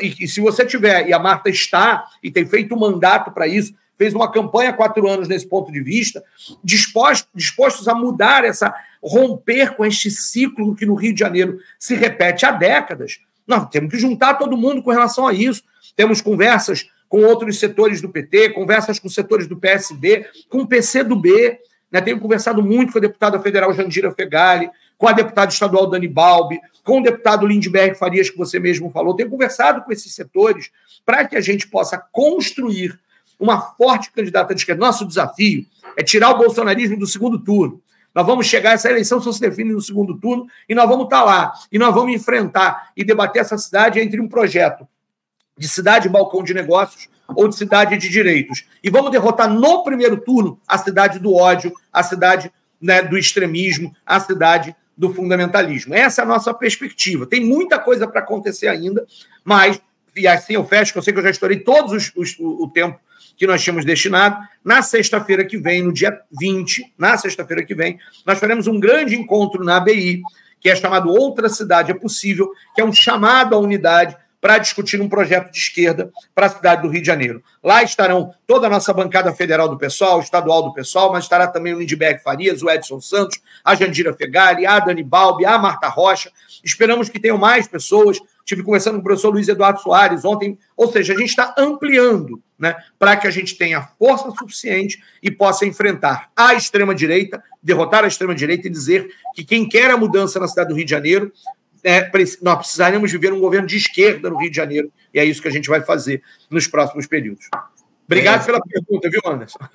e, 0.00 0.24
e, 0.24 0.28
se 0.28 0.40
você 0.40 0.64
tiver, 0.64 1.08
e 1.08 1.12
a 1.12 1.18
Marta 1.18 1.50
está, 1.50 2.04
e 2.22 2.30
tem 2.30 2.46
feito 2.46 2.72
um 2.76 2.78
mandato 2.78 3.32
para 3.32 3.48
isso, 3.48 3.74
fez 3.98 4.14
uma 4.14 4.30
campanha 4.30 4.70
há 4.70 4.72
quatro 4.72 5.08
anos 5.08 5.26
nesse 5.26 5.48
ponto 5.48 5.72
de 5.72 5.80
vista, 5.80 6.22
dispostos 6.62 7.88
a 7.88 7.96
mudar 7.96 8.44
essa, 8.44 8.72
romper 9.02 9.74
com 9.74 9.84
este 9.84 10.08
ciclo 10.08 10.76
que 10.76 10.86
no 10.86 10.94
Rio 10.94 11.12
de 11.12 11.18
Janeiro 11.18 11.58
se 11.80 11.96
repete 11.96 12.46
há 12.46 12.52
décadas. 12.52 13.18
Nós 13.44 13.68
temos 13.70 13.90
que 13.90 13.98
juntar 13.98 14.34
todo 14.34 14.56
mundo 14.56 14.80
com 14.84 14.92
relação 14.92 15.26
a 15.26 15.32
isso. 15.32 15.64
Temos 15.96 16.20
conversas 16.20 16.86
com 17.08 17.22
outros 17.22 17.58
setores 17.58 18.00
do 18.00 18.08
PT, 18.08 18.50
conversas 18.50 18.98
com 18.98 19.08
setores 19.08 19.46
do 19.46 19.56
PSB, 19.56 20.26
com 20.48 20.58
o 20.58 20.66
PCdoB. 20.66 21.58
Né? 21.90 22.00
Tenho 22.00 22.20
conversado 22.20 22.62
muito 22.62 22.92
com 22.92 22.98
a 22.98 23.02
deputada 23.02 23.40
federal 23.40 23.72
Jandira 23.72 24.12
Fegali, 24.12 24.70
com 24.96 25.08
a 25.08 25.12
deputada 25.12 25.50
estadual 25.50 25.88
Dani 25.88 26.08
Balbi, 26.08 26.60
com 26.84 27.00
o 27.00 27.02
deputado 27.02 27.46
Lindbergh 27.46 27.94
Farias, 27.96 28.28
que 28.30 28.36
você 28.36 28.58
mesmo 28.58 28.90
falou. 28.90 29.14
Tenho 29.14 29.30
conversado 29.30 29.82
com 29.82 29.92
esses 29.92 30.14
setores 30.14 30.70
para 31.04 31.24
que 31.24 31.36
a 31.36 31.40
gente 31.40 31.66
possa 31.68 31.96
construir 32.12 32.98
uma 33.38 33.60
forte 33.60 34.10
candidata 34.10 34.54
de 34.54 34.60
esquerda. 34.60 34.84
Nosso 34.84 35.06
desafio 35.06 35.64
é 35.96 36.02
tirar 36.02 36.30
o 36.30 36.38
bolsonarismo 36.38 36.98
do 36.98 37.06
segundo 37.06 37.38
turno. 37.38 37.80
Nós 38.14 38.26
vamos 38.26 38.46
chegar, 38.46 38.72
essa 38.72 38.90
eleição 38.90 39.20
só 39.20 39.30
se 39.30 39.40
define 39.40 39.72
no 39.72 39.80
segundo 39.80 40.18
turno, 40.18 40.46
e 40.68 40.74
nós 40.74 40.88
vamos 40.88 41.04
estar 41.04 41.22
lá. 41.22 41.52
E 41.70 41.78
nós 41.78 41.94
vamos 41.94 42.12
enfrentar 42.12 42.90
e 42.96 43.04
debater 43.04 43.42
essa 43.42 43.56
cidade 43.56 44.00
entre 44.00 44.20
um 44.20 44.28
projeto 44.28 44.88
de 45.58 45.68
cidade 45.68 46.08
balcão 46.08 46.42
de 46.42 46.54
negócios 46.54 47.08
ou 47.28 47.48
de 47.48 47.56
cidade 47.56 47.98
de 47.98 48.08
direitos. 48.08 48.64
E 48.82 48.88
vamos 48.88 49.10
derrotar 49.10 49.50
no 49.50 49.82
primeiro 49.82 50.16
turno 50.18 50.58
a 50.66 50.78
cidade 50.78 51.18
do 51.18 51.34
ódio, 51.34 51.72
a 51.92 52.02
cidade 52.02 52.50
né, 52.80 53.02
do 53.02 53.18
extremismo, 53.18 53.94
a 54.06 54.18
cidade 54.20 54.74
do 54.96 55.12
fundamentalismo. 55.12 55.94
Essa 55.94 56.22
é 56.22 56.24
a 56.24 56.28
nossa 56.28 56.54
perspectiva. 56.54 57.26
Tem 57.26 57.44
muita 57.44 57.78
coisa 57.78 58.06
para 58.06 58.20
acontecer 58.20 58.68
ainda, 58.68 59.06
mas, 59.44 59.80
e 60.16 60.26
assim 60.26 60.54
eu 60.54 60.64
fecho, 60.64 60.92
que 60.92 60.98
eu 60.98 61.02
sei 61.02 61.12
que 61.12 61.18
eu 61.18 61.22
já 61.24 61.30
estourei 61.30 61.60
todos 61.60 61.92
os, 61.92 62.12
os, 62.16 62.36
o 62.38 62.68
tempo 62.68 62.98
que 63.36 63.46
nós 63.46 63.62
tínhamos 63.62 63.84
destinado. 63.84 64.36
Na 64.64 64.82
sexta-feira 64.82 65.44
que 65.44 65.56
vem, 65.56 65.82
no 65.82 65.92
dia 65.92 66.20
20, 66.38 66.94
na 66.98 67.16
sexta-feira 67.16 67.64
que 67.64 67.74
vem, 67.74 67.98
nós 68.26 68.38
faremos 68.38 68.66
um 68.66 68.80
grande 68.80 69.14
encontro 69.14 69.64
na 69.64 69.76
ABI, 69.76 70.22
que 70.60 70.68
é 70.68 70.74
chamado 70.74 71.10
Outra 71.10 71.48
Cidade 71.48 71.92
é 71.92 71.94
Possível, 71.94 72.50
que 72.74 72.80
é 72.80 72.84
um 72.84 72.92
chamado 72.92 73.54
à 73.54 73.58
unidade 73.58 74.16
para 74.40 74.58
discutir 74.58 75.00
um 75.00 75.08
projeto 75.08 75.50
de 75.50 75.58
esquerda 75.58 76.10
para 76.34 76.46
a 76.46 76.50
cidade 76.50 76.82
do 76.82 76.88
Rio 76.88 77.00
de 77.00 77.06
Janeiro. 77.06 77.42
Lá 77.62 77.82
estarão 77.82 78.32
toda 78.46 78.66
a 78.66 78.70
nossa 78.70 78.92
bancada 78.92 79.32
federal 79.32 79.68
do 79.68 79.76
pessoal, 79.76 80.20
estadual 80.20 80.62
do 80.62 80.72
pessoal, 80.72 81.12
mas 81.12 81.24
estará 81.24 81.46
também 81.46 81.74
o 81.74 81.80
Lindbergh 81.80 82.22
Farias, 82.22 82.62
o 82.62 82.70
Edson 82.70 83.00
Santos, 83.00 83.40
a 83.64 83.74
Jandira 83.74 84.14
Fegali, 84.14 84.64
a 84.66 84.78
Dani 84.78 85.02
Balbi, 85.02 85.44
a 85.44 85.58
Marta 85.58 85.88
Rocha. 85.88 86.30
Esperamos 86.62 87.08
que 87.08 87.18
tenham 87.18 87.38
mais 87.38 87.66
pessoas. 87.66 88.18
Estive 88.38 88.62
conversando 88.62 88.94
com 88.94 89.00
o 89.00 89.04
professor 89.04 89.30
Luiz 89.30 89.48
Eduardo 89.48 89.80
Soares 89.80 90.24
ontem, 90.24 90.58
ou 90.76 90.90
seja, 90.90 91.12
a 91.12 91.16
gente 91.16 91.30
está 91.30 91.54
ampliando 91.58 92.40
né, 92.58 92.76
para 92.98 93.16
que 93.16 93.26
a 93.26 93.30
gente 93.30 93.56
tenha 93.56 93.82
força 93.98 94.30
suficiente 94.30 95.00
e 95.22 95.30
possa 95.30 95.64
enfrentar 95.64 96.30
a 96.34 96.54
extrema-direita, 96.54 97.42
derrotar 97.62 98.04
a 98.04 98.08
extrema-direita 98.08 98.66
e 98.66 98.70
dizer 98.70 99.08
que 99.34 99.44
quem 99.44 99.68
quer 99.68 99.90
a 99.90 99.96
mudança 99.96 100.40
na 100.40 100.48
cidade 100.48 100.70
do 100.70 100.74
Rio 100.74 100.84
de 100.84 100.90
Janeiro 100.90 101.32
é, 101.84 102.10
nós 102.42 102.58
precisaremos 102.58 103.10
viver 103.10 103.32
um 103.32 103.40
governo 103.40 103.66
de 103.66 103.76
esquerda 103.76 104.30
no 104.30 104.38
Rio 104.38 104.50
de 104.50 104.56
Janeiro, 104.56 104.90
e 105.12 105.18
é 105.18 105.24
isso 105.24 105.42
que 105.42 105.48
a 105.48 105.50
gente 105.50 105.68
vai 105.68 105.80
fazer 105.82 106.22
nos 106.50 106.66
próximos 106.66 107.06
períodos. 107.06 107.46
Obrigado 108.06 108.40
é, 108.40 108.46
pela 108.46 108.60
pergunta, 108.60 109.10
viu, 109.10 109.20
Anderson? 109.26 109.58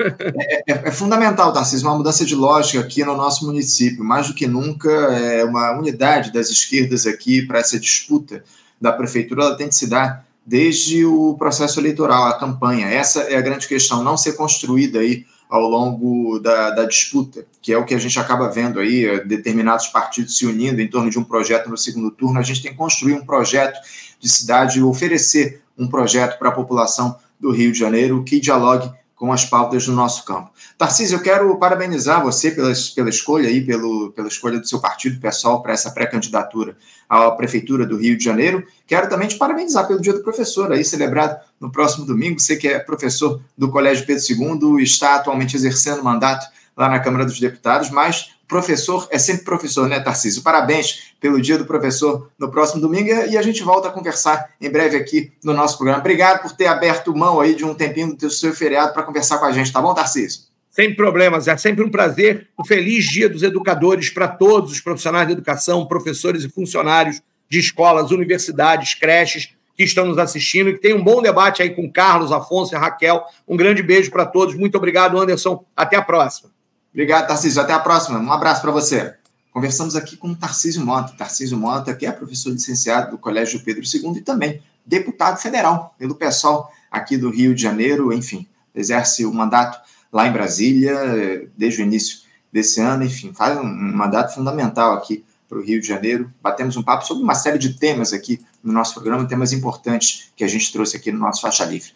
É, 0.50 0.72
é, 0.72 0.88
é, 0.88 0.92
fundamental, 0.92 1.54
Tarcísio, 1.54 1.88
uma 1.88 1.96
mudança 1.96 2.26
de 2.26 2.34
lógica 2.34 2.80
aqui 2.80 3.06
no 3.06 3.16
nosso 3.16 3.46
município. 3.46 4.04
Mais 4.04 4.28
do 4.28 4.34
que 4.34 4.48
nunca, 4.48 4.90
é 4.90 5.44
uma 5.44 5.78
unidade 5.78 6.34
das 6.34 6.50
esquerdas 6.50 7.06
aqui 7.06 7.46
para 7.46 7.60
essa 7.60 7.80
disputa 7.80 8.44
da 8.82 8.92
prefeitura, 8.92 9.44
ela 9.44 9.56
tem 9.56 9.70
que 9.70 9.76
se 9.76 9.88
dar 9.88 10.26
desde 10.46 11.06
o 11.06 11.36
processo 11.38 11.80
eleitoral, 11.80 12.26
a 12.26 12.38
campanha. 12.38 12.88
Essa 12.88 13.22
é 13.22 13.36
a 13.38 13.42
grande 13.42 13.68
questão, 13.68 14.04
não 14.04 14.18
ser 14.18 14.34
construída 14.34 15.00
aí 15.00 15.26
ao 15.54 15.70
longo 15.70 16.40
da, 16.40 16.72
da, 16.72 16.84
disputa, 16.84 17.46
que 17.62 17.72
é 17.72 17.78
o 17.78 17.86
que 17.86 17.94
a 17.94 18.00
gente 18.00 18.18
acaba 18.18 18.50
vendo 18.50 18.80
aí, 18.80 19.06
eh, 19.06 19.24
determinados 19.24 19.86
partidos 19.86 20.36
se 20.36 20.48
unindo 20.48 20.82
em 20.82 20.88
torno 20.88 21.12
de 21.12 21.20
um 21.20 21.24
projeto 21.24 21.70
no 21.70 21.78
segundo 21.78 22.10
turno. 22.10 22.40
A 22.40 22.42
gente 22.42 22.64
tem 22.64 22.72
que 22.72 22.78
construir 22.78 23.14
um 23.14 23.24
projeto 23.24 23.80
de 24.20 24.28
cidade, 24.28 24.82
oferecer 24.82 25.62
um 25.78 25.88
projeto 25.88 26.40
para 26.40 26.50
a 26.50 26.52
população 26.52 27.16
do 27.40 27.52
Rio 27.52 27.72
de 27.72 27.78
Janeiro 27.78 28.24
que 28.24 28.40
dialogue 28.40 28.92
com 29.16 29.32
as 29.32 29.46
pautas 29.46 29.86
do 29.86 29.94
nosso 29.94 30.26
campo. 30.26 30.50
Tarcísio, 30.76 31.18
eu 31.18 31.22
quero 31.22 31.56
parabenizar 31.60 32.24
você 32.24 32.50
pela, 32.50 32.74
pela 32.96 33.10
escolha 33.10 33.48
aí, 33.48 33.62
pelo, 33.62 34.12
pela 34.12 34.28
escolha 34.28 34.60
do 34.60 34.68
seu 34.68 34.82
partido 34.82 35.20
pessoal 35.22 35.62
para 35.62 35.72
essa 35.72 35.92
pré-candidatura 35.92 36.76
à 37.08 37.30
Prefeitura 37.30 37.86
do 37.86 37.96
Rio 37.96 38.18
de 38.18 38.24
Janeiro. 38.24 38.66
Quero 38.88 39.08
também 39.08 39.28
te 39.28 39.38
parabenizar 39.38 39.88
pelo 39.88 40.02
Dia 40.02 40.14
do 40.14 40.24
Professor, 40.24 40.72
aí 40.72 40.84
celebrado 40.84 41.40
no 41.64 41.72
próximo 41.72 42.06
domingo. 42.06 42.40
Você 42.40 42.58
que 42.58 42.68
é 42.68 42.78
professor 42.78 43.42
do 43.58 43.70
Colégio 43.70 44.06
Pedro 44.06 44.22
II, 44.62 44.84
está 44.84 45.16
atualmente 45.16 45.56
exercendo 45.56 46.04
mandato 46.04 46.46
lá 46.76 46.90
na 46.90 47.00
Câmara 47.00 47.24
dos 47.24 47.40
Deputados, 47.40 47.90
mas 47.90 48.34
professor 48.48 49.08
é 49.10 49.18
sempre 49.18 49.46
professor, 49.46 49.88
né, 49.88 50.00
Tarcísio? 50.02 50.44
Parabéns 50.44 51.14
pelo 51.22 51.42
dia 51.42 51.58
do 51.58 51.66
professor 51.66 52.30
no 52.38 52.52
próximo 52.52 52.82
domingo 52.82 53.10
e 53.10 53.38
a 53.38 53.42
gente 53.42 53.64
volta 53.64 53.88
a 53.88 53.92
conversar 53.92 54.50
em 54.60 54.70
breve 54.70 54.98
aqui 54.98 55.32
no 55.42 55.54
nosso 55.54 55.78
programa. 55.78 56.02
Obrigado 56.02 56.42
por 56.42 56.52
ter 56.52 56.68
aberto 56.68 57.16
mão 57.16 57.40
aí 57.40 57.56
de 57.56 57.64
um 57.64 57.74
tempinho 57.74 58.16
do 58.16 58.30
seu 58.30 58.54
feriado 58.54 58.94
para 58.94 59.04
conversar 59.04 59.38
com 59.38 59.46
a 59.46 59.52
gente, 59.52 59.72
tá 59.72 59.82
bom, 59.82 59.94
Tarcísio? 59.94 60.42
Sem 60.70 60.94
problemas, 60.94 61.48
é 61.48 61.56
sempre 61.56 61.84
um 61.84 61.90
prazer. 61.90 62.48
Um 62.60 62.66
feliz 62.66 63.06
dia 63.06 63.30
dos 63.30 63.44
educadores 63.44 64.10
para 64.10 64.28
todos 64.28 64.72
os 64.72 64.82
profissionais 64.82 65.28
de 65.28 65.34
educação, 65.34 65.86
professores 65.86 66.44
e 66.44 66.50
funcionários 66.50 67.22
de 67.48 67.60
escolas, 67.60 68.10
universidades, 68.10 68.96
creches 68.96 69.54
que 69.76 69.84
estão 69.84 70.06
nos 70.06 70.18
assistindo 70.18 70.70
e 70.70 70.74
que 70.74 70.80
tem 70.80 70.94
um 70.94 71.04
bom 71.04 71.22
debate 71.22 71.62
aí 71.62 71.72
com 71.72 71.92
Carlos, 71.92 72.32
Afonso 72.32 72.76
e 72.76 72.78
Raquel. 72.78 73.24
Um 73.48 73.58
grande 73.58 73.82
beijo 73.82 74.12
para 74.12 74.26
todos. 74.26 74.56
Muito 74.56 74.78
obrigado, 74.78 75.20
Anderson. 75.20 75.66
Até 75.76 75.96
a 75.96 76.02
próxima. 76.02 76.52
Obrigado, 76.92 77.28
Tarcísio. 77.28 77.62
Até 77.62 77.74
a 77.74 77.80
próxima. 77.80 78.20
Um 78.20 78.32
abraço 78.32 78.62
para 78.62 78.72
você. 78.72 79.16
Conversamos 79.52 79.96
aqui 79.96 80.16
com 80.16 80.34
Tarcísio 80.34 80.86
Mota. 80.86 81.14
Tarcísio 81.18 81.58
Mota, 81.58 81.94
que 81.94 82.06
é 82.06 82.12
professor 82.12 82.52
licenciado 82.52 83.12
do 83.12 83.18
Colégio 83.18 83.64
Pedro 83.64 83.84
II 83.84 84.18
e 84.18 84.22
também 84.22 84.62
deputado 84.86 85.38
federal 85.38 85.96
pelo 85.98 86.16
PSOL 86.16 86.70
aqui 86.92 87.18
do 87.18 87.30
Rio 87.30 87.56
de 87.56 87.62
Janeiro. 87.62 88.14
Enfim, 88.14 88.48
exerce 88.76 89.26
o 89.26 89.34
mandato 89.34 89.80
lá 90.12 90.28
em 90.28 90.32
Brasília 90.32 91.50
desde 91.58 91.82
o 91.82 91.86
início 91.86 92.20
desse 92.52 92.80
ano. 92.80 93.04
Enfim, 93.04 93.34
faz 93.34 93.58
um 93.58 93.64
mandato 93.64 94.36
fundamental 94.36 94.94
aqui 94.94 95.24
para 95.50 95.58
o 95.58 95.62
Rio 95.62 95.82
de 95.82 95.88
Janeiro. 95.88 96.32
Batemos 96.42 96.78
um 96.78 96.84
papo 96.84 97.06
sobre 97.06 97.24
uma 97.24 97.36
série 97.36 97.58
de 97.58 97.74
temas 97.74 98.14
aqui 98.14 98.40
no 98.64 98.72
nosso 98.72 98.94
programa, 98.94 99.28
temas 99.28 99.52
importantes 99.52 100.32
que 100.36 100.44
a 100.44 100.48
gente 100.48 100.72
trouxe 100.72 100.98
aqui 100.98 101.12
no 101.12 101.20
nosso 101.20 101.42
Faixa 101.42 101.66
Livre. 101.66 101.92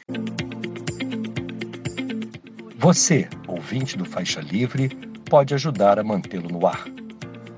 Você, 2.78 3.28
ouvinte 3.48 3.98
do 3.98 4.06
Faixa 4.06 4.42
Livre, 4.42 4.90
pode 5.30 5.54
ajudar 5.54 5.98
a 5.98 6.04
mantê-lo 6.04 6.50
no 6.50 6.68
ar. 6.68 6.86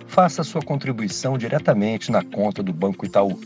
Faça 0.08 0.44
sua 0.44 0.62
contribuição 0.62 1.36
diretamente 1.38 2.12
na 2.12 2.24
conta 2.24 2.64
do 2.64 2.74
Banco 2.74 3.06
Itaú, 3.06 3.40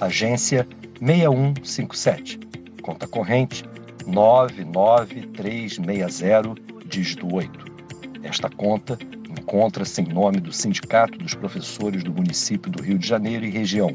agência 0.00 0.66
6157, 1.00 2.40
conta 2.82 3.06
corrente 3.06 3.64
99360, 4.06 6.54
dígito 6.86 7.34
8. 7.34 7.66
Esta 8.22 8.48
conta 8.48 8.98
encontra-se 9.28 10.00
em 10.00 10.06
nome 10.06 10.40
do 10.40 10.52
Sindicato 10.52 11.18
dos 11.18 11.34
Professores 11.34 12.02
do 12.02 12.12
Município 12.12 12.70
do 12.70 12.82
Rio 12.82 12.98
de 12.98 13.06
Janeiro 13.06 13.44
e 13.44 13.50
região, 13.50 13.94